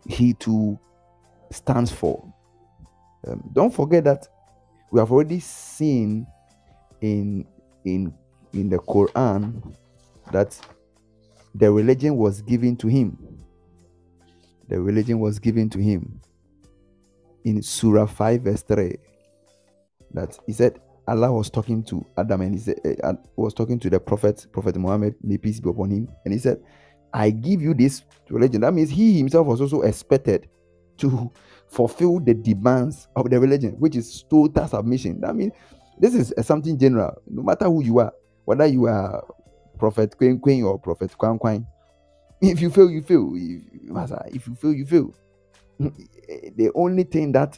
[0.05, 0.77] he too
[1.49, 2.23] stands for.
[3.25, 4.27] Um, don't forget that
[4.91, 6.27] we have already seen
[7.01, 7.45] in
[7.85, 8.13] in
[8.53, 9.73] in the Quran
[10.31, 10.59] that
[11.55, 13.17] the religion was given to him.
[14.67, 16.19] The religion was given to him
[17.45, 18.97] in Surah 5, verse 3.
[20.13, 23.89] That he said Allah was talking to Adam and he said uh, was talking to
[23.89, 26.61] the prophet, Prophet Muhammad, may peace be upon him, and he said,
[27.13, 28.61] I give you this religion.
[28.61, 30.49] That means he himself was also expected
[30.97, 31.31] to
[31.67, 35.21] fulfill the demands of the religion, which is total submission.
[35.21, 35.53] That means
[35.99, 37.21] this is something general.
[37.27, 38.11] No matter who you are,
[38.45, 39.23] whether you are
[39.77, 41.65] Prophet Queen Queen or Prophet Kwan Kwan,
[42.41, 43.31] if you fail, you fail.
[43.35, 45.13] If, if you fail, you fail.
[45.79, 47.57] the only thing that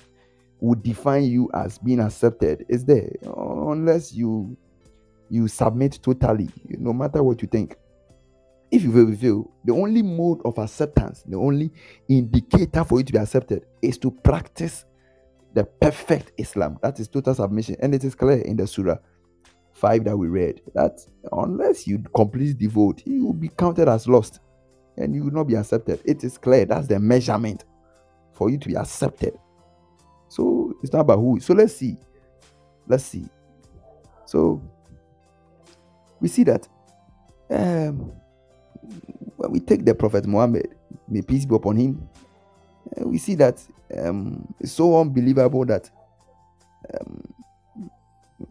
[0.59, 4.57] would define you as being accepted is there, unless you
[5.29, 7.75] you submit totally, no matter what you think.
[8.71, 9.05] If you will
[9.63, 11.71] the only mode of acceptance, the only
[12.07, 14.85] indicator for you to be accepted is to practice
[15.53, 16.77] the perfect Islam.
[16.81, 17.77] That is total submission.
[17.79, 18.97] And it is clear in the Surah
[19.73, 20.99] 5 that we read that
[21.31, 24.39] unless you completely devote, you will be counted as lost
[24.97, 25.99] and you will not be accepted.
[26.05, 26.65] It is clear.
[26.65, 27.65] That's the measurement
[28.33, 29.33] for you to be accepted.
[30.29, 31.39] So it's not about who.
[31.39, 31.97] So let's see.
[32.87, 33.25] Let's see.
[34.25, 34.61] So
[36.19, 36.67] we see that
[37.49, 38.11] um,
[39.37, 40.75] when we take the Prophet Muhammad,
[41.07, 42.09] may peace be upon him,
[42.99, 43.61] uh, we see that
[43.97, 45.89] um, it's so unbelievable that
[46.93, 47.23] um,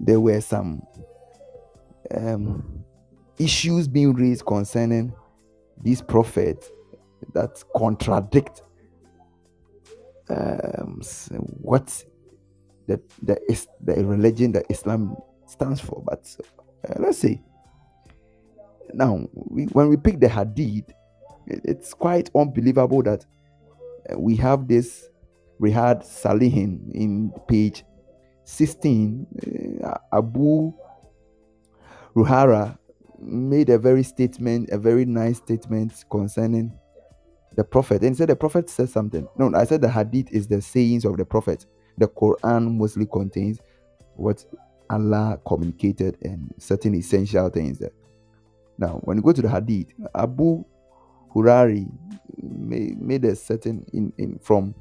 [0.01, 0.83] there were some
[2.15, 2.85] um,
[3.39, 5.13] issues being raised concerning
[5.85, 6.65] this prophet
[7.35, 8.63] that contradict
[10.31, 11.01] um,
[11.61, 12.05] what
[12.87, 15.17] the, the, the religion that Islam
[15.47, 16.03] stands for.
[16.05, 16.35] But
[16.89, 17.41] uh, let's see
[18.95, 20.93] now, we, when we pick the hadith,
[21.47, 23.25] it's quite unbelievable that
[24.11, 25.09] uh, we have this
[25.61, 27.85] Riyad Salihin in page
[28.45, 30.73] 16, uh, Abu
[32.15, 32.79] Hurairah
[33.21, 36.73] made a very statement, a very nice statement concerning
[37.59, 38.03] the prophet.
[38.03, 39.27] And he said the prophet said something.
[39.37, 41.67] No, I said the hadith is the sayings of the prophet.
[41.99, 43.59] The Quran mostly contains
[44.15, 44.45] what
[44.89, 47.91] Allah communicated and certain essential things there.
[48.79, 50.65] Now, when you go to the hadith, Abu
[51.35, 51.85] Hurairah
[52.41, 54.73] made, made a certain in, in from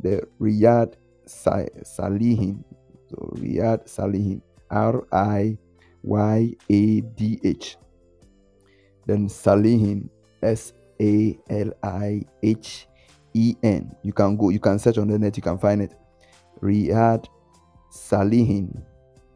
[0.00, 0.94] the Riyad
[1.28, 2.64] Salihin.
[3.10, 5.56] So Riyad Salihin, R I
[6.02, 7.76] Y A D H.
[9.06, 10.08] Then Salihin,
[10.42, 12.86] S A L I H
[13.34, 13.94] E N.
[14.02, 15.94] You can go, you can search on the net, you can find it.
[16.62, 17.26] Riyad
[17.92, 18.82] Salihin,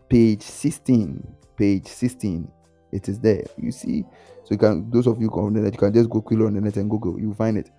[0.08, 1.36] page 16.
[1.56, 2.50] Page 16.
[2.92, 3.44] It is there.
[3.58, 4.04] You see,
[4.44, 6.54] so you can those of you on the net, you can just go quickly on
[6.54, 7.70] the net and Google, you find it.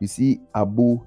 [0.00, 1.00] You see, Abu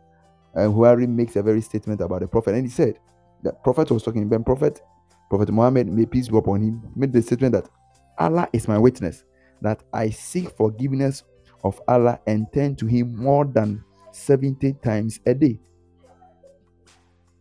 [0.56, 3.00] uh, Hurairah makes a very statement about the prophet, and he said
[3.44, 4.28] the prophet was talking.
[4.30, 4.82] When prophet,
[5.30, 7.70] Prophet Muhammad, may peace be upon him, made the statement that
[8.18, 9.24] Allah is my witness
[9.62, 11.24] that I seek forgiveness
[11.64, 15.60] of Allah and turn to Him more than 70 times a day.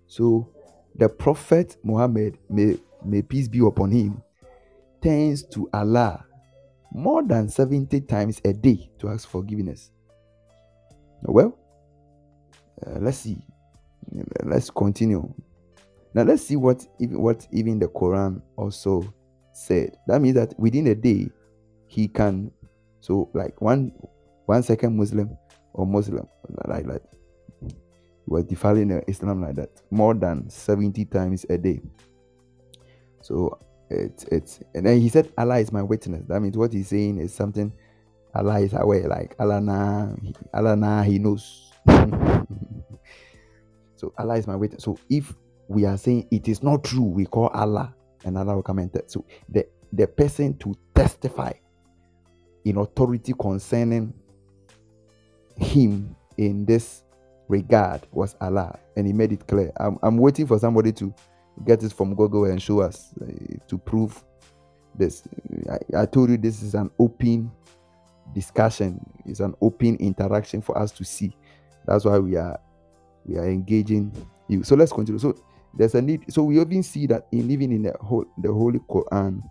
[0.07, 0.49] So
[0.97, 4.23] the Prophet Muhammad, may, may peace be upon him,
[5.03, 6.25] turns to Allah
[6.93, 9.91] more than 70 times a day to ask forgiveness.
[11.23, 11.57] Well,
[12.87, 13.39] uh, let's see.
[14.43, 15.33] Let's continue.
[16.15, 19.13] Now let's see what even what even the Quran also
[19.53, 19.97] said.
[20.07, 21.29] That means that within a day,
[21.87, 22.51] he can
[23.01, 23.93] so like one
[24.47, 25.37] one second Muslim
[25.75, 26.27] or Muslim
[26.67, 27.03] like like
[28.29, 31.81] was defiling Islam like that more than 70 times a day.
[33.23, 33.59] So
[33.91, 36.25] it's it's and then he said Allah is my witness.
[36.29, 37.73] That means what he's saying is something
[38.35, 40.09] Allah is aware, like Allah nah,
[40.53, 41.73] Allah nah, he knows.
[43.97, 44.85] so Allah is my witness.
[44.85, 45.35] So if
[45.69, 47.95] we are saying it is not true, we call Allah
[48.25, 49.11] and Allah will comment that.
[49.11, 51.53] So the the person to testify
[52.69, 54.13] in authority concerning
[55.57, 57.03] him in this
[57.49, 59.73] regard was Allah, and He made it clear.
[59.79, 61.13] I'm, I'm waiting for somebody to
[61.67, 63.27] get it from Google and show us uh,
[63.67, 64.23] to prove
[64.95, 65.23] this.
[65.71, 67.51] I, I told you this is an open
[68.35, 71.35] discussion, it's an open interaction for us to see.
[71.87, 72.61] That's why we are
[73.25, 74.13] we are engaging
[74.47, 74.63] you.
[74.63, 75.19] So let's continue.
[75.19, 75.35] So
[75.75, 76.33] there's a need.
[76.33, 79.43] So we even see that in even in the whole the Holy Quran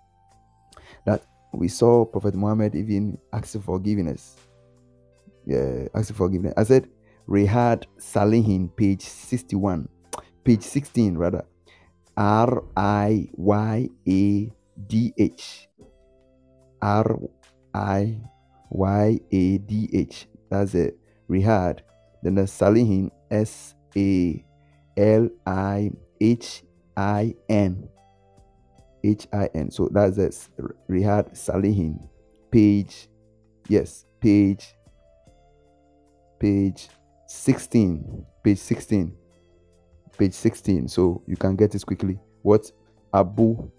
[1.06, 1.24] that
[1.58, 4.36] we saw Prophet Muhammad even asking forgiveness.
[5.46, 6.54] Yeah, asking forgiveness.
[6.56, 6.88] I said
[7.28, 9.90] Riyad Salihin, page 61,
[10.44, 11.46] page 16 rather.
[12.16, 14.52] R I Y A
[14.88, 15.68] D H.
[16.82, 17.20] R
[17.74, 18.22] I
[18.70, 20.28] Y A D H.
[20.50, 20.98] That's it.
[21.30, 21.80] Riyad.
[22.24, 24.44] Then the Salihin, S A
[24.98, 26.64] L I H
[26.96, 27.90] I N.
[29.04, 29.72] H I N.
[29.72, 30.48] So that's it.
[30.90, 32.00] Riyad Salihin.
[32.52, 33.10] Page,
[33.68, 34.74] yes, page,
[36.40, 36.88] page
[37.28, 38.26] 16.
[38.44, 39.14] Page 16.
[40.18, 40.88] Page 16.
[40.88, 42.20] So you can get this quickly.
[42.42, 42.72] What
[43.14, 43.70] Abu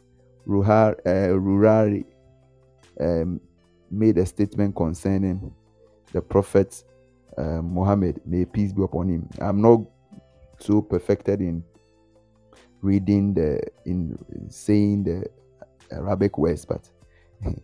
[0.47, 2.05] Ruhar, uh, Rurari
[3.01, 3.41] um,
[3.91, 5.53] made a statement concerning
[6.13, 6.83] the Prophet
[7.37, 9.29] uh, Muhammad, may peace be upon him.
[9.41, 9.81] I'm not
[10.59, 11.63] so perfected in
[12.83, 14.19] reading the in
[14.51, 15.25] saying the
[15.91, 16.89] Arabic words, but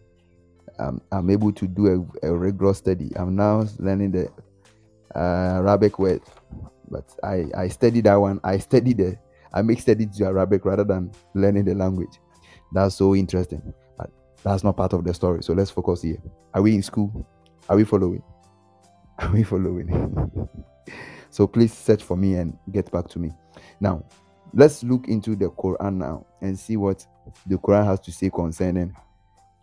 [0.79, 3.12] I'm, I'm able to do a, a regular study.
[3.17, 4.29] I'm now learning the
[5.15, 6.23] uh, Arabic word,
[6.91, 8.41] but I I study that one.
[8.43, 9.19] I study the
[9.53, 12.19] I make study to Arabic rather than learning the language.
[12.73, 14.11] That's so interesting, but
[14.43, 15.43] that's not part of the story.
[15.43, 16.19] So let's focus here.
[16.53, 17.27] Are we in school?
[17.69, 18.23] Are we following?
[19.19, 20.49] Are we following?
[21.31, 23.31] so please search for me and get back to me.
[23.81, 24.05] Now,
[24.55, 27.05] let's look into the Quran now and see what
[27.46, 28.94] the Quran has to say concerning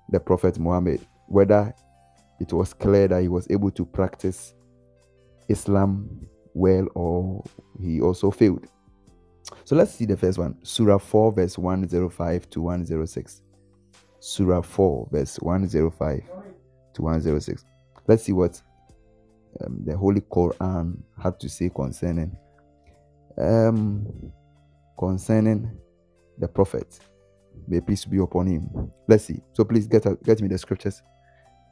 [0.10, 1.00] the Prophet Muhammad.
[1.28, 1.74] Whether
[2.40, 4.54] it was clear that he was able to practice
[5.48, 7.44] Islam well or
[7.80, 8.68] he also failed.
[9.64, 13.42] So let's see the first one Surah 4, verse 105 to 106.
[14.20, 16.22] Surah 4, verse 105
[16.94, 17.66] to 106.
[18.08, 18.62] Let's see what
[19.64, 22.36] um, the Holy Quran had to say concerning
[23.38, 24.32] um,
[24.98, 25.72] concerning
[26.38, 27.00] the prophet.
[27.68, 28.92] May peace be upon him.
[29.08, 29.42] Let's see.
[29.54, 31.02] So please get get me the scriptures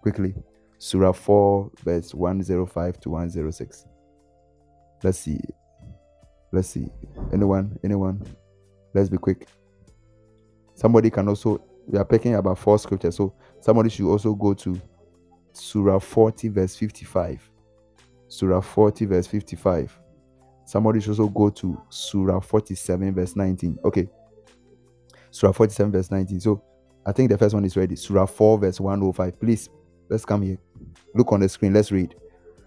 [0.02, 0.34] quickly.
[0.78, 3.86] Surah 4, verse 105 to 106.
[5.04, 5.40] Let's see.
[6.52, 6.88] Let's see.
[7.34, 7.78] Anyone?
[7.84, 8.24] Anyone?
[8.94, 9.48] Let's be quick.
[10.76, 13.18] Somebody can also, we are picking about four scriptures.
[13.18, 14.80] So somebody should also go to
[15.52, 17.50] Surah 40, verse 55.
[18.30, 20.00] Surah 40, verse 55.
[20.70, 23.80] Somebody should also go to Surah 47, verse 19.
[23.86, 24.08] Okay.
[25.32, 26.40] Surah 47, verse 19.
[26.40, 26.62] So
[27.08, 27.96] I think the first one is ready.
[27.96, 29.40] Surah 4, verse 105.
[29.40, 29.68] Please,
[30.10, 30.60] let's come here.
[31.16, 31.74] Look on the screen.
[31.74, 32.14] Let's read.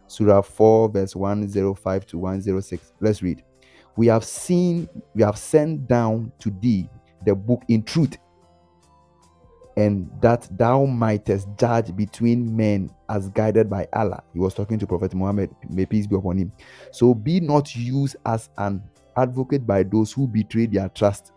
[0.09, 2.92] Surah 4, verse 105 to 106.
[3.00, 3.44] Let's read.
[3.96, 6.90] We have seen, we have sent down to thee
[7.24, 8.18] the book in truth,
[9.77, 14.23] and that thou mightest judge between men as guided by Allah.
[14.33, 16.53] He was talking to Prophet Muhammad, may peace be upon him.
[16.91, 18.83] So be not used as an
[19.16, 21.33] advocate by those who betray their trust,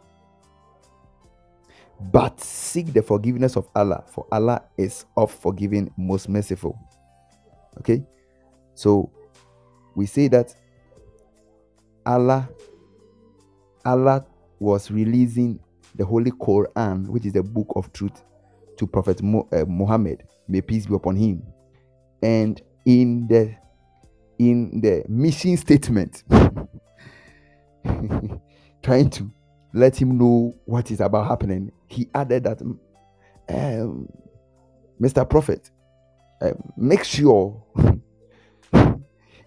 [2.11, 6.77] but seek the forgiveness of Allah, for Allah is of forgiving, most merciful.
[7.79, 8.03] Okay,
[8.73, 9.09] so
[9.95, 10.53] we say that
[12.05, 12.49] Allah,
[13.85, 14.25] Allah
[14.59, 15.59] was releasing
[15.95, 18.23] the Holy Quran, which is the book of truth,
[18.77, 21.43] to Prophet uh, Muhammad, may peace be upon him.
[22.21, 23.55] And in the
[24.37, 26.23] in the mission statement,
[28.83, 29.31] trying to
[29.73, 34.07] let him know what is about happening, he added that, um,
[34.99, 35.29] Mr.
[35.29, 35.69] Prophet,
[36.41, 37.63] uh, make sure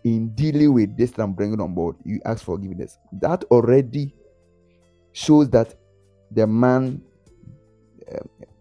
[0.05, 2.99] in dealing with this that I'm bringing on board, you ask forgiveness.
[3.21, 4.15] That already
[5.13, 5.75] shows that
[6.31, 7.03] the man,
[8.13, 8.19] uh,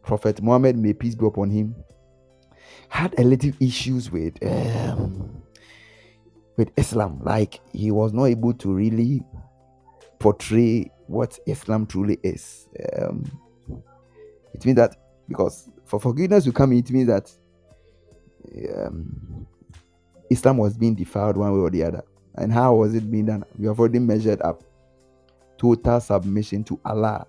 [0.07, 1.75] Prophet Muhammad, may peace be upon him,
[2.87, 5.43] had a little issues with um,
[6.55, 7.19] with Islam.
[7.21, 9.21] Like he was not able to really
[10.17, 12.69] portray what Islam truly is.
[12.97, 13.29] Um,
[14.53, 14.95] it means that
[15.27, 17.29] because for forgiveness to come, it means that
[18.77, 19.45] um,
[20.29, 22.03] Islam was being defiled one way or the other.
[22.35, 23.43] And how was it being done?
[23.59, 24.63] We have already measured up
[25.57, 27.27] total submission to Allah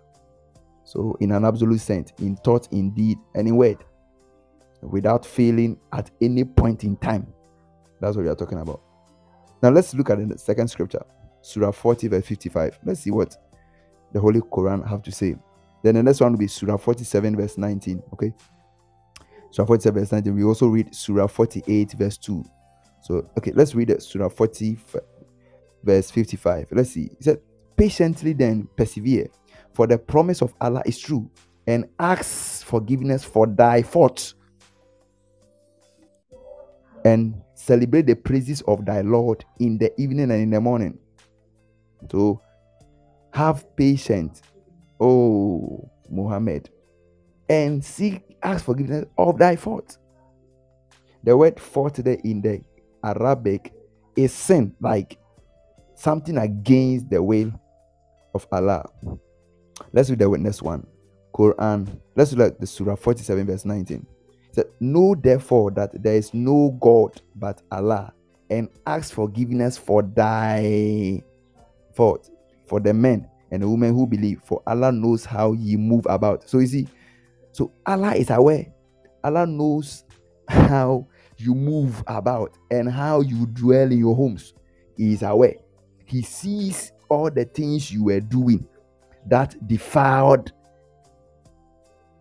[0.88, 3.84] so, in an absolute sense, in thought, in deed, in word,
[4.80, 7.26] without failing at any point in time.
[8.00, 8.80] That's what we are talking about.
[9.62, 11.04] Now, let's look at the second scripture,
[11.42, 12.78] Surah 40, verse 55.
[12.86, 13.36] Let's see what
[14.14, 15.36] the Holy Quran have to say.
[15.82, 18.02] Then the next one will be Surah 47, verse 19.
[18.14, 18.32] Okay.
[19.50, 20.34] Surah 47, verse 19.
[20.34, 22.42] We also read Surah 48, verse 2.
[23.02, 24.02] So, okay, let's read it.
[24.02, 24.78] Surah 40,
[25.84, 26.68] verse 55.
[26.70, 27.10] Let's see.
[27.18, 27.40] It said,
[27.76, 29.28] Patiently then persevere
[29.78, 31.30] for the promise of Allah is true,
[31.68, 34.34] and ask forgiveness for thy faults,
[37.04, 40.98] and celebrate the praises of thy Lord in the evening and in the morning.
[42.10, 42.42] So
[43.32, 44.42] have patience,
[44.98, 46.70] oh Muhammad,
[47.48, 49.98] and seek ask forgiveness of thy faults.
[51.22, 52.62] The word fault there in the
[53.04, 53.72] Arabic
[54.16, 55.20] is sin, like
[55.94, 57.52] something against the will
[58.34, 58.84] of Allah.
[59.92, 60.86] Let's read the witness one.
[61.34, 62.00] Quran.
[62.16, 64.06] Let's look at the Surah 47, verse 19.
[64.48, 68.12] It said, Know therefore that there is no God but Allah,
[68.50, 71.22] and ask forgiveness for thy
[71.94, 72.30] fault,
[72.66, 76.48] for the men and the women who believe, for Allah knows how ye move about.
[76.48, 76.88] So you see,
[77.52, 78.66] so Allah is aware.
[79.22, 80.04] Allah knows
[80.48, 81.06] how
[81.36, 84.54] you move about and how you dwell in your homes.
[84.96, 85.56] He is aware.
[86.04, 88.66] He sees all the things you were doing
[89.28, 90.52] that defiled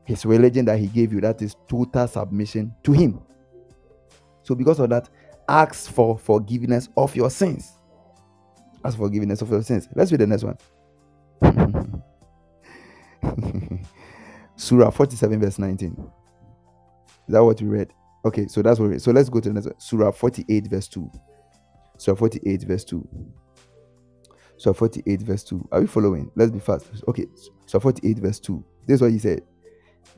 [0.06, 1.22] his religion that he gave you.
[1.22, 3.22] That is total submission to him.
[4.44, 5.10] So, because of that,
[5.50, 7.74] ask for forgiveness of your sins.
[8.86, 9.90] Ask for forgiveness of your sins.
[9.96, 10.58] Let's read the next one.
[14.56, 16.12] Surah 47, verse 19.
[17.28, 17.94] Is that what we read?
[18.26, 19.02] Okay, so that's what we read.
[19.02, 19.80] So let's go to the next one.
[19.80, 21.12] Surah 48, verse 2.
[21.98, 23.08] Surah 48, verse 2.
[24.58, 25.70] So 48 verse 2.
[25.72, 26.32] Are we following?
[26.36, 26.88] Let's be fast.
[27.08, 27.28] Okay.
[27.66, 28.64] So 48 verse 2.
[28.88, 29.42] This is what he said.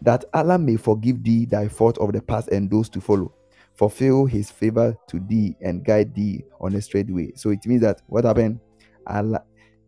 [0.02, 3.34] That Allah may forgive thee thy fault of the past and those to follow.
[3.76, 7.34] Fulfill his favor to thee and guide thee on a straight way.
[7.36, 8.60] So it means that what happened?
[9.08, 9.44] Allah,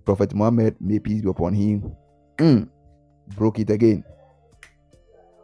[0.05, 1.95] Prophet Muhammad, may peace be upon him,
[2.37, 2.67] mm,
[3.35, 4.03] broke it again.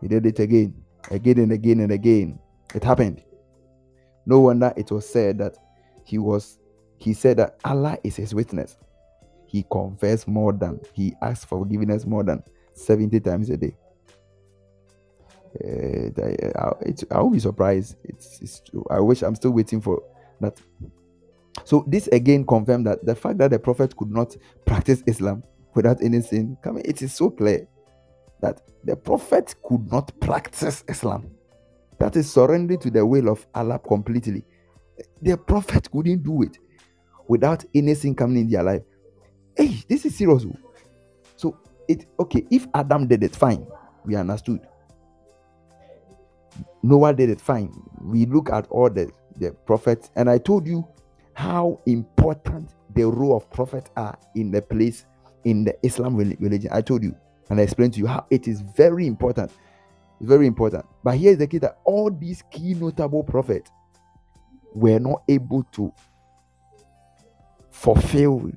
[0.01, 0.73] He did it again,
[1.11, 2.39] again and again and again.
[2.73, 3.23] It happened.
[4.25, 5.55] No wonder it was said that
[6.03, 6.59] he was
[6.97, 8.77] he said that Allah is his witness
[9.47, 12.43] he confessed more than he asked for forgiveness more than
[12.73, 13.75] 70 times a day.
[15.63, 16.73] Uh,
[17.11, 17.95] I, will be surprised.
[18.03, 20.03] It's, it's I wish I'm still waiting for
[20.39, 20.59] that.
[21.65, 24.35] So this again confirmed that the fact that the prophet could not
[24.65, 25.43] practice Islam
[25.73, 27.67] without any sin, come it is so clear
[28.41, 31.31] that the prophet could not practice Islam.
[31.99, 34.43] That is surrendering to the will of Allah completely.
[35.21, 36.57] The prophet couldn't do it
[37.27, 38.83] without anything coming in their life.
[39.57, 40.45] Hey, this is serious.
[40.45, 40.55] Oh.
[41.35, 42.45] So it okay.
[42.51, 43.65] If Adam did it, fine.
[44.05, 44.61] We understood.
[46.83, 47.73] Noah did it, fine.
[48.01, 50.87] We look at all the the prophets, and I told you
[51.33, 55.05] how important the role of prophet are in the place
[55.43, 56.69] in the Islam religion.
[56.73, 57.15] I told you
[57.49, 59.51] and I explained to you how it is very important.
[60.19, 60.85] It's very important.
[61.03, 63.71] But here's the key that all these key notable prophets
[64.73, 65.93] were not able to
[67.69, 68.51] fulfill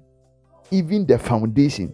[0.70, 1.92] even the foundation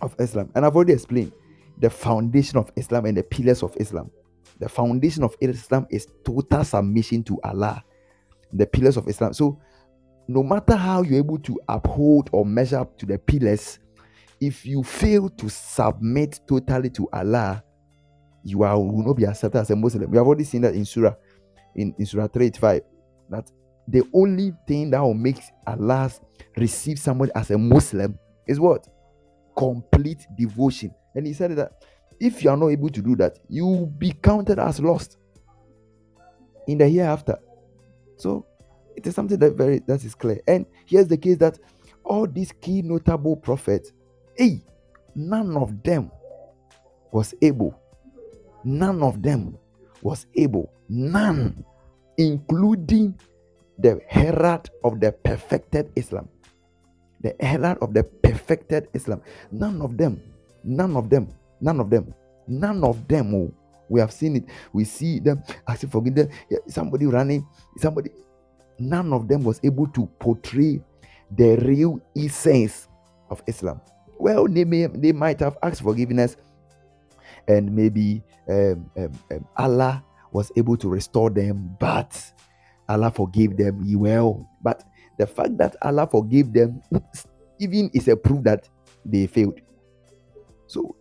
[0.00, 0.50] of Islam.
[0.54, 1.32] And I've already explained
[1.78, 4.10] the foundation of Islam and the pillars of Islam.
[4.58, 7.82] The foundation of Islam is total submission to Allah.
[8.52, 9.32] The pillars of Islam.
[9.32, 9.58] So,
[10.28, 13.78] no matter how you're able to uphold or measure up to the pillars,
[14.40, 17.62] if you fail to submit totally to Allah,
[18.44, 20.10] you are will not be accepted as a Muslim.
[20.10, 21.14] We have already seen that in Surah,
[21.74, 22.82] in, in Surah 385,
[23.30, 23.50] that
[23.88, 26.10] the only thing that will make Allah
[26.56, 28.86] receive somebody as a Muslim is what?
[29.56, 30.94] Complete devotion.
[31.14, 31.84] And he said that
[32.20, 35.18] if you are not able to do that, you will be counted as lost
[36.66, 37.38] in the hereafter.
[38.16, 38.46] So
[38.96, 40.40] it is something that very that is clear.
[40.46, 41.58] And here's the case that
[42.04, 43.92] all these key notable prophets,
[44.36, 44.62] hey,
[45.14, 46.10] none of them
[47.10, 47.78] was able,
[48.64, 49.58] none of them
[50.02, 51.64] was able, none,
[52.16, 53.18] including
[53.82, 56.28] the herald of the perfected Islam.
[57.20, 59.22] The herald of the perfected Islam.
[59.50, 60.22] None of them,
[60.64, 61.28] none of them,
[61.60, 62.14] none of them,
[62.46, 63.34] none of them.
[63.34, 63.52] Oh,
[63.88, 64.44] we have seen it.
[64.72, 66.32] We see them asking forgiveness.
[66.68, 67.46] Somebody running,
[67.76, 68.10] somebody.
[68.78, 70.80] None of them was able to portray
[71.36, 72.88] the real essence
[73.30, 73.80] of Islam.
[74.18, 76.36] Well, they may they might have asked forgiveness,
[77.48, 80.02] and maybe um, um, um, Allah
[80.32, 82.16] was able to restore them, but
[82.88, 84.48] Allah forgave them well.
[84.62, 84.82] But
[85.18, 86.82] the fact that Allah forgave them
[87.58, 88.68] even is a proof that
[89.04, 89.60] they failed.
[90.66, 90.96] So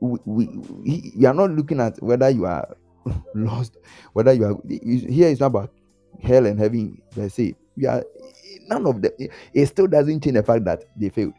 [0.00, 2.76] we, we, we are not looking at whether you are
[3.34, 3.76] lost,
[4.12, 5.72] whether you are here is not about
[6.22, 7.54] hell and heaven per se.
[7.76, 8.04] We are
[8.68, 9.12] none of them.
[9.52, 11.34] It still doesn't change the fact that they failed.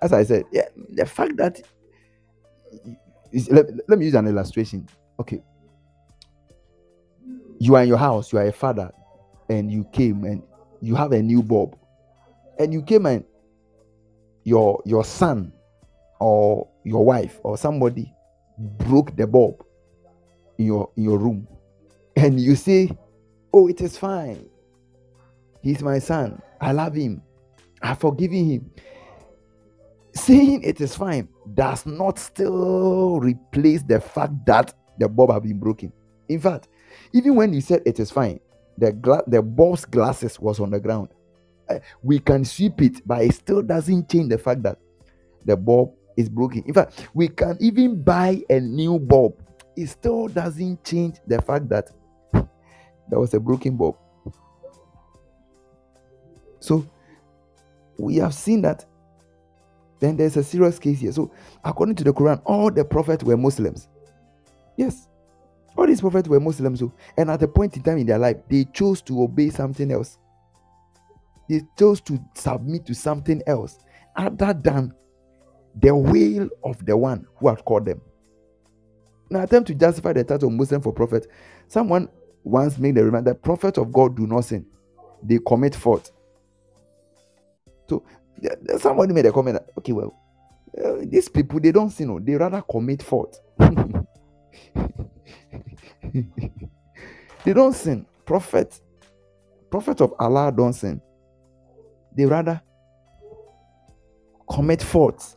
[0.00, 1.60] As I said, yeah, the fact that
[3.50, 4.88] let, let me use an illustration.
[5.20, 5.42] Okay,
[7.58, 8.90] you are in your house, you are a father,
[9.48, 10.42] and you came and
[10.80, 11.76] you have a new bulb
[12.58, 13.24] and you came and
[14.44, 15.52] your your son
[16.20, 18.12] or your wife or somebody
[18.58, 19.64] broke the bulb
[20.58, 21.46] in your in your room.
[22.16, 22.90] And you say
[23.52, 24.48] oh it is fine.
[25.62, 26.40] He's my son.
[26.60, 27.22] I love him.
[27.82, 28.70] I've forgiven him.
[30.14, 35.58] Saying it is fine does not still replace the fact that the bulb has been
[35.58, 35.92] broken.
[36.28, 36.68] In fact
[37.12, 38.40] even when you said it is fine
[38.78, 39.42] the gla- the
[39.90, 41.08] glasses was on the ground.
[41.68, 44.78] Uh, we can sweep it, but it still doesn't change the fact that
[45.44, 46.62] the bulb is broken.
[46.66, 49.42] In fact, we can even buy a new bulb.
[49.76, 51.90] It still doesn't change the fact that
[52.32, 53.96] there was a broken bulb.
[56.60, 56.84] So
[57.98, 58.84] we have seen that
[60.00, 61.12] then there's a serious case here.
[61.12, 61.32] So,
[61.64, 63.88] according to the Quran, all the prophets were Muslims.
[64.76, 65.08] Yes,
[65.78, 68.36] all these prophets were Muslims, so, and at a point in time in their life,
[68.50, 70.18] they chose to obey something else.
[71.48, 73.78] They chose to submit to something else
[74.16, 74.92] other than
[75.80, 78.00] the will of the one who had called them.
[79.30, 81.28] Now, attempt to justify the title Muslim for prophet.
[81.68, 82.08] Someone
[82.42, 84.66] once made the remark that prophets of God do not sin,
[85.22, 86.10] they commit fault.
[87.88, 88.04] So,
[88.78, 90.12] somebody made a comment that, okay, well,
[90.84, 93.40] uh, these people they don't sin, they rather commit fault.
[97.44, 98.06] they don't sin.
[98.24, 98.80] Prophet,
[99.70, 101.00] prophet of Allah don't sin.
[102.16, 102.60] They rather
[104.50, 105.36] commit faults.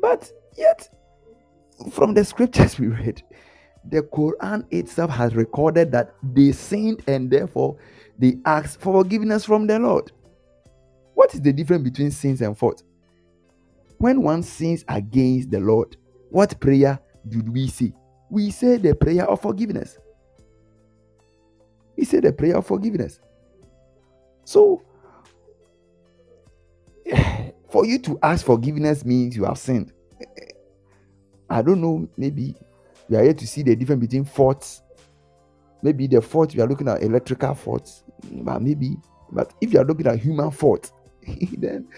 [0.00, 0.88] But yet,
[1.90, 3.22] from the scriptures we read,
[3.90, 7.76] the Quran itself has recorded that they sinned and therefore
[8.18, 10.12] they asked for forgiveness from the Lord.
[11.14, 12.82] What is the difference between sins and fault?
[13.98, 15.96] When one sins against the Lord,
[16.30, 17.92] what prayer did we say?
[18.30, 19.98] We say the prayer of forgiveness.
[21.96, 23.20] We say the prayer of forgiveness.
[24.44, 24.82] So,
[27.70, 29.92] for you to ask forgiveness means you have sinned.
[31.50, 32.54] I don't know, maybe
[33.08, 34.82] we are here to see the difference between faults.
[35.82, 38.96] Maybe the fault we are looking at electrical faults, but maybe,
[39.30, 40.92] but if you are looking at human fault,
[41.58, 41.88] then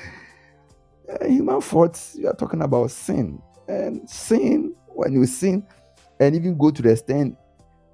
[1.09, 3.41] uh, human faults, you are talking about sin.
[3.69, 5.67] And sin, when you sin,
[6.21, 7.37] and even go to the extent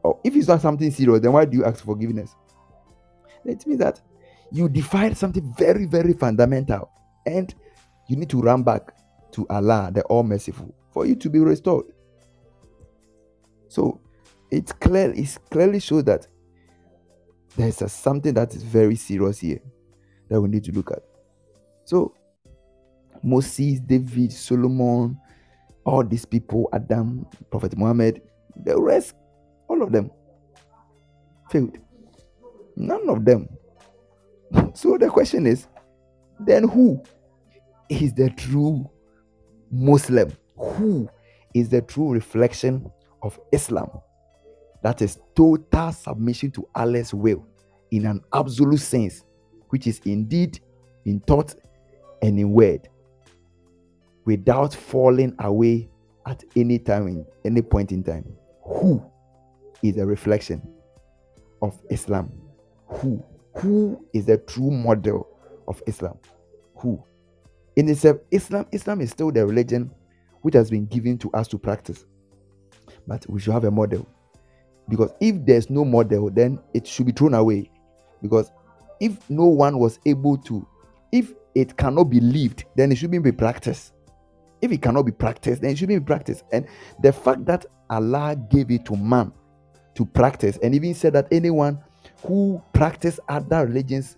[0.06, 2.36] or if it's not something serious, then why do you ask for forgiveness?
[3.44, 4.00] It means that
[4.52, 6.90] you defied something very, very fundamental,
[7.26, 7.52] and
[8.08, 8.92] you need to run back
[9.32, 11.86] to Allah, the All Merciful, for you to be restored.
[13.68, 14.00] So
[14.52, 16.28] it's clear, it clearly shows that
[17.56, 19.60] there's a, something that is very serious here
[20.28, 21.02] that we need to look at.
[21.84, 22.14] So
[23.24, 25.18] Moses, David, Solomon,
[25.86, 28.20] all these people, Adam, Prophet Muhammad,
[28.64, 29.14] the rest,
[29.68, 30.10] all of them
[31.50, 31.78] failed.
[32.76, 33.48] None of them.
[34.74, 35.66] So the question is
[36.38, 37.02] then who
[37.88, 38.88] is the true
[39.70, 40.32] Muslim?
[40.56, 41.08] Who
[41.54, 42.90] is the true reflection
[43.22, 43.88] of Islam?
[44.82, 47.46] That is total submission to Allah's will
[47.90, 49.24] in an absolute sense,
[49.70, 50.60] which is indeed
[51.06, 51.54] in thought
[52.22, 52.88] and in word,
[54.26, 55.88] without falling away
[56.26, 58.26] at any time, in any point in time.
[58.64, 59.02] Who
[59.82, 60.60] is a reflection
[61.62, 62.30] of Islam?
[62.88, 63.24] Who?
[63.58, 65.26] Who is the true model
[65.66, 66.18] of Islam?
[66.76, 67.02] Who?
[67.76, 69.90] In itself, Islam, Islam is still the religion
[70.42, 72.04] which has been given to us to practice.
[73.06, 74.06] But we should have a model.
[74.88, 77.70] Because if there's no model, then it should be thrown away.
[78.22, 78.50] Because
[79.00, 80.66] if no one was able to,
[81.12, 83.92] if it cannot be lived, then it shouldn't be practiced.
[84.62, 86.44] If it cannot be practiced, then it shouldn't be practiced.
[86.52, 86.66] And
[87.02, 89.32] the fact that Allah gave it to man
[89.94, 91.78] to practice, and even said that anyone
[92.24, 94.16] who practice other religions,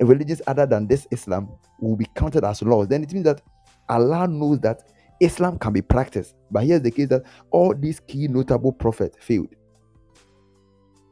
[0.00, 1.48] religions other than this Islam,
[1.80, 2.90] will be counted as lost.
[2.90, 3.42] Then it means that
[3.88, 6.34] Allah knows that Islam can be practiced.
[6.50, 9.54] But here's the case that all these key notable prophets failed.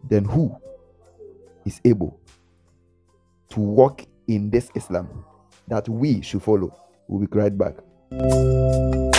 [0.09, 0.55] Then who
[1.65, 2.19] is able
[3.51, 5.25] to walk in this Islam
[5.69, 6.75] that we should follow?
[7.09, 7.75] We'll be right back.
[8.17, 9.14] Música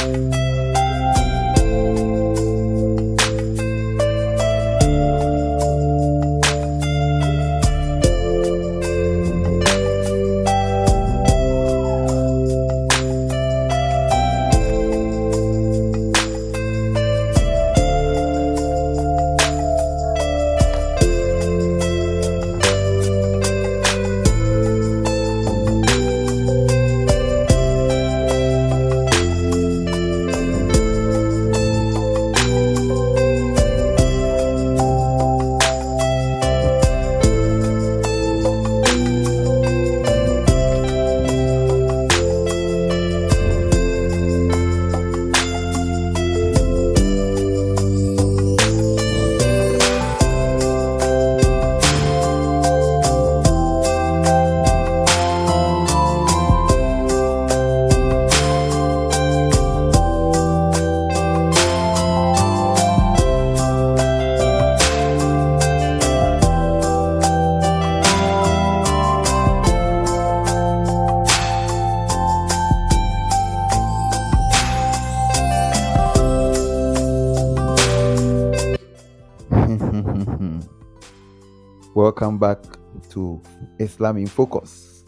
[82.36, 83.42] Welcome back to
[83.80, 85.06] Islam in Focus,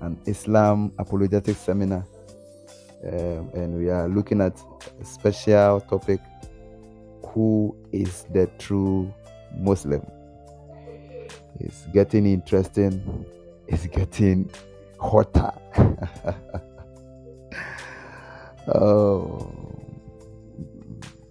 [0.00, 2.06] an Islam apologetic seminar.
[3.04, 4.58] Um, and we are looking at
[4.98, 6.20] a special topic
[7.26, 9.12] Who is the true
[9.58, 10.06] Muslim?
[11.60, 13.26] It's getting interesting,
[13.68, 14.50] it's getting
[14.98, 15.52] hotter.
[18.74, 19.52] oh,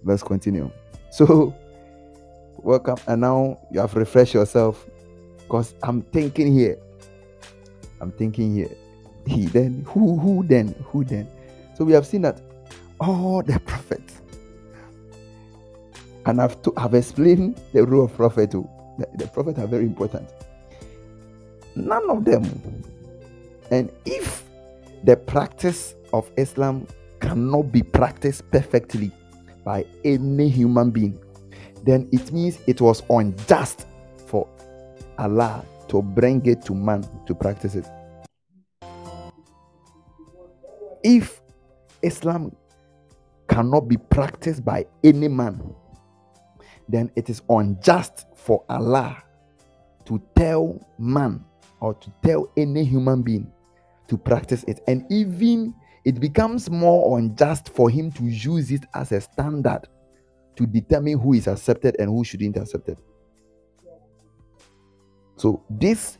[0.04, 0.70] let's continue.
[1.10, 1.52] So,
[2.58, 2.98] welcome.
[3.08, 4.86] And now you have refreshed yourself
[5.52, 6.78] because I'm thinking here.
[8.00, 8.70] I'm thinking here.
[9.26, 11.28] He then, who, who then, who then?
[11.74, 12.40] So we have seen that
[12.98, 14.22] all the prophets,
[16.24, 18.66] and I've, to, I've explained the role of prophet too.
[18.96, 20.26] The, the prophets are very important.
[21.76, 22.82] None of them.
[23.70, 24.44] And if
[25.04, 26.86] the practice of Islam
[27.20, 29.12] cannot be practiced perfectly
[29.66, 31.18] by any human being,
[31.84, 33.86] then it means it was unjust
[35.18, 37.86] Allah to bring it to man to practice it.
[41.02, 41.40] If
[42.02, 42.54] Islam
[43.48, 45.74] cannot be practiced by any man,
[46.88, 49.22] then it is unjust for Allah
[50.06, 51.44] to tell man
[51.80, 53.52] or to tell any human being
[54.08, 54.80] to practice it.
[54.86, 55.74] And even
[56.04, 59.82] it becomes more unjust for him to use it as a standard
[60.56, 62.98] to determine who is accepted and who shouldn't accept it.
[65.42, 66.18] So this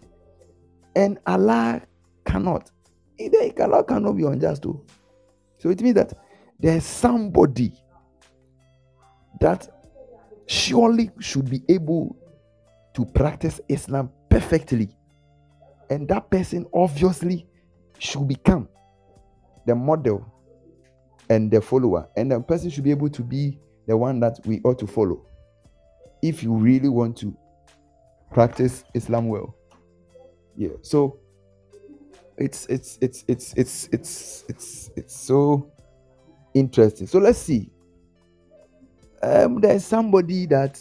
[0.96, 1.80] and Allah
[2.26, 2.72] cannot.
[3.20, 4.84] Either Allah cannot be unjust too.
[5.58, 6.12] So it means that
[6.58, 7.72] there's somebody
[9.40, 9.68] that
[10.48, 12.16] surely should be able
[12.94, 14.88] to practice Islam perfectly.
[15.88, 17.46] And that person obviously
[18.00, 18.68] should become
[19.66, 20.26] the model
[21.30, 22.08] and the follower.
[22.16, 25.24] And the person should be able to be the one that we ought to follow
[26.22, 27.36] if you really want to
[28.32, 29.54] practice Islam well.
[30.56, 30.70] Yeah.
[30.82, 31.18] So
[32.36, 35.70] it's it's it's it's it's it's it's it's so
[36.54, 37.06] interesting.
[37.06, 37.70] So let's see.
[39.22, 40.80] Um, there's somebody that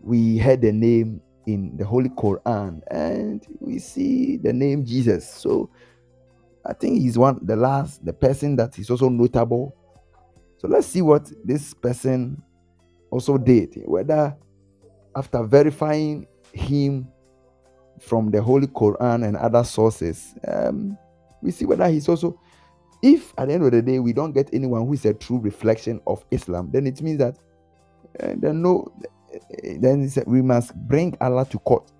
[0.00, 5.28] we heard the name in the Holy Quran, and we see the name Jesus.
[5.28, 5.70] So
[6.64, 9.74] I think he's one the last, the person that is also notable.
[10.58, 12.42] So let's see what this person
[13.10, 13.82] also did.
[13.86, 14.36] Whether
[15.16, 16.26] after verifying
[16.58, 17.08] him
[18.00, 20.96] from the Holy Quran and other sources, um,
[21.42, 22.38] we see whether he's also.
[23.00, 25.38] If at the end of the day we don't get anyone who is a true
[25.38, 27.38] reflection of Islam, then it means that
[28.20, 28.92] uh, then no,
[29.62, 31.92] then we must bring Allah to court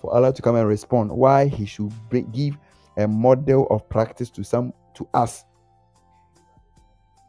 [0.00, 2.56] for Allah to come and respond why He should bring, give
[2.96, 5.44] a model of practice to some to us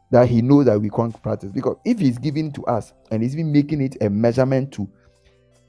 [0.10, 1.52] that He knows that we can't practice.
[1.52, 4.90] Because if He's giving to us and He's been making it a measurement to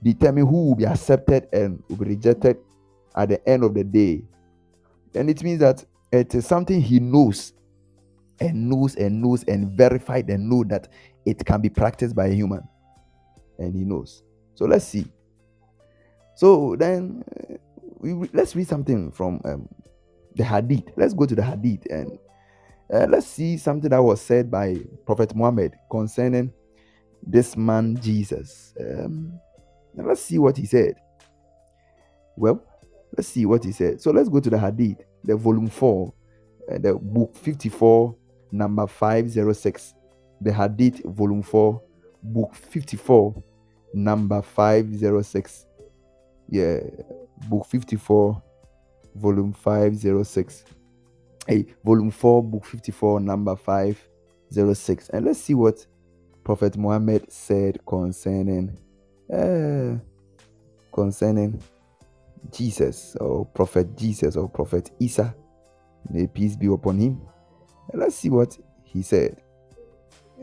[0.03, 2.59] determine who will be accepted and will be rejected
[3.15, 4.23] at the end of the day,
[5.15, 7.53] And it means that it is something he knows
[8.41, 10.89] and knows and knows and verified and know that
[11.27, 12.63] it can be practiced by a human.
[13.59, 14.23] And he knows.
[14.55, 15.07] So let's see.
[16.35, 17.57] So then uh,
[17.99, 19.69] we, let's read something from um,
[20.35, 20.85] the Hadith.
[20.97, 22.19] Let's go to the Hadith and
[22.93, 24.77] uh, let's see something that was said by
[25.07, 26.53] Prophet Muhammad concerning
[27.23, 28.75] this man Jesus.
[28.81, 29.39] Um,
[29.97, 30.95] let's see what he said.
[32.37, 32.63] Well,
[33.17, 34.01] let's see what he said.
[34.01, 36.13] So let's go to the Hadith, the volume 4,
[36.71, 38.15] uh, the book 54,
[38.51, 39.95] number 506.
[40.41, 41.81] The Hadith, volume 4,
[42.23, 43.43] book 54,
[43.95, 45.67] number 506.
[46.49, 46.81] Yeah,
[47.49, 48.43] book 54,
[49.15, 50.65] volume 506.
[51.47, 55.09] Hey, volume 4, book 54, number 506.
[55.11, 55.87] And let's see what
[56.45, 58.77] Prophet Muhammad said concerning
[59.33, 59.99] uh,
[60.93, 61.61] concerning
[62.53, 65.35] Jesus or Prophet Jesus or Prophet Isa.
[66.11, 67.21] May peace be upon him.
[67.95, 69.41] Let's see what he said.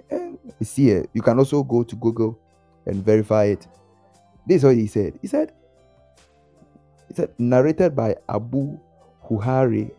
[0.10, 1.04] And see.
[1.14, 2.40] You can also go to Google
[2.86, 3.68] and verify it.
[4.48, 5.20] This is what he said.
[5.22, 5.52] He said,
[7.08, 8.80] he said, narrated by Abu
[9.28, 9.92] Hurairah,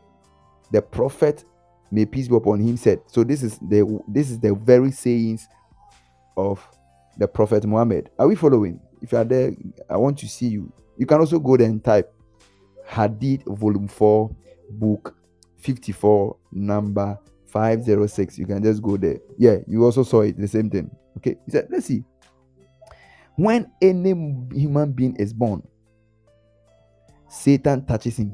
[0.73, 1.45] the prophet,
[1.91, 3.01] may peace be upon him, said.
[3.07, 5.49] So this is the this is the very sayings
[6.37, 6.67] of
[7.20, 8.10] the Prophet Muhammad.
[8.18, 8.80] Are we following?
[9.02, 9.52] If you are there,
[9.88, 10.72] I want to see you.
[10.97, 12.12] You can also go there and type
[12.86, 14.34] Hadith Volume 4,
[14.70, 15.14] Book
[15.59, 18.38] 54, number 506.
[18.38, 19.18] You can just go there.
[19.36, 20.90] Yeah, you also saw it, the same thing.
[21.18, 22.05] Okay, he said, let's see.
[23.36, 24.10] When any
[24.59, 25.62] human being is born,
[27.28, 28.32] Satan touches him.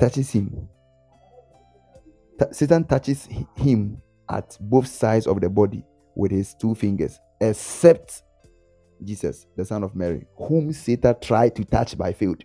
[0.00, 0.68] Touches him.
[2.50, 5.84] Satan touches him at both sides of the body
[6.14, 8.22] with his two fingers, except
[9.02, 12.38] Jesus, the son of Mary, whom Satan tried to touch by faith.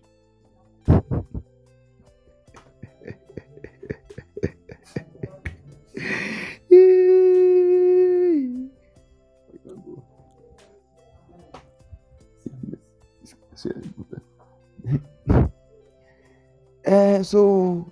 [16.85, 17.91] uh, so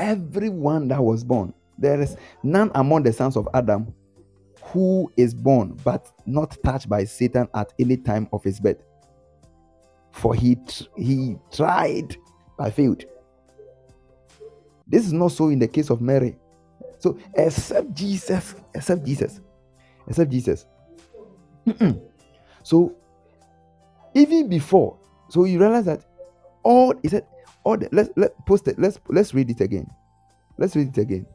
[0.00, 3.92] everyone that was born there is none among the sons of adam
[4.62, 8.82] who is born but not touched by satan at any time of his birth.
[10.12, 10.56] For he
[10.96, 12.16] he tried
[12.58, 13.04] but failed
[14.86, 16.36] this is not so in the case of mary.
[16.98, 19.40] So except jesus except jesus
[20.08, 20.66] except jesus.
[22.62, 22.94] So
[24.14, 24.98] even before
[25.28, 26.04] so you realize that
[26.62, 27.26] all is it
[27.64, 28.78] all the, let's let post it.
[28.78, 29.86] Let's let's read it again.
[30.58, 31.26] Let's read it again.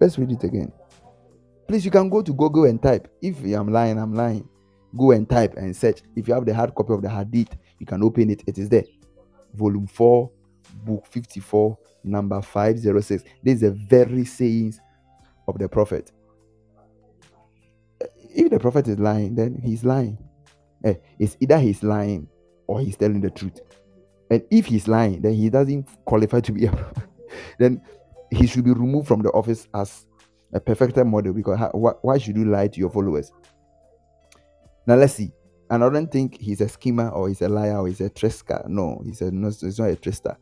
[0.00, 0.72] Let's read it again.
[1.68, 3.08] Please you can go to google and type.
[3.20, 4.48] If i'm lying i'm lying.
[4.96, 6.00] Go and type and search.
[6.14, 8.42] If you have the hard copy of the hadith you can open it.
[8.46, 8.84] It is there.
[9.54, 10.30] Volume 4
[10.84, 14.80] book 54 number 506 this is the very sayings
[15.48, 16.12] of the prophet.
[18.34, 20.18] If the prophet is lying then he's lying.
[20.84, 22.28] Eh, it's either he's lying
[22.66, 23.60] or he's telling the truth
[24.30, 27.08] and if he's lying then he doesn't qualify to be a prophet
[27.58, 27.80] then
[28.30, 30.06] he should be removed from the office as
[30.52, 33.32] a perfected model because why, why should you lie to your followers
[34.86, 35.32] now let's see
[35.70, 38.62] and I don't think he's a schemer or he's a liar or he's a trickster.
[38.68, 40.36] No, he's a no, he's not a trickster.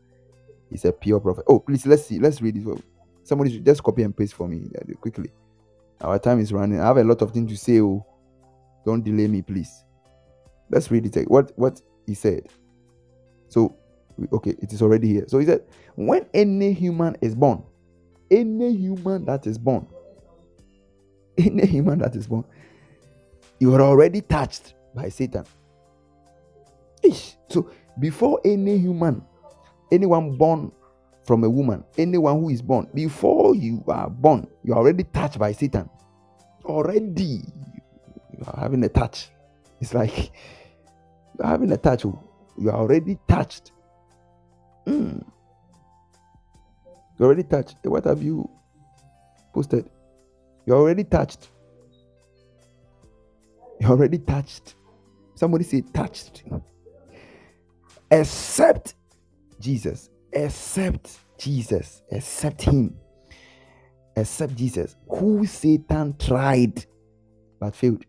[0.69, 1.45] He's a pure prophet.
[1.47, 2.19] Oh, please let's see.
[2.19, 2.83] Let's read it.
[3.23, 5.31] Somebody should just copy and paste for me uh, quickly.
[6.01, 6.79] Our time is running.
[6.79, 7.81] I have a lot of things to say.
[7.81, 8.05] Oh,
[8.85, 9.71] don't delay me, please.
[10.69, 11.29] Let's read it.
[11.29, 12.47] What what he said.
[13.47, 13.75] So
[14.31, 15.25] okay, it is already here.
[15.27, 15.63] So he said,
[15.95, 17.63] when any human is born,
[18.31, 19.87] any human that is born,
[21.37, 22.45] any human that is born,
[23.59, 25.45] you are already touched by Satan.
[27.49, 27.69] So
[27.99, 29.23] before any human,
[29.91, 30.71] anyone born
[31.23, 35.37] from a woman, anyone who is born, before you are born, you are already touched
[35.37, 35.89] by Satan.
[36.63, 37.43] Already,
[38.31, 39.29] you are having a touch.
[39.81, 40.31] It's like
[41.43, 42.05] having a touch.
[42.05, 42.19] Oh.
[42.57, 43.71] You are already touched.
[44.87, 45.23] Mm.
[47.17, 47.77] You're already touched.
[47.83, 48.49] What have you
[49.53, 49.89] posted?
[50.65, 51.49] You're already touched.
[53.79, 54.75] You're already touched.
[55.35, 56.43] Somebody say touched.
[58.09, 58.95] Except
[59.59, 60.09] Jesus.
[60.31, 62.03] Except Jesus.
[62.11, 62.95] Except Him.
[64.15, 64.95] Except Jesus.
[65.09, 66.85] Who Satan tried
[67.59, 68.05] but failed.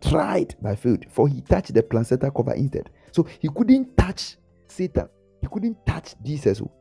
[0.00, 1.04] Tried but failed.
[1.10, 2.90] For he touched the placenta cover instead.
[3.14, 4.36] So he couldn't touch
[4.66, 5.08] Satan.
[5.40, 6.60] He couldn't touch Jesus.
[6.60, 6.72] Oh,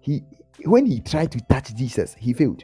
[0.00, 0.22] he
[0.66, 2.62] when he tried to touch Jesus, he failed.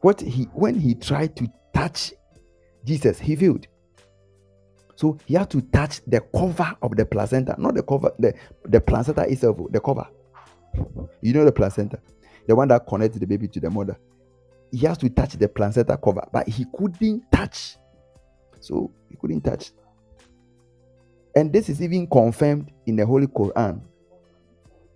[0.00, 2.14] What he when he tried to touch
[2.86, 3.66] Jesus, he failed.
[4.96, 8.32] So he had to touch the cover of the placenta, not the cover, the,
[8.64, 10.06] the placenta itself, oh, the cover.
[11.20, 11.98] You know the placenta,
[12.46, 13.98] the one that connects the baby to the mother.
[14.72, 17.76] He has to touch the placenta cover, but he couldn't touch.
[18.64, 19.72] So he couldn't touch.
[21.36, 23.82] And this is even confirmed in the Holy Quran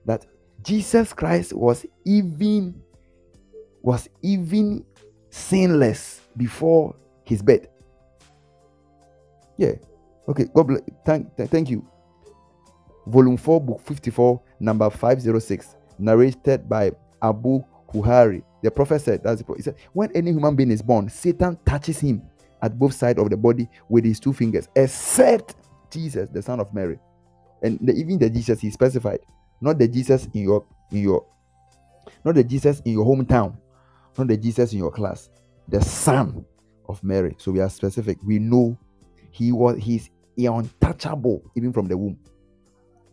[0.06, 0.24] that
[0.62, 2.80] Jesus Christ was even
[3.82, 4.84] was even
[5.30, 7.68] sinless before his birth.
[9.58, 9.72] Yeah.
[10.28, 10.46] Okay.
[10.54, 10.80] God bless.
[11.04, 11.86] Thank, thank you.
[13.06, 16.92] Volume 4, Book 54, number 506, narrated by
[17.22, 17.62] Abu
[17.92, 18.42] Hurairah.
[18.62, 19.60] The prophet said, that's the, prophet.
[19.60, 22.22] he said, when any human being is born, Satan touches him
[22.62, 25.56] at both sides of the body with his two fingers, except
[25.90, 26.98] Jesus, the son of Mary.
[27.62, 29.20] And the, even the Jesus he specified,
[29.60, 31.26] not the Jesus in your in your
[32.24, 33.56] not the Jesus in your hometown,
[34.16, 35.30] not the Jesus in your class,
[35.68, 36.44] the son
[36.88, 37.34] of Mary.
[37.38, 38.18] So we are specific.
[38.24, 38.78] We know
[39.30, 42.18] he was he's untouchable even from the womb.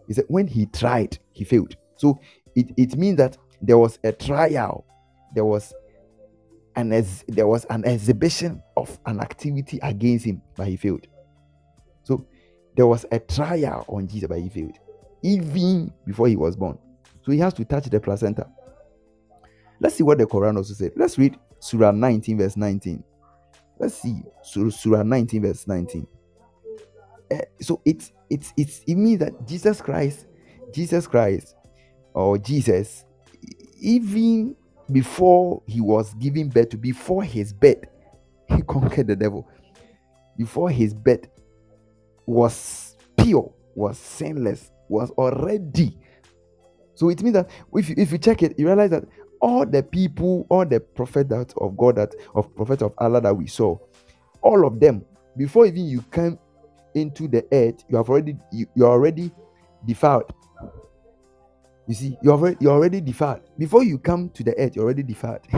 [0.07, 1.76] He said when he tried, he failed.
[1.97, 2.19] So
[2.55, 4.85] it, it means that there was a trial,
[5.34, 5.73] there was
[6.76, 11.07] an ex- there was an exhibition of an activity against him, but he failed.
[12.03, 12.26] So
[12.76, 14.77] there was a trial on Jesus, but he failed,
[15.23, 16.77] even before he was born.
[17.23, 18.47] So he has to touch the placenta.
[19.80, 20.91] Let's see what the Quran also said.
[20.95, 23.03] Let's read Surah 19, verse 19.
[23.80, 26.07] Let's see Surah 19, verse 19.
[27.31, 30.27] Uh, so it's it's it's it means that Jesus Christ,
[30.72, 31.56] Jesus Christ,
[32.14, 33.03] or Jesus,
[33.80, 34.56] even
[34.91, 37.84] before he was giving birth to, before his birth,
[38.49, 39.49] he conquered the devil.
[40.38, 41.28] Before his birth
[42.26, 45.98] was pure, was sinless, was already.
[46.95, 49.06] So it means that if you, if you check it, you realize that
[49.41, 53.36] all the people, all the prophets that of God that of prophet of Allah that
[53.36, 53.78] we saw,
[54.41, 55.03] all of them,
[55.38, 56.40] before even you came
[56.94, 59.32] into the earth, you have already you, you're already
[59.86, 60.32] defiled.
[61.88, 63.41] You see, you're already you're already defiled.
[63.57, 65.41] Before you come to the earth, you're already defiled.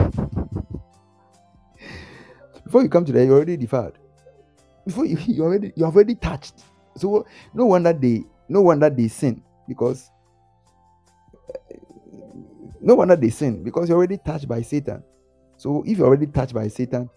[2.64, 3.98] before you come to the earth, you're already defiled.
[4.86, 6.64] Before you you already you're already touched.
[6.96, 10.10] So no wonder they no wonder they sin because
[12.80, 15.02] no wonder they sin because you're already touched by Satan.
[15.56, 17.08] So if you're already touched by Satan,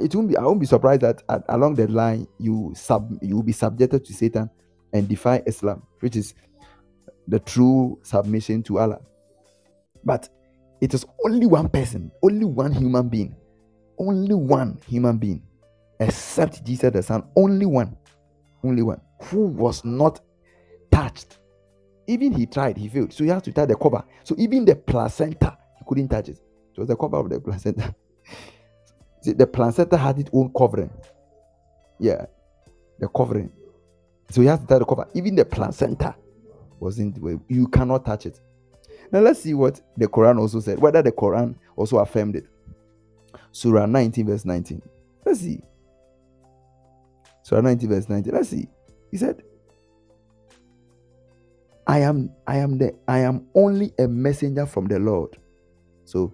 [0.00, 0.36] it won't be.
[0.36, 4.04] I won't be surprised that at, along the line you sub you will be subjected
[4.04, 4.50] to Satan
[4.92, 6.34] and defy Islam, which is
[7.28, 9.00] the true submission to Allah.
[10.04, 10.28] But
[10.80, 13.34] it is only one person, only one human being,
[13.98, 15.42] only one human being,
[16.00, 17.96] except Jesus the Son, only one,
[18.62, 20.20] only one, who was not
[20.90, 21.38] touched
[22.06, 23.12] even he tried, he failed.
[23.12, 24.04] So he has to tie the cover.
[24.24, 26.38] So even the placenta, he couldn't touch it.
[26.72, 27.94] It was the cover of the placenta.
[29.22, 30.90] See, the placenta had its own covering.
[31.98, 32.26] Yeah,
[32.98, 33.50] the covering.
[34.30, 35.08] So he has to tie the cover.
[35.14, 36.14] Even the placenta
[36.84, 37.18] wasn't.
[37.48, 38.40] You cannot touch it.
[39.10, 40.78] Now let's see what the Quran also said.
[40.78, 42.46] Whether the Quran also affirmed it.
[43.52, 44.82] Surah 19 verse 19.
[45.24, 45.60] Let's see.
[47.42, 48.32] Surah 19 verse 19.
[48.32, 48.68] Let's see.
[49.10, 49.42] He said,
[51.86, 55.36] I am I am the I am only a messenger from the Lord.
[56.04, 56.32] So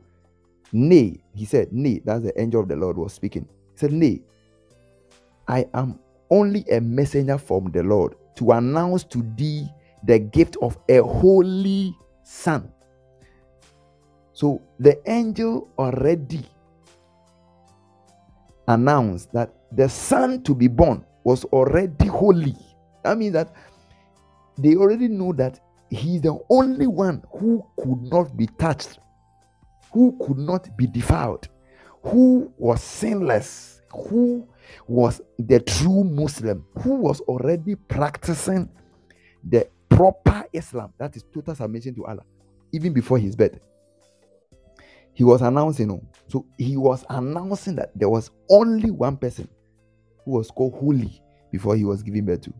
[0.72, 3.48] nay, he said, nay, that's the angel of the Lord was speaking.
[3.74, 4.22] He said, nay,
[5.48, 5.98] I am
[6.30, 9.68] only a messenger from the Lord to announce to thee
[10.04, 12.72] the gift of a holy son.
[14.32, 16.46] So the angel already
[18.68, 22.56] announced that the son to be born was already holy.
[23.04, 23.54] That means that
[24.58, 25.60] they already know that
[25.90, 28.98] he's the only one who could not be touched,
[29.92, 31.48] who could not be defiled,
[32.02, 34.48] who was sinless, who
[34.86, 38.68] was the true Muslim, who was already practicing
[39.48, 39.68] the
[40.00, 42.24] proper Islam, that is total submission to Allah,
[42.72, 43.60] even before his birth.
[45.12, 49.46] He was announcing, oh, so he was announcing that there was only one person
[50.24, 51.20] who was called holy
[51.52, 52.54] before he was given birth to,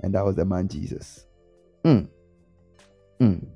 [0.00, 1.26] and that was the man Jesus.
[1.82, 2.08] Mm.
[3.20, 3.46] Mm.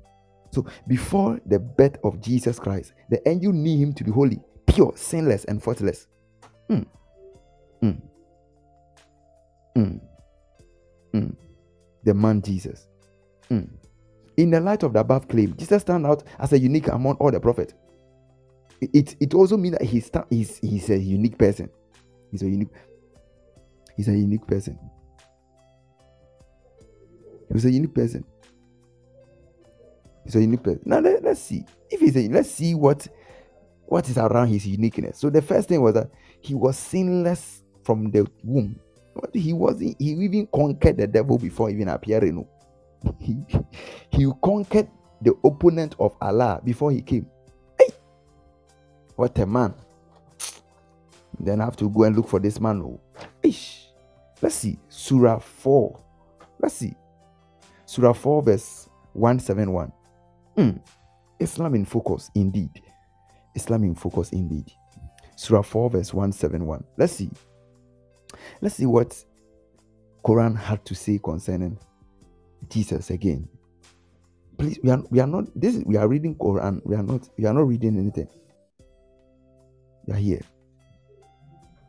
[0.51, 4.93] So before the birth of Jesus Christ, the angel knew him to be holy, pure,
[4.95, 6.07] sinless, and faultless.
[6.71, 6.87] Mm.
[12.03, 12.87] The man Jesus.
[13.49, 13.69] Mm.
[14.37, 17.31] In the light of the above claim, Jesus stand out as a unique among all
[17.31, 17.73] the prophets.
[18.79, 21.69] It, it also means that he's, he's, he's a unique person.
[22.31, 22.69] He's a unique
[23.95, 24.77] he's a unique person.
[27.51, 28.23] He's a unique person.
[30.23, 30.81] He's a unique person.
[30.85, 31.65] Now let, us see.
[31.89, 33.07] If he's a let's see what
[33.85, 35.19] what is around his uniqueness.
[35.19, 36.11] So the first thing was that
[36.41, 38.79] he was sinless from the womb.
[39.15, 42.45] But he was he even conquered the devil before even appearing.
[43.19, 43.43] He,
[44.09, 44.89] he conquered
[45.21, 47.27] the opponent of Allah before he came.
[47.77, 47.89] Hey,
[49.15, 49.73] what a man!
[51.39, 52.81] Then I have to go and look for this man.
[52.81, 52.99] Oh.
[54.41, 54.79] Let's see.
[54.89, 55.99] Surah 4.
[56.59, 56.93] Let's see.
[57.85, 59.91] Surah 4, verse 171.
[60.57, 60.79] Mm.
[61.39, 62.81] Islam in focus, indeed.
[63.55, 64.71] Islam in focus, indeed.
[65.35, 66.83] Surah 4, verse 171.
[66.97, 67.31] Let's see.
[68.61, 69.23] Let's see what
[70.23, 71.79] Quran had to say concerning
[72.69, 73.47] Jesus again.
[74.57, 76.81] Please, we are we are not this we are reading Quran.
[76.83, 78.27] We are not we are not reading anything.
[80.05, 80.41] We are here.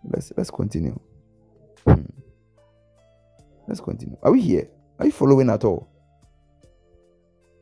[0.04, 0.98] Let's let's continue.
[1.86, 2.04] Hmm.
[3.66, 4.16] Let's continue.
[4.22, 4.68] Are we here?
[4.98, 5.88] Are you following at all?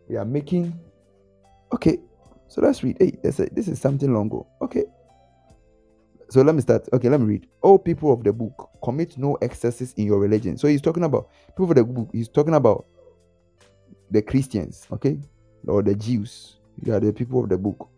[0.08, 0.78] We are making
[1.72, 2.00] okay.
[2.48, 2.96] So let's read.
[2.98, 4.40] Hey, a, this is something longer.
[4.62, 4.84] Okay.
[6.28, 6.88] So let me start.
[6.92, 7.46] Okay, let me read.
[7.62, 10.58] All people of the book, commit no excesses in your religion.
[10.58, 12.10] So he's talking about people of the book.
[12.12, 12.86] He's talking about
[14.10, 15.18] the Christians, okay,
[15.66, 16.56] or the Jews.
[16.82, 17.88] You are the people of the book.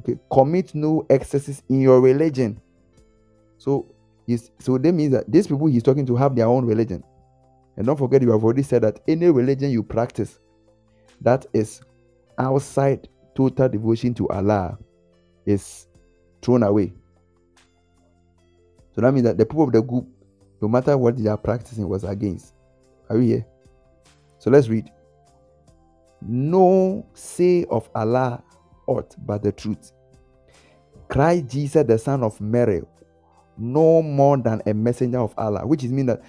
[0.00, 2.60] Okay, commit no excesses in your religion.
[3.58, 3.86] So
[4.58, 7.02] so that means that these people he's talking to have their own religion.
[7.76, 10.38] And don't forget, you have already said that any religion you practice
[11.22, 11.80] that is
[12.38, 14.78] outside total devotion to Allah
[15.46, 15.86] is
[16.42, 16.92] thrown away.
[18.94, 20.06] So that means that the people of the group,
[20.60, 22.54] no matter what they are practicing, was against.
[23.08, 23.46] Are we here?
[24.38, 24.90] So let's read.
[26.26, 28.42] No say of Allah
[28.86, 29.92] aught but the truth.
[31.08, 32.82] Christ Jesus, the son of Mary,
[33.58, 36.22] no more than a messenger of Allah, which is mean that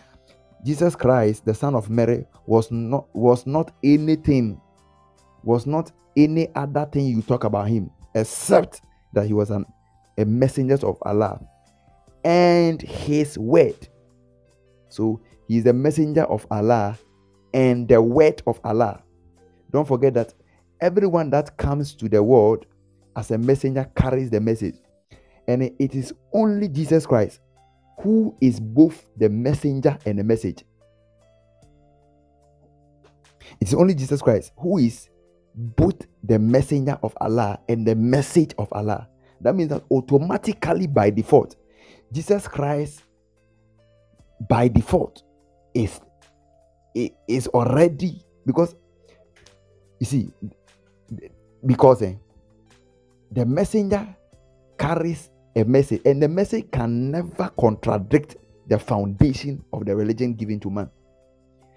[0.66, 4.60] Jesus Christ, the son of Mary, was not was not anything,
[5.44, 8.82] was not any other thing you talk about him, except
[9.14, 9.66] that he was an,
[10.18, 11.40] a messenger of Allah
[12.24, 13.88] and his word.
[14.90, 16.98] So he is the messenger of Allah
[17.54, 19.02] and the word of Allah.
[19.74, 20.34] Don't forget that
[20.80, 22.68] everyone that comes to the world
[23.16, 24.76] as a messenger carries the message.
[25.48, 27.40] And it is only Jesus Christ
[28.02, 30.64] who is both the messenger and the message.
[33.60, 35.10] It's only Jesus Christ who is
[35.56, 39.08] both the messenger of Allah and the message of Allah.
[39.42, 41.56] That means that automatically by default,
[42.12, 43.04] Jesus Christ
[44.48, 45.24] by default
[45.74, 46.00] is
[47.28, 48.76] is already because
[50.04, 50.32] you see
[51.66, 52.16] because eh,
[53.32, 54.06] the messenger
[54.78, 58.36] carries a message, and the message can never contradict
[58.68, 60.90] the foundation of the religion given to man.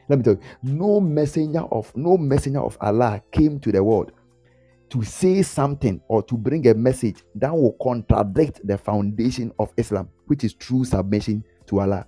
[0.08, 4.10] Let me tell you, no messenger of no messenger of Allah came to the world
[4.90, 10.08] to say something or to bring a message that will contradict the foundation of Islam,
[10.26, 12.06] which is true submission to Allah.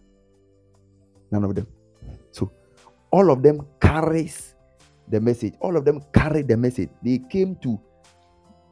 [1.31, 1.67] None of them.
[2.33, 2.51] So
[3.13, 4.55] all of them carries
[5.11, 5.55] the message.
[5.61, 6.91] All of them carried the message.
[7.03, 7.81] They came to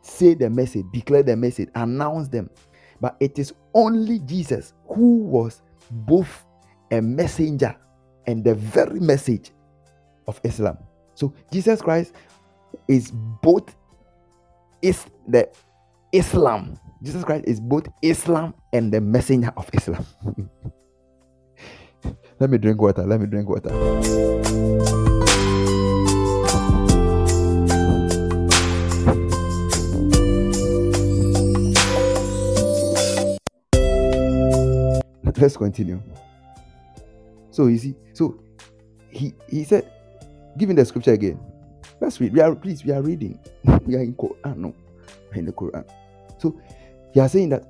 [0.02, 2.50] say the message, declare the message, announce them.
[3.00, 6.46] But it is only Jesus who was both
[6.90, 7.76] a messenger
[8.26, 9.50] and the very message
[10.26, 10.78] of Islam.
[11.14, 12.12] So Jesus Christ
[12.88, 13.10] is
[13.42, 13.74] both
[14.82, 15.48] is the
[16.12, 16.78] Islam.
[17.02, 20.04] Jesus Christ is both Islam and the messenger of Islam.
[22.40, 23.04] let me drink water.
[23.04, 25.04] Let me drink water.
[35.38, 36.00] Let's continue.
[37.50, 38.38] So you see, so
[39.08, 39.90] he he said,
[40.58, 41.40] giving the scripture again.
[42.00, 42.32] Let's read.
[42.32, 43.38] We are please, we are reading.
[43.86, 44.56] we are in Quran.
[44.56, 44.74] No,
[45.34, 45.84] in the Quran.
[46.38, 46.60] So
[47.12, 47.64] he are saying that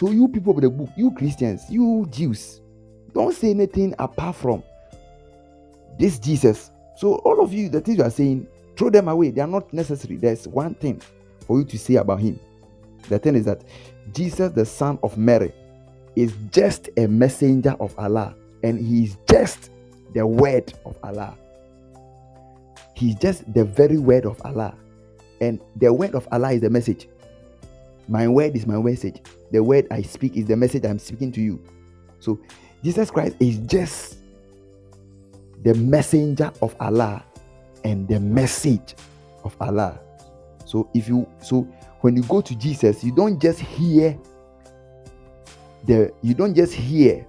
[0.00, 2.60] So, you people of the book, you Christians, you Jews,
[3.12, 4.62] don't say anything apart from
[5.98, 6.70] this Jesus.
[6.96, 8.46] So, all of you, the things you are saying,
[8.76, 9.30] throw them away.
[9.30, 10.16] They are not necessary.
[10.16, 11.02] There's one thing
[11.46, 12.38] for you to say about him.
[13.08, 13.64] The thing is that
[14.12, 15.52] Jesus, the son of Mary,
[16.16, 19.70] is just a messenger of Allah, and he is just
[20.14, 21.36] the word of Allah.
[22.94, 24.74] He's just the very word of Allah.
[25.40, 27.08] And the word of Allah is the message.
[28.08, 29.22] My word is my message.
[29.52, 31.62] The word I speak is the message I'm speaking to you.
[32.18, 32.38] So
[32.82, 34.18] Jesus Christ is just
[35.62, 37.24] the messenger of Allah
[37.84, 38.94] and the message
[39.44, 39.98] of Allah.
[40.66, 41.62] So if you so
[42.00, 44.18] when you go to Jesus, you don't just hear
[45.84, 47.26] the you don't just hear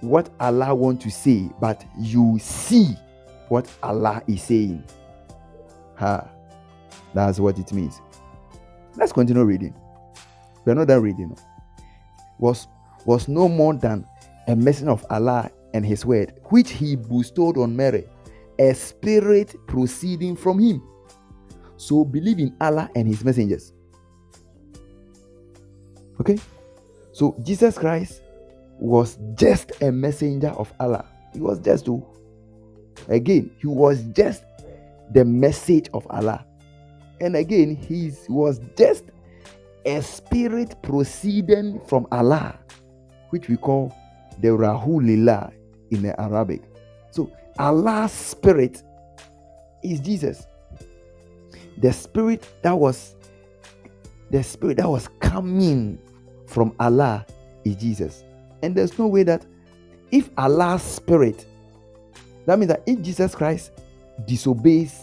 [0.00, 2.94] what Allah want to say, but you see
[3.48, 4.84] what Allah is saying.
[5.96, 6.28] Ha.
[7.14, 8.00] That's what it means.
[8.96, 9.74] Let's continue reading.
[10.64, 11.36] We're not done reading.
[12.38, 12.66] Was
[13.04, 14.06] was no more than
[14.48, 18.04] a messenger of Allah and his word, which he bestowed on Mary,
[18.58, 20.82] a spirit proceeding from him.
[21.76, 23.72] So believe in Allah and his messengers.
[26.20, 26.38] Okay?
[27.12, 28.22] So Jesus Christ
[28.78, 31.04] was just a messenger of Allah.
[31.32, 32.04] He was just to
[33.08, 34.44] again, he was just
[35.12, 36.44] the message of Allah.
[37.20, 39.04] And again, he was just
[39.84, 42.58] a spirit proceeding from Allah,
[43.30, 43.94] which we call
[44.40, 45.52] the Ruhullah
[45.90, 46.62] in the Arabic.
[47.10, 48.82] So Allah's spirit
[49.82, 50.46] is Jesus.
[51.78, 53.16] The spirit that was
[54.30, 55.98] the spirit that was coming
[56.52, 57.26] from Allah
[57.64, 58.24] is Jesus.
[58.62, 59.44] And there's no way that
[60.10, 61.46] if Allah's spirit,
[62.46, 63.72] that means that if Jesus Christ
[64.26, 65.00] disobeys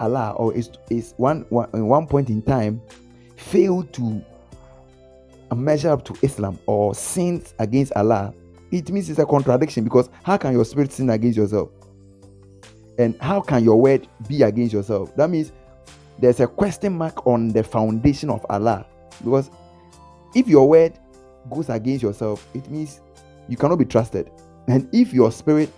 [0.00, 2.80] Allah or is, is one, one in one point in time
[3.36, 4.24] failed to
[5.54, 8.32] measure up to Islam or sins against Allah,
[8.70, 11.70] it means it's a contradiction because how can your spirit sin against yourself?
[12.98, 15.14] And how can your word be against yourself?
[15.16, 15.52] That means
[16.18, 18.86] there's a question mark on the foundation of Allah
[19.24, 19.50] because
[20.34, 20.98] if your word
[21.50, 23.00] goes against yourself, it means
[23.48, 24.30] you cannot be trusted.
[24.66, 25.72] And if your spirit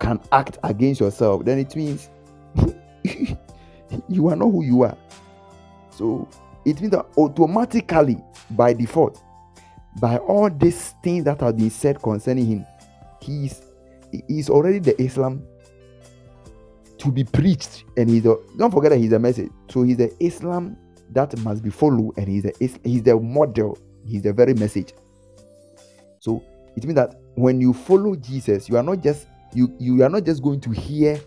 [0.00, 2.08] can act against yourself, then it means
[4.08, 4.96] you are not who you are.
[5.90, 6.28] So
[6.64, 8.18] it means that automatically,
[8.50, 9.22] by default,
[10.00, 12.66] by all these things that have been said concerning him,
[13.20, 13.62] he is,
[14.10, 15.44] he is already the Islam
[16.98, 19.50] to be preached, and he's a, don't forget that he's a message.
[19.70, 20.76] So he's the Islam
[21.12, 24.92] that must be followed, and he's the he's the model, he's the very message.
[26.20, 26.42] So
[26.76, 30.24] it means that when you follow Jesus, you are not just you you are not
[30.24, 31.20] just going to hear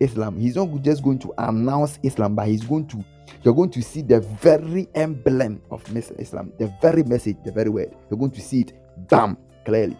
[0.00, 0.38] Islam.
[0.38, 3.04] He's not just going to announce Islam, but he's going to
[3.42, 7.94] you're going to see the very emblem of Islam, the very message, the very word.
[8.10, 8.72] You're going to see it,
[9.08, 9.96] bam, clearly.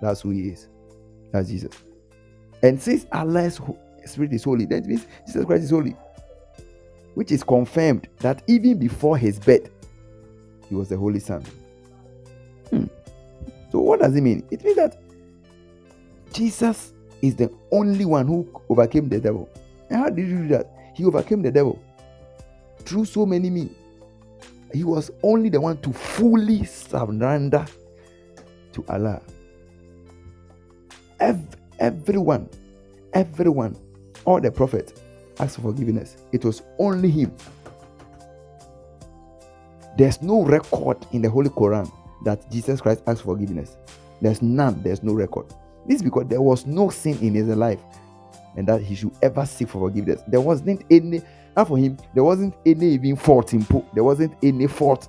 [0.00, 0.68] That's who he is.
[1.32, 1.72] That's Jesus.
[2.62, 3.60] And since Allah's
[4.06, 5.94] Spirit is holy, that means Jesus Christ is holy
[7.14, 9.70] which is confirmed that even before his birth,
[10.68, 11.44] he was the Holy Son.
[12.70, 12.86] Hmm.
[13.70, 14.46] So, what does it mean?
[14.50, 15.00] It means that
[16.32, 16.92] Jesus
[17.22, 19.48] is the only one who overcame the devil.
[19.88, 20.70] And how did he do that?
[20.94, 21.82] He overcame the devil
[22.80, 23.76] through so many means.
[24.72, 27.66] He was only the one to fully surrender
[28.72, 29.20] to Allah.
[31.18, 32.48] Every, everyone,
[33.12, 33.76] everyone,
[34.24, 34.92] all the prophets,
[35.40, 36.16] asked for forgiveness.
[36.32, 37.34] It was only him.
[39.96, 41.90] There's no record in the Holy Quran
[42.24, 43.76] that Jesus Christ asked for forgiveness.
[44.20, 45.46] There's none, there's no record.
[45.86, 47.80] This is because there was no sin in his life
[48.56, 50.22] and that he should ever seek for forgiveness.
[50.28, 51.22] There wasn't any,
[51.56, 55.08] not for him, there wasn't any even fault in there wasn't any fault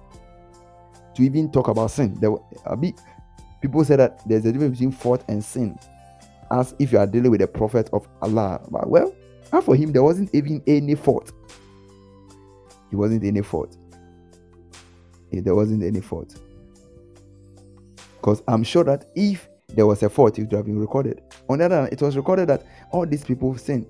[1.16, 2.18] to even talk about sin.
[2.20, 2.32] There
[2.78, 3.00] bit
[3.62, 5.78] people say that there's a difference between fault and sin,
[6.52, 8.62] as if you are dealing with a prophet of Allah.
[8.70, 9.14] But well,
[9.52, 11.32] and for him, there wasn't even any fault.
[12.90, 13.78] He wasn't any fault.
[15.32, 16.36] There wasn't any fault.
[18.18, 21.22] Because I'm sure that if there was a fault, it would have been recorded.
[21.50, 23.88] On the other hand, it was recorded that all these people sinned.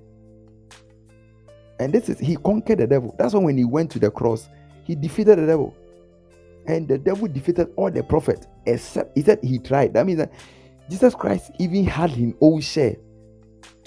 [1.80, 3.16] And this is, he conquered the devil.
[3.18, 4.48] That's why when he went to the cross,
[4.84, 5.76] he defeated the devil.
[6.68, 9.94] And the devil defeated all the prophets, except he said he tried.
[9.96, 10.32] That means that
[10.90, 12.96] Jesus Christ even had his own share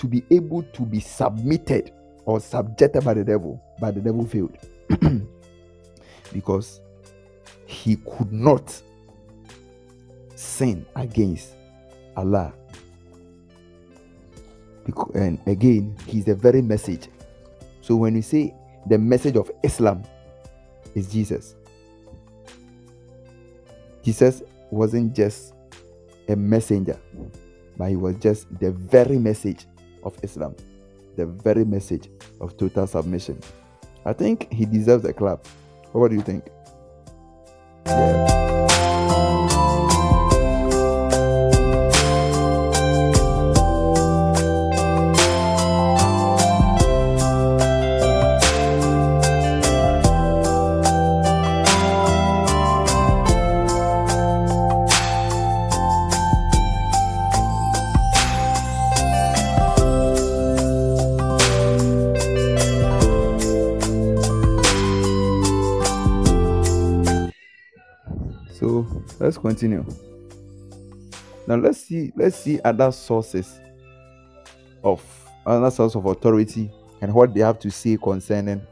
[0.04, 1.90] to be able to be submitted
[2.26, 4.54] or subjected by the devil, but the devil failed
[6.32, 6.82] because
[7.64, 8.82] he could not
[10.34, 11.54] sin against
[12.18, 12.52] Allah.
[15.14, 17.08] And again, he's the very message.
[17.80, 18.54] So when we say
[18.86, 20.02] the message of Islam
[20.94, 21.54] is Jesus,
[24.02, 25.54] Jesus wasn't just
[26.28, 27.00] a messenger,
[27.78, 29.66] but he was just the very message
[30.04, 30.54] of Islam,
[31.16, 32.08] the very message
[32.40, 33.38] of total submission.
[34.04, 35.46] I think he deserves a clap.
[35.92, 36.44] What do you think?
[37.86, 39.43] Yeah.
[69.44, 69.84] Continue.
[71.46, 73.60] Now let's see let's see other sources
[74.82, 75.02] of
[75.44, 76.70] other source of authority
[77.02, 78.62] and what they have to say concerning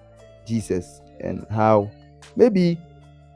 [0.47, 1.91] Jesus and how
[2.37, 2.79] maybe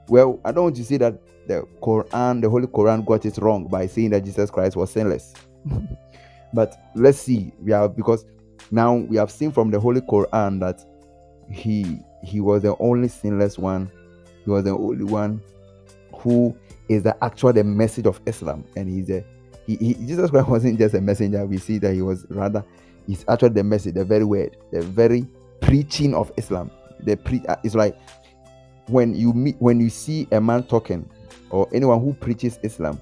[0.09, 3.69] well I don't want to say that the Quran, the Holy Quran got it wrong
[3.69, 5.35] by saying that Jesus Christ was sinless.
[6.55, 7.53] but let's see.
[7.61, 8.25] We have because
[8.71, 10.83] now we have seen from the Holy Quran that
[11.51, 13.91] he he was the only sinless one.
[14.43, 15.43] He was the only one
[16.15, 16.57] who
[16.89, 19.25] is the actual the message of Islam, and he's a
[19.67, 21.45] he, he, Jesus Christ wasn't just a messenger.
[21.45, 22.65] We see that he was rather
[23.07, 25.27] he's actually the message, the very word, the very
[25.61, 26.71] preaching of Islam.
[27.01, 27.97] The pre uh, it's like
[28.89, 31.09] when you meet when you see a man talking
[31.51, 33.01] or anyone who preaches Islam,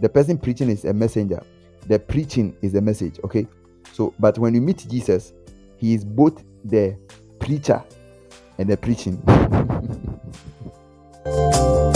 [0.00, 1.42] the person preaching is a messenger.
[1.88, 3.18] The preaching is the message.
[3.24, 3.46] Okay,
[3.92, 5.32] so but when you meet Jesus,
[5.78, 6.96] he is both the
[7.40, 7.82] preacher
[8.58, 9.20] and the preaching.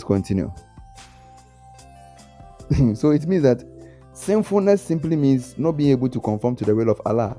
[0.08, 0.52] continue.
[2.96, 3.64] so it means that
[4.14, 7.38] sinfulness simply means not being able to conform to the will of Allah.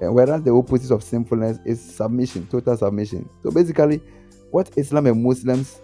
[0.00, 3.28] And whereas the opposite of sinfulness is submission, total submission.
[3.42, 4.00] So basically,
[4.50, 5.80] what Islam and Muslims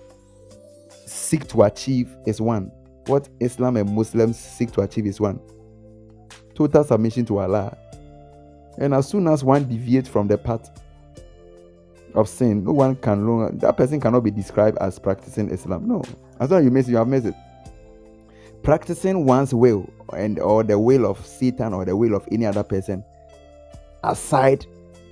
[1.06, 2.70] seek to achieve is one.
[3.06, 5.40] What Islam and Muslims seek to achieve is one.
[6.54, 7.76] Total submission to Allah.
[8.78, 10.81] And as soon as one deviates from the path
[12.14, 15.86] of sin, no one can longer, that person cannot be described as practicing Islam.
[15.86, 16.02] No.
[16.40, 17.34] As long as you miss you have missed it.
[18.62, 22.62] Practicing one's will and or the will of Satan or the will of any other
[22.62, 23.04] person
[24.04, 24.66] aside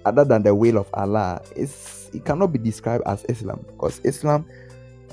[0.05, 4.47] other than the will of Allah is it cannot be described as Islam because Islam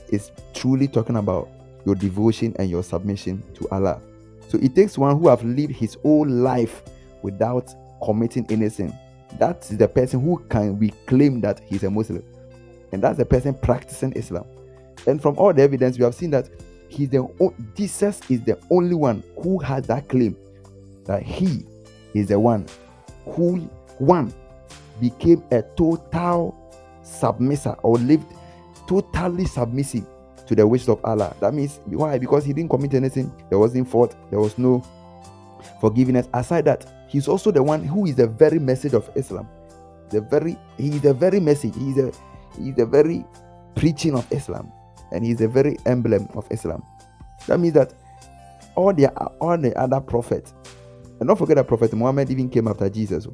[0.10, 1.50] is truly talking about
[1.86, 4.02] your devotion and your submission to Allah.
[4.50, 6.84] So it takes one who have lived his whole life
[7.22, 7.74] without
[8.04, 8.94] committing any sin
[9.34, 12.24] that's the person who can we claim that he's a Muslim.
[12.92, 14.46] And that's the person practicing Islam.
[15.06, 16.50] And from all the evidence, we have seen that
[16.90, 17.28] he's the
[17.76, 20.36] Jesus is the only one who has that claim
[21.06, 21.66] that he
[22.14, 22.66] is the one
[23.26, 23.58] who
[23.98, 24.34] one
[25.00, 26.56] became a total
[27.04, 28.26] submissive or lived
[28.88, 30.06] totally submissive
[30.46, 31.36] to the wishes of Allah.
[31.40, 32.18] That means why?
[32.18, 34.84] Because he didn't commit anything, there wasn't fault, there was no
[35.82, 36.28] forgiveness.
[36.34, 39.48] Aside that, he's also the one who is the very message of Islam.
[40.10, 41.76] The very he's the very message.
[41.76, 42.12] He's a
[42.58, 43.26] he's the very
[43.76, 44.72] preaching of Islam,
[45.12, 46.84] and he's the very emblem of Islam.
[47.48, 47.94] That means that
[48.76, 49.08] all the
[49.40, 50.54] all the other prophets,
[51.20, 53.28] and don't forget that Prophet Muhammad even came after Jesus.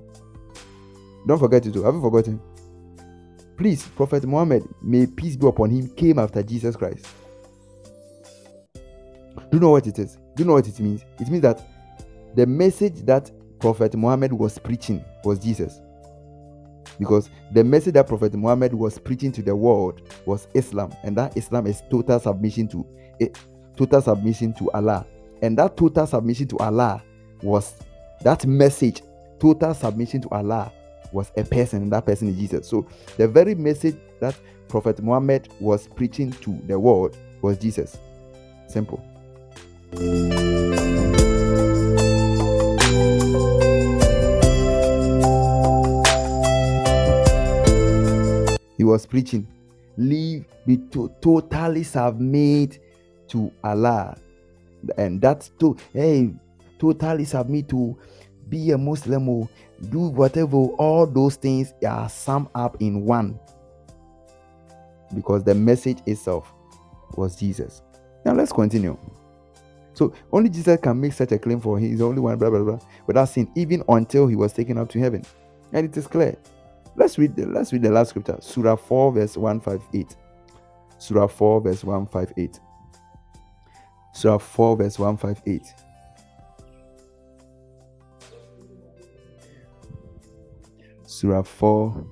[1.27, 1.83] Don't forget it too.
[1.83, 2.41] Have you forgotten?
[3.55, 7.05] Please, Prophet Muhammad, may peace be upon him, came after Jesus Christ.
[8.73, 10.17] Do you know what it is?
[10.35, 11.05] Do you know what it means?
[11.19, 11.61] It means that
[12.35, 13.31] the message that
[13.63, 15.79] Prophet Muhammad was preaching was Jesus.
[16.99, 21.37] Because the message that Prophet Muhammad was preaching to the world was Islam, and that
[21.37, 22.85] Islam is total submission to
[23.21, 23.29] eh,
[23.77, 25.07] total submission to Allah.
[25.41, 27.01] And that total submission to Allah
[27.41, 27.75] was
[28.23, 29.01] that message,
[29.39, 30.69] total submission to Allah
[31.13, 32.67] was a person, and that person is Jesus.
[32.67, 32.85] So
[33.15, 34.35] the very message that
[34.67, 37.97] Prophet Muhammad was preaching to the world was Jesus.
[38.67, 39.01] Simple.
[48.77, 49.47] He was preaching.
[49.97, 52.79] Leave, be to, totally submit
[53.27, 54.17] to Allah.
[54.97, 56.33] And that's to hey,
[56.79, 57.97] totally submit to
[58.49, 59.47] be a Muslim or
[59.89, 60.57] do whatever.
[60.57, 63.39] All those things are summed up in one.
[65.13, 66.51] Because the message itself
[67.15, 67.83] was Jesus.
[68.25, 68.97] Now let's continue.
[69.93, 72.49] So only Jesus can make such a claim for he is the only one, blah
[72.49, 75.23] blah blah, without sin, even until he was taken up to heaven.
[75.71, 76.35] And it is clear
[76.95, 78.37] Let's read the let's read the last scripture.
[78.39, 80.15] Surah 4, verse 158.
[80.99, 82.59] Surah 4, verse 158.
[84.13, 85.73] Surah 4, verse 158.
[91.05, 92.07] Surah 4,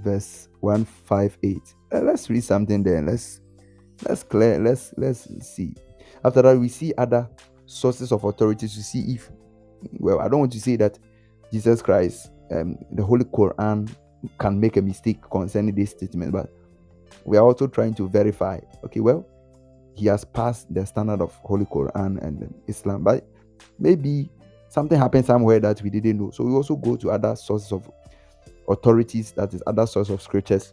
[0.00, 1.74] verse 158.
[1.92, 3.02] Uh, let's read something there.
[3.02, 3.40] Let's
[4.08, 4.58] let's clear.
[4.58, 5.74] Let's let's see.
[6.24, 7.28] After that, we see other
[7.66, 9.30] sources of authority to see if
[9.98, 10.98] well, I don't want to say that
[11.52, 13.90] Jesus Christ, um, the Holy Quran
[14.38, 16.50] can make a mistake concerning this statement, but
[17.24, 18.58] we are also trying to verify.
[18.84, 19.26] Okay, well,
[19.94, 23.26] he has passed the standard of Holy Quran and Islam, but
[23.78, 24.30] maybe
[24.68, 26.30] something happened somewhere that we didn't know.
[26.30, 27.90] So we also go to other sources of
[28.68, 30.72] authorities, that is, other sources of scriptures,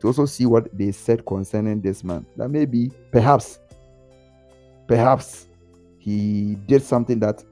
[0.00, 2.26] to also see what they said concerning this man.
[2.36, 3.58] That maybe, perhaps,
[4.86, 5.46] perhaps
[5.98, 7.44] he did something that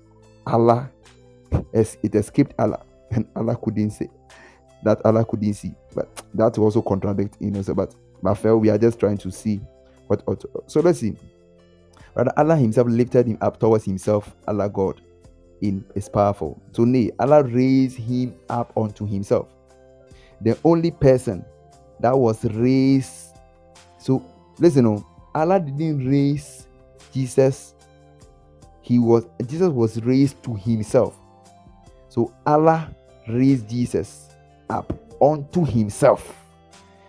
[0.47, 0.91] Allah,
[1.73, 2.83] it escaped Allah,
[3.13, 4.09] and Allah couldn't say
[4.83, 5.75] that Allah couldn't see.
[5.95, 7.63] But that also contradict, you know.
[7.63, 9.61] So, but but we are just trying to see
[10.07, 10.23] what.
[10.67, 11.17] So let's see.
[12.15, 15.01] Rather, Allah Himself lifted him up towards Himself, Allah God,
[15.61, 16.61] in is powerful.
[16.73, 19.49] So nay, Allah raised him up unto Himself.
[20.41, 21.45] The only person
[22.01, 23.37] that was raised.
[23.99, 24.25] So
[24.59, 26.67] listen, no, oh, Allah didn't raise
[27.13, 27.75] Jesus
[28.83, 31.19] he was Jesus was raised to himself.
[32.09, 32.95] So Allah
[33.29, 34.31] raised Jesus
[34.69, 36.37] up unto himself.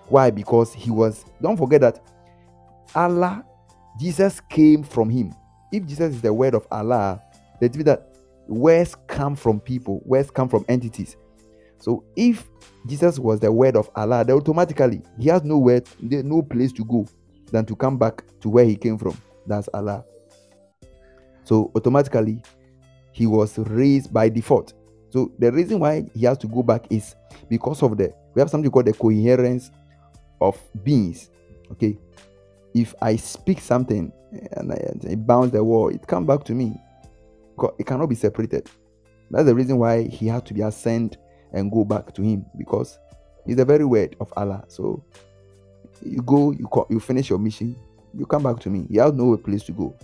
[0.07, 0.29] Why?
[0.29, 1.99] Because he was, don't forget that
[2.93, 3.43] Allah,
[3.99, 5.33] Jesus came from him.
[5.71, 7.21] If Jesus is the word of Allah,
[7.59, 8.15] that means that
[8.47, 11.15] words come from people, words come from entities.
[11.79, 12.47] So if
[12.87, 16.85] Jesus was the word of Allah, then automatically he has no word, no place to
[16.85, 17.07] go
[17.51, 19.17] than to come back to where he came from.
[19.47, 20.05] That's Allah.
[21.43, 22.41] So automatically,
[23.11, 24.73] he was raised by default.
[25.13, 27.13] So the reason why he has to go back is
[27.47, 29.69] because of the we have something called the coherence
[30.41, 31.29] of beings.
[31.73, 31.99] Okay,
[32.73, 34.11] if I speak something
[34.53, 36.73] and, I, it bounce the wall, it come back to me.
[37.77, 38.71] It cannot be separated.
[39.29, 41.17] That's the reason why he had to be ascend
[41.51, 42.97] and go back to him because
[43.45, 44.63] he's the very word of Allah.
[44.67, 45.03] So
[46.03, 47.75] you go, you you finish your mission,
[48.17, 48.87] you come back to me.
[48.89, 49.95] He has no place to go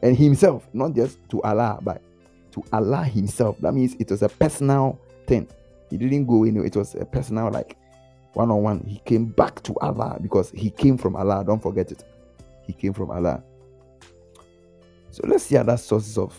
[0.00, 2.00] and himself, not just to Allah, but
[2.54, 3.56] to Allah himself.
[3.60, 5.48] That means it was a personal thing.
[5.90, 6.66] He didn't go anywhere.
[6.66, 7.76] it was a personal, like
[8.34, 8.84] one on one.
[8.86, 11.44] He came back to Allah because he came from Allah.
[11.44, 12.04] Don't forget it.
[12.66, 13.42] He came from Allah.
[15.10, 16.36] So let's see other sources of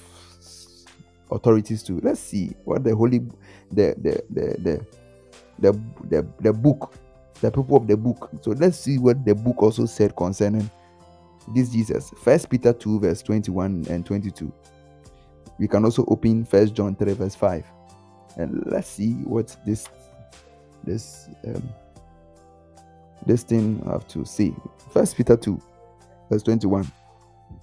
[1.32, 2.00] authorities too.
[2.02, 3.20] Let's see what the holy
[3.72, 4.86] the the the the
[5.60, 5.72] the,
[6.10, 6.94] the, the book,
[7.40, 8.30] the people of the book.
[8.42, 10.70] So let's see what the book also said concerning
[11.54, 12.12] this Jesus.
[12.18, 14.52] First Peter 2, verse 21 and 22.
[15.57, 17.65] We can also open First John 3, verse 5.
[18.38, 19.88] And let's see what this
[20.84, 21.69] this um,
[23.26, 24.53] this thing I have to say.
[24.91, 25.61] First Peter 2,
[26.30, 26.91] verse 21.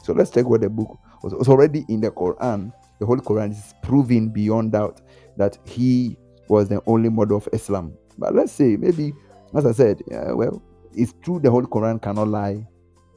[0.03, 2.73] So let's check what the book was, already in the Quran.
[2.99, 5.01] The whole Quran is proving beyond doubt
[5.37, 6.17] that he
[6.49, 7.93] was the only model of Islam.
[8.19, 9.13] But let's say maybe,
[9.55, 10.63] as I said, well,
[10.95, 12.67] it's true the whole Quran cannot lie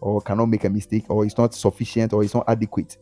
[0.02, 2.98] or cannot make a mistake or it's not sufficient or it's not adequate.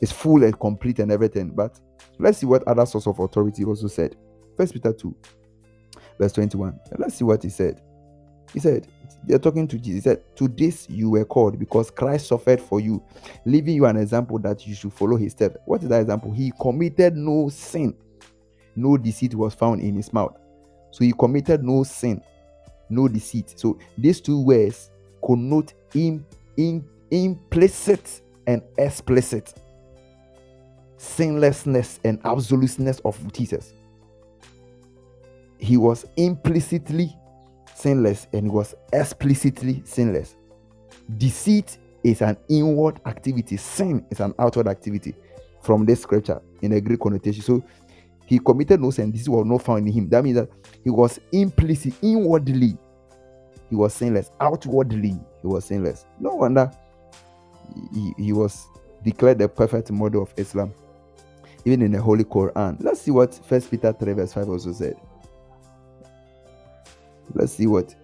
[0.00, 1.50] It's full and complete and everything.
[1.50, 1.78] But
[2.18, 4.16] let's see what other source of authority also said.
[4.56, 5.14] First Peter 2,
[6.18, 6.78] verse 21.
[6.98, 7.80] Let's see what he said.
[8.52, 8.88] He said,
[9.24, 9.94] they're talking to Jesus.
[9.94, 13.02] He said, To this you were called because Christ suffered for you,
[13.44, 15.56] leaving you an example that you should follow his steps.
[15.66, 16.32] What is that example?
[16.32, 17.94] He committed no sin,
[18.76, 20.36] no deceit was found in his mouth.
[20.90, 22.22] So he committed no sin,
[22.88, 23.54] no deceit.
[23.56, 24.90] So these two words
[25.24, 26.24] connote in,
[26.56, 29.54] in, implicit and explicit
[30.98, 33.72] sinlessness and absoluteness of Jesus.
[35.58, 37.16] He was implicitly
[37.74, 40.36] sinless and he was explicitly sinless.
[41.16, 45.14] Deceit is an inward activity, sin is an outward activity
[45.62, 47.42] from this scripture in a Greek connotation.
[47.42, 47.64] So
[48.26, 50.08] he committed no sin, this was not found in him.
[50.10, 50.50] That means that
[50.84, 52.76] he was implicit, inwardly
[53.70, 54.30] he was sinless.
[54.40, 56.06] Outwardly, he was sinless.
[56.18, 56.70] No wonder
[57.92, 58.66] he, he was
[59.04, 60.72] declared the perfect model of Islam,
[61.68, 62.76] even in the Holy Quran.
[62.80, 64.96] Let's see what First Peter 3, verse 5 also said.
[67.34, 67.94] Let's see what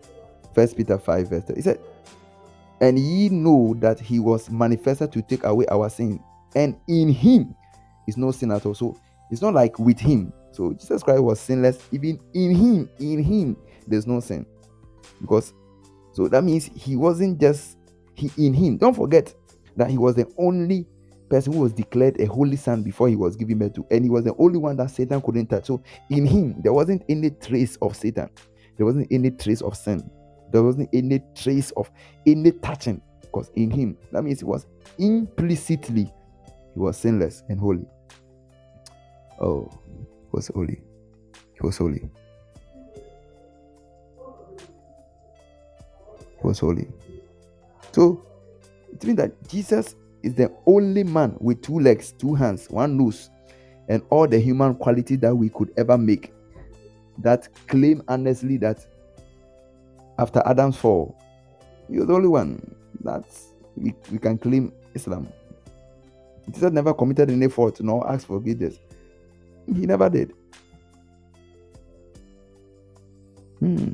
[0.55, 1.57] First Peter 5, verse 3.
[1.57, 1.81] He said,
[2.81, 6.23] And ye know that he was manifested to take away our sin,
[6.55, 7.55] and in him
[8.07, 8.75] is no sin at all.
[8.75, 9.01] So
[9.31, 10.33] it's not like with him.
[10.53, 14.47] So Jesus Christ was sinless, even in him, in him, there's no sin
[15.21, 15.53] because
[16.13, 17.77] so that means he wasn't just
[18.15, 18.77] he in him.
[18.77, 19.35] Don't forget
[19.77, 20.87] that he was the only
[21.29, 24.11] person who was declared a holy son before he was given birth to, and he
[24.11, 25.67] was the only one that Satan couldn't touch.
[25.67, 28.29] So in him, there wasn't any trace of Satan,
[28.77, 30.11] there wasn't any trace of sin,
[30.53, 31.91] there wasn't any trace of
[32.27, 34.67] any touching, because in him, that means it was
[34.99, 36.13] implicitly
[36.75, 37.87] he was sinless and holy.
[39.41, 40.81] Oh, he was holy.
[41.33, 42.11] He was holy.
[46.41, 46.89] He was holy.
[47.93, 48.27] So
[48.93, 49.95] it means that Jesus
[50.25, 53.31] is the only man with two legs, two hands, one nose,
[53.89, 56.33] and all the human quality that we could ever make
[57.19, 58.85] that claim honestly that
[60.19, 61.17] after Adam's fall,
[61.89, 63.25] you're the only one that
[63.77, 65.29] we, we can claim Islam.
[66.51, 68.79] Jesus never committed any fault nor asked for forgiveness.
[69.67, 70.33] He never did.
[73.61, 73.93] Hmm.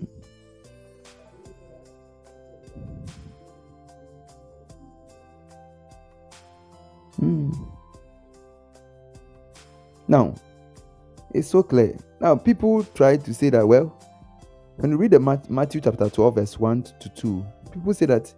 [7.20, 7.52] Hmm.
[10.08, 10.34] Now,
[11.34, 11.96] it's so clear.
[12.18, 13.94] Now, people try to say that, well,
[14.76, 18.32] when you read the Matthew chapter 12, verse 1 to 2, people say that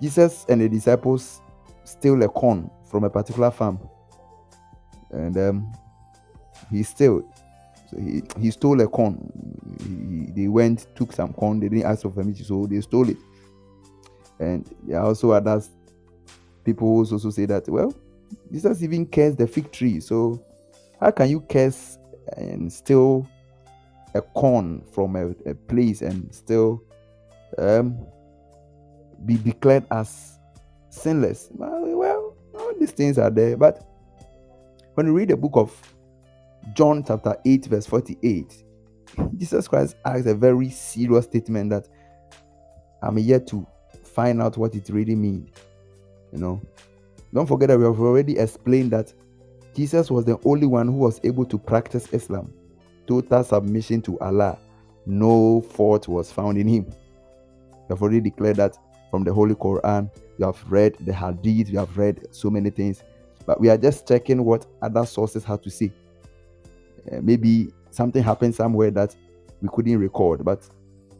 [0.00, 1.40] Jesus and the disciples
[1.82, 3.80] steal a corn from a particular farm.
[5.10, 5.72] And um,
[6.70, 7.24] he stole.
[7.90, 9.32] So he, he stole a corn.
[9.80, 13.16] He, they went, took some corn, they didn't ask for permission, so they stole it.
[14.38, 15.70] And there are also others
[16.68, 17.94] people also say that, well,
[18.52, 20.00] Jesus even cursed the fig tree.
[20.00, 20.44] So
[21.00, 21.98] how can you curse
[22.36, 23.26] and steal
[24.14, 26.82] a corn from a, a place and still
[27.56, 28.06] um,
[29.24, 30.38] be declared as
[30.90, 31.48] sinless?
[31.52, 33.56] Well, all these things are there.
[33.56, 33.82] But
[34.94, 35.94] when you read the book of
[36.74, 38.64] John, chapter 8, verse 48,
[39.38, 41.88] Jesus Christ asks a very serious statement that
[43.02, 43.66] I'm yet to
[44.04, 45.50] find out what it really means.
[46.32, 46.62] You know,
[47.32, 49.12] don't forget that we have already explained that
[49.74, 52.52] Jesus was the only one who was able to practice Islam,
[53.06, 54.58] total submission to Allah.
[55.06, 56.86] No fault was found in him.
[57.88, 58.76] We have already declared that
[59.10, 60.10] from the Holy Quran.
[60.38, 63.02] You have read the Hadith, you have read so many things,
[63.46, 65.92] but we are just checking what other sources have to say.
[67.10, 69.16] Uh, maybe something happened somewhere that
[69.62, 70.68] we couldn't record, but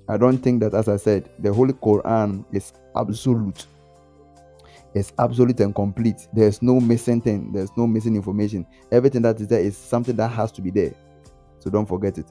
[0.08, 3.66] I don't think that, as I said, the Holy Quran is absolute
[4.94, 6.28] is absolute and complete.
[6.32, 8.66] There's no missing thing, there's no missing information.
[8.90, 10.94] Everything that is there is something that has to be there.
[11.60, 12.30] So don't forget it.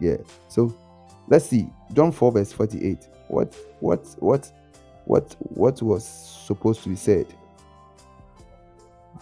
[0.00, 0.16] Yeah.
[0.48, 0.74] So
[1.28, 1.68] let's see.
[1.92, 3.08] John 4, verse 48.
[3.28, 4.50] What what what
[5.04, 7.26] what what was supposed to be said?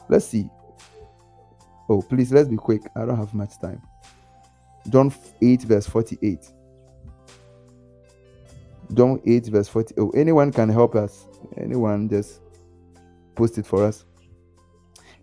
[0.09, 0.49] Let's see.
[1.89, 2.83] Oh, please let's be quick.
[2.97, 3.81] I don't have much time.
[4.89, 6.53] John 8, verse 48.
[8.95, 9.95] John 8, verse 40.
[9.99, 11.27] Oh, anyone can help us.
[11.57, 12.41] Anyone just
[13.37, 14.05] post it for us.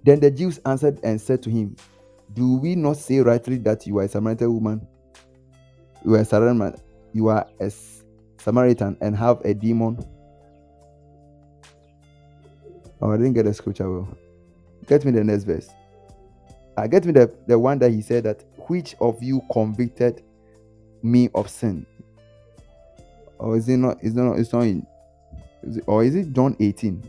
[0.04, 1.76] Then the Jews answered and said to him,
[2.34, 4.88] Do we not say rightly that you are a Samaritan woman?
[6.06, 6.76] You are a Samaritan,
[7.14, 7.72] you are a
[8.38, 9.98] Samaritan and have a demon.
[13.02, 14.18] Oh, I didn't get the scripture well.
[14.88, 15.70] Get me the next verse.
[16.78, 20.24] I uh, get me the, the one that he said that which of you convicted
[21.04, 21.86] me of sin?
[23.38, 24.02] Or is it not?
[24.02, 24.40] Is not?
[24.40, 24.86] It's not in.
[25.64, 27.04] Is it, or is it John 18?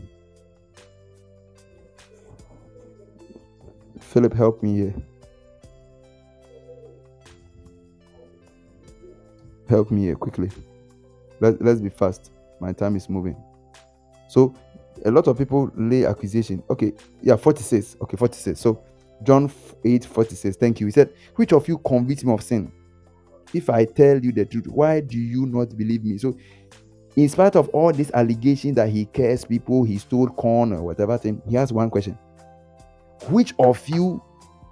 [4.15, 4.93] Philip, help me here.
[9.67, 10.49] Help me here quickly.
[11.41, 12.31] Let, let's be fast.
[12.61, 13.35] My time is moving.
[14.29, 14.55] So,
[15.03, 16.63] a lot of people lay accusation.
[16.69, 17.97] Okay, yeah, 46.
[18.03, 18.57] Okay, 46.
[18.57, 18.81] So,
[19.21, 19.51] John
[19.83, 20.55] 8 46.
[20.55, 20.85] Thank you.
[20.85, 22.71] He said, Which of you convicts me of sin?
[23.53, 26.17] If I tell you the truth, why do you not believe me?
[26.19, 26.37] So,
[27.17, 31.17] in spite of all this allegation that he cares people, he stole corn or whatever
[31.17, 32.17] thing, he has one question
[33.29, 34.21] which of you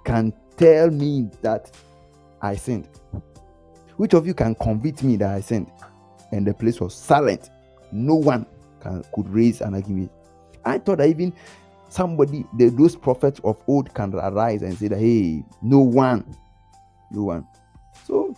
[0.04, 1.70] can tell me that
[2.42, 2.88] I sinned?
[3.96, 5.70] Which of you can convict me that I sinned?
[6.32, 7.50] And the place was silent.
[7.92, 8.46] No one
[8.80, 10.10] can, could raise an argument.
[10.64, 11.32] I thought that even
[11.88, 16.36] somebody, the, those prophets of old, can arise and say that, hey, no one,
[17.10, 17.46] no one.
[18.04, 18.36] So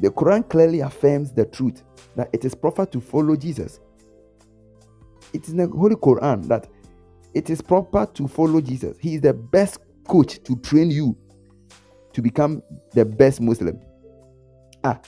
[0.00, 1.82] the Quran clearly affirms the truth
[2.16, 3.80] that it is proper to follow Jesus.
[5.32, 6.68] It is in the Holy Quran that
[7.34, 8.96] it is proper to follow Jesus.
[8.98, 11.16] He is the best coach to train you
[12.12, 13.80] to become the best Muslim.
[14.84, 15.00] Ah,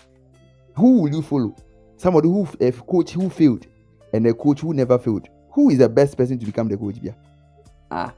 [0.77, 1.55] who will you follow?
[1.97, 3.67] Somebody who a coach who failed
[4.13, 5.29] and a coach who never failed.
[5.53, 6.97] Who is the best person to become the coach?
[7.01, 7.13] Yeah.
[7.91, 8.15] Ah,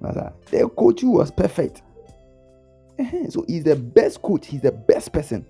[0.00, 1.82] the coach who was perfect.
[3.30, 4.46] So he's the best coach.
[4.46, 5.44] He's the best person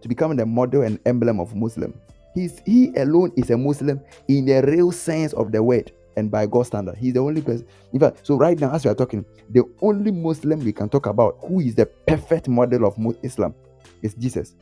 [0.00, 1.94] to become the model and emblem of Muslim.
[2.34, 5.92] He's, he alone is a Muslim in the real sense of the word.
[6.16, 6.96] And by God's standard.
[6.96, 7.66] He's the only person.
[7.92, 11.06] In fact, so right now, as we are talking, the only Muslim we can talk
[11.06, 13.54] about who is the perfect model of Islam
[14.02, 14.54] is Jesus.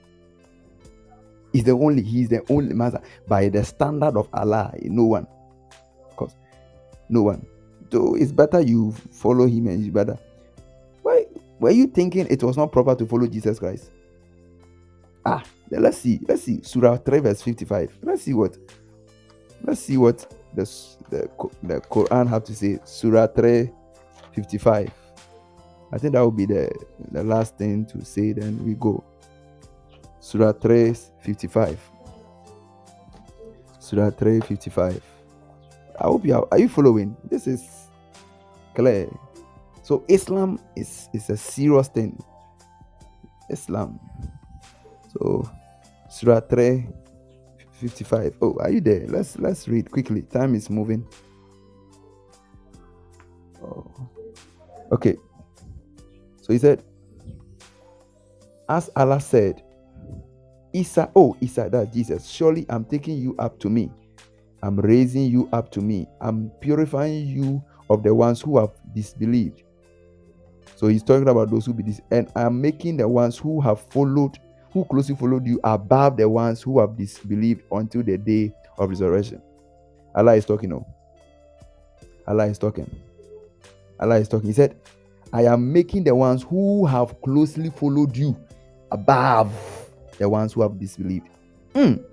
[1.53, 3.01] He's the only, he's the only master.
[3.29, 5.27] By the standard of Allah, no one.
[6.09, 6.35] Of course,
[7.09, 7.47] no one.
[7.91, 10.19] So it's better you follow him and it's better.
[11.03, 11.27] Why
[11.61, 13.91] were you thinking it was not proper to follow Jesus Christ?
[15.27, 16.21] Ah, let's see.
[16.27, 16.63] Let's see.
[16.63, 17.99] Surah 3, verse 55.
[18.03, 18.57] Let's see what.
[19.63, 20.65] Let's see what the,
[21.11, 21.31] the,
[21.63, 22.79] the Quran have to say.
[22.85, 23.71] Surah 3,
[24.35, 24.91] 55.
[25.93, 26.71] I think that will be the,
[27.11, 29.05] the last thing to say, then we go.
[30.21, 31.81] Surah 3, 55.
[33.79, 35.03] Surah 3, 55.
[36.01, 37.17] I hope you are, are you following?
[37.25, 37.89] This is
[38.75, 39.09] clear.
[39.83, 42.23] So Islam is, is a serious thing.
[43.51, 44.01] Islam.
[45.13, 45.49] So
[46.09, 46.89] Surah 3
[47.83, 48.37] 55.
[48.41, 49.05] Oh, are you there?
[49.09, 50.23] Let's let's read quickly.
[50.23, 51.05] Time is moving.
[53.63, 53.91] Oh.
[54.93, 55.17] Okay.
[56.41, 56.85] So he said,
[58.69, 59.63] as Allah said,
[60.73, 62.29] Isa, oh, Isa, that Jesus.
[62.29, 63.91] Surely I'm taking you up to me.
[64.63, 66.07] I'm raising you up to me.
[66.21, 69.65] I'm purifying you of the ones who have disbelieved.
[70.77, 73.81] So he's talking about those who be this, and I'm making the ones who have
[73.81, 74.39] followed,
[74.73, 79.43] who closely followed you, above the ones who have disbelieved until the day of resurrection.
[80.15, 80.87] Allah is talking now.
[82.27, 82.91] Allah is talking.
[83.99, 84.49] Allah is talking.
[84.49, 84.77] He said,
[85.33, 88.37] I am making the ones who have closely followed you
[88.91, 89.53] above
[90.19, 91.29] the ones who have disbelieved.
[91.75, 92.05] Mm.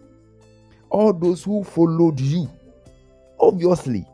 [0.89, 2.49] All those who followed you,
[3.39, 4.05] obviously,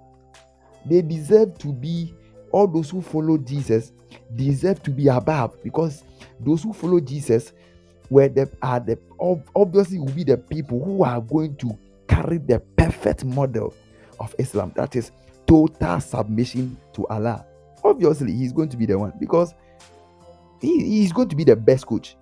[0.85, 2.13] they deserve to be,
[2.51, 3.91] all those who follow Jesus
[4.35, 6.03] deserve to be above because
[6.39, 7.53] those who follow Jesus
[8.09, 8.97] were the are the
[9.55, 11.77] obviously will be the people who are going to
[12.07, 13.73] carry the perfect model
[14.19, 14.71] of Islam.
[14.75, 15.11] That is
[15.47, 17.45] total submission to Allah.
[17.83, 19.53] Obviously, he's going to be the one because
[20.61, 22.15] he, he's going to be the best coach.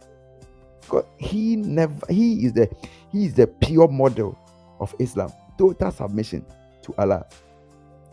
[0.81, 2.69] Because he never he is the
[3.11, 4.37] he is the pure model
[4.79, 5.31] of Islam.
[5.57, 6.45] Total submission
[6.81, 7.25] to Allah.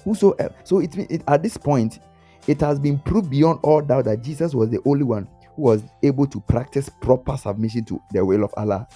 [0.04, 1.98] Whosoever so it, it at this point
[2.46, 5.28] it has been proved beyond all doubt that Jesus was the only one
[5.60, 8.86] was able to practice proper submission to the will of Allah.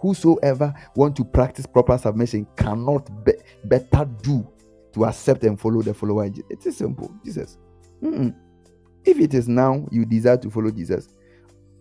[0.00, 3.32] Whosoever want to practice proper submission cannot be,
[3.64, 4.46] better do
[4.94, 6.26] to accept and follow the follower.
[6.26, 7.14] It is simple.
[7.24, 7.58] Jesus.
[8.02, 8.34] Mm-mm.
[9.04, 11.08] If it is now you desire to follow Jesus,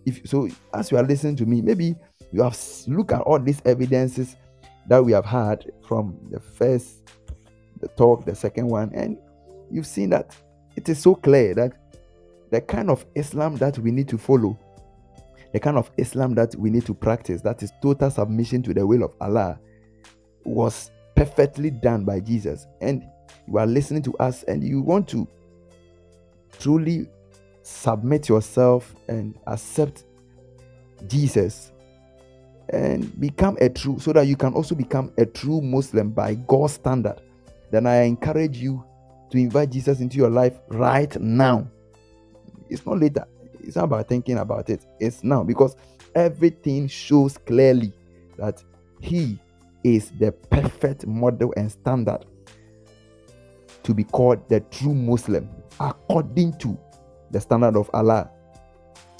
[0.06, 1.95] if so, as you are listening to me, maybe
[2.31, 2.57] you have
[2.88, 4.35] looked at all these evidences
[4.88, 7.02] that we have had from the first
[7.80, 9.18] the talk, the second one, and
[9.72, 10.35] you've seen that
[10.76, 11.73] it is so clear that
[12.52, 14.57] the kind of Islam that we need to follow,
[15.53, 18.86] the kind of Islam that we need to practice, that is total submission to the
[18.86, 19.60] will of Allah,
[20.44, 22.68] was perfectly done by Jesus.
[22.82, 23.03] And
[23.48, 25.28] you are listening to us and you want to
[26.60, 27.07] truly
[27.64, 30.03] submit yourself and accept
[31.07, 31.72] Jesus
[32.69, 36.73] and become a true so that you can also become a true Muslim by God's
[36.73, 37.22] standard,
[37.72, 38.84] then I encourage you
[39.30, 41.68] to invite Jesus into your life right now.
[42.72, 43.26] It's not later.
[43.60, 44.85] It's not about thinking about it.
[44.99, 45.76] It's now because
[46.15, 47.93] everything shows clearly
[48.38, 48.64] that
[48.99, 49.38] He
[49.84, 52.26] is the perfect model and standard
[53.84, 55.49] to be called the true Muslim
[55.80, 56.77] according to
[57.31, 58.30] the standard of Allah.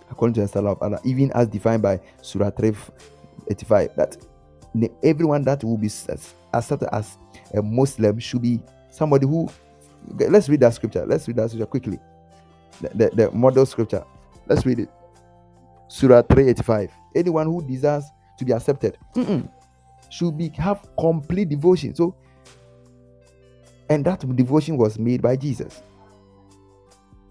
[0.10, 4.18] According to the standard of Allah, even as defined by Surah 385, that
[5.04, 5.90] everyone that will be
[6.54, 7.18] accepted as
[7.54, 9.50] a Muslim should be somebody who
[10.18, 11.06] let's read that scripture.
[11.06, 12.00] Let's read that scripture quickly.
[12.82, 14.04] The, the, model scripture.
[14.48, 14.90] Let's read it.
[15.88, 16.92] Surah 385.
[17.16, 18.06] Anyone who desires
[18.38, 18.98] to be accepted
[20.10, 21.96] should be have complete devotion.
[21.96, 22.16] So,
[23.90, 25.82] and that devotion was made by Jesus.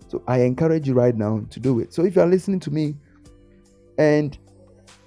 [0.08, 1.94] So I encourage you right now to do it.
[1.94, 2.96] So if you are listening to me
[3.96, 4.36] and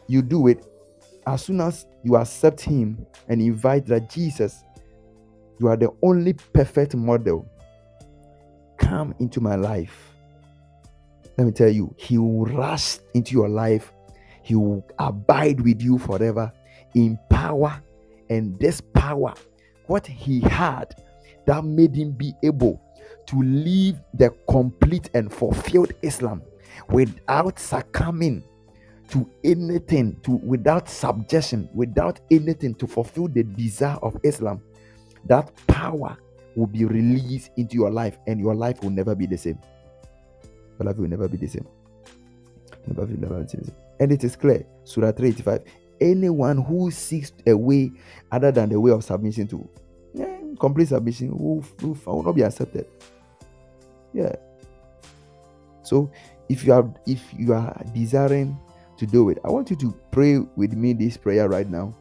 [0.07, 0.65] you do it,
[1.27, 4.63] as soon as you accept Him and invite that Jesus,
[5.59, 7.49] you are the only perfect model
[8.77, 10.12] come into my life,
[11.37, 13.91] let me tell you, He will rush into your life.
[14.43, 16.51] He will abide with you forever
[16.95, 17.81] in power.
[18.29, 19.33] And this power,
[19.87, 20.95] what He had,
[21.45, 22.81] that made Him be able
[23.27, 26.41] to live the complete and fulfilled Islam
[26.89, 28.43] without succumbing
[29.09, 34.61] to anything, to without subjection, without anything to fulfill the desire of Islam.
[35.25, 36.17] That power
[36.55, 39.59] will be released into your life, and your life will never be the same.
[40.83, 41.65] Your life will never be the same.
[42.87, 43.71] Never be, never the same.
[44.01, 45.63] And it is clear, Surah 385.
[46.01, 47.91] Anyone who seeks a way
[48.33, 49.69] other than the way of submission to,
[50.13, 52.85] yeah, complete submission will, will, will not be accepted.
[54.11, 54.35] Yeah.
[55.83, 56.11] So
[56.49, 58.57] if you are if you are desiring
[58.97, 61.95] to do it, I want you to pray with me this prayer right now.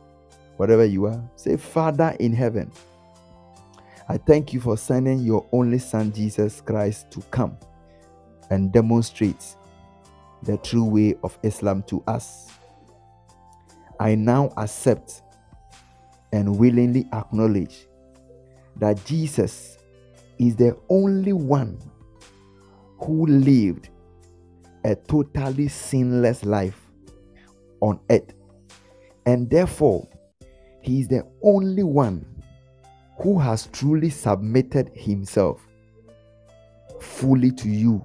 [0.56, 2.70] Whatever you are, say, Father in heaven,
[4.08, 7.56] I thank you for sending your only Son Jesus Christ to come
[8.52, 9.56] and demonstrate
[10.42, 12.50] the true way of Islam to us.
[13.98, 15.22] I now accept
[16.34, 17.86] and willingly acknowledge
[18.76, 19.78] that Jesus
[20.38, 21.78] is the only one
[22.98, 23.88] who lived
[24.84, 26.90] a totally sinless life
[27.80, 28.34] on earth.
[29.24, 30.06] And therefore,
[30.82, 32.26] he is the only one
[33.22, 35.66] who has truly submitted himself
[37.00, 38.04] fully to you.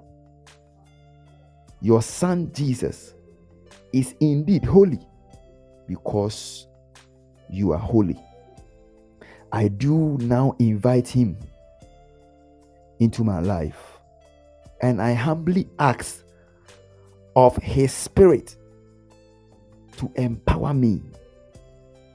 [1.81, 3.13] Your son Jesus
[3.93, 4.99] is indeed holy
[5.87, 6.67] because
[7.49, 8.19] you are holy.
[9.51, 11.37] I do now invite him
[12.99, 13.99] into my life
[14.81, 16.23] and I humbly ask
[17.35, 18.55] of his spirit
[19.97, 21.01] to empower me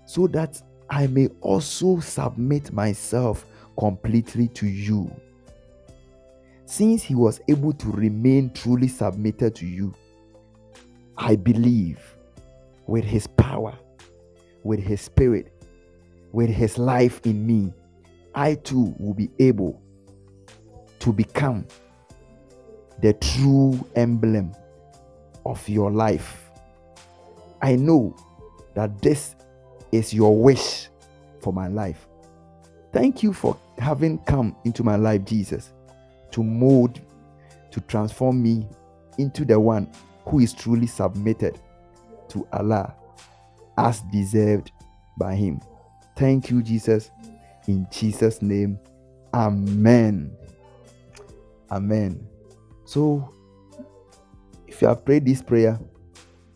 [0.07, 0.61] so that
[0.91, 3.47] I may also submit myself
[3.79, 5.11] completely to you.
[6.73, 9.93] Since he was able to remain truly submitted to you,
[11.19, 12.01] I believe
[12.87, 13.77] with his power,
[14.63, 15.53] with his spirit,
[16.33, 17.75] with his life in me,
[18.35, 19.83] I too will be able
[21.01, 21.67] to become
[23.03, 24.55] the true emblem
[25.45, 26.51] of your life.
[27.61, 28.17] I know
[28.73, 29.37] that this
[29.93, 30.89] is your wish
[31.43, 32.09] for my life.
[32.95, 35.75] Thank you for having come into my life, Jesus,
[36.33, 37.01] to mold,
[37.71, 38.67] to transform me
[39.19, 39.91] into the one
[40.27, 41.59] who is truly submitted
[42.29, 42.95] to Allah
[43.79, 44.73] as deserved
[45.19, 45.61] by Him.
[46.17, 47.11] Thank you, Jesus.
[47.69, 48.79] In Jesus' name,
[49.35, 50.37] Amen.
[51.71, 52.27] Amen.
[52.85, 53.33] So,
[54.67, 55.79] if you have prayed this prayer,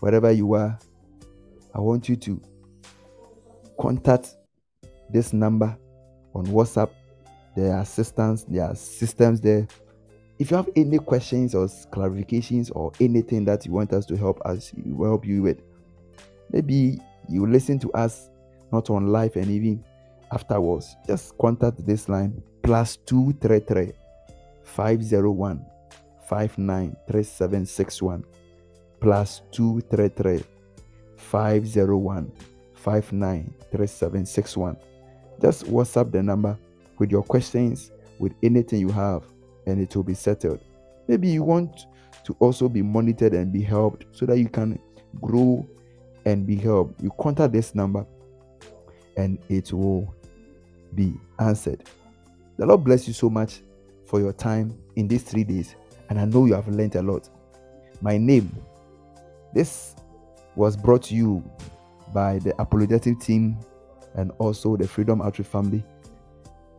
[0.01, 0.78] wherever you are,
[1.74, 2.40] I want you to
[3.81, 4.36] contact
[5.11, 5.77] this number
[6.35, 6.90] on WhatsApp.
[7.57, 8.47] There are assistants,
[8.78, 9.66] systems there.
[10.39, 14.41] If you have any questions or clarifications or anything that you want us to help
[14.45, 15.62] us help you with,
[16.53, 18.31] maybe you listen to us
[18.70, 19.83] not on live and even
[20.33, 20.97] afterwards.
[21.07, 23.93] Just contact this line plus two three three
[24.62, 25.65] five zero one
[26.28, 28.24] five nine three seven six one
[29.01, 30.45] plus two three three
[31.16, 32.31] five zero one
[32.87, 34.77] 593761.
[35.41, 36.57] Just WhatsApp the number
[36.98, 39.24] with your questions, with anything you have,
[39.66, 40.60] and it will be settled.
[41.09, 41.86] Maybe you want
[42.24, 44.78] to also be monitored and be helped so that you can
[45.20, 45.66] grow
[46.24, 47.01] and be helped.
[47.02, 48.05] You contact this number
[49.16, 50.14] and it will
[50.94, 51.85] be answered.
[52.56, 53.60] The Lord bless you so much
[54.06, 55.74] for your time in these three days,
[56.09, 57.28] and I know you have learned a lot.
[58.01, 58.55] My name,
[59.55, 59.94] this
[60.55, 61.43] was brought to you
[62.14, 63.59] by the apologetic team
[64.14, 65.85] and also the Freedom Outreach family.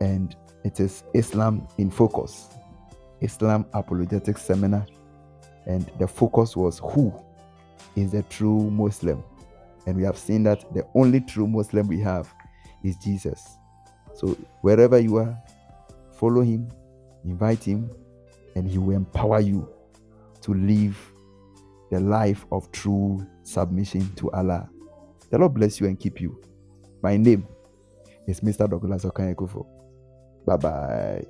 [0.00, 0.34] And
[0.64, 2.48] it is Islam in Focus,
[3.20, 4.86] Islam Apologetic Seminar.
[5.66, 7.12] And the focus was who
[7.96, 9.22] is the true Muslim.
[9.86, 12.32] And we have seen that the only true Muslim we have
[12.82, 13.46] is Jesus.
[14.14, 15.38] So wherever you are,
[16.12, 16.68] follow him,
[17.24, 17.90] invite him,
[18.54, 19.68] and he will empower you
[20.42, 20.98] to live
[21.90, 24.68] the life of true submission to Allah.
[25.30, 26.40] The Lord bless you and keep you.
[27.02, 27.46] My name
[28.26, 28.68] is Mr.
[28.68, 29.66] Douglas Okanyekufo.
[30.48, 31.22] 拜拜。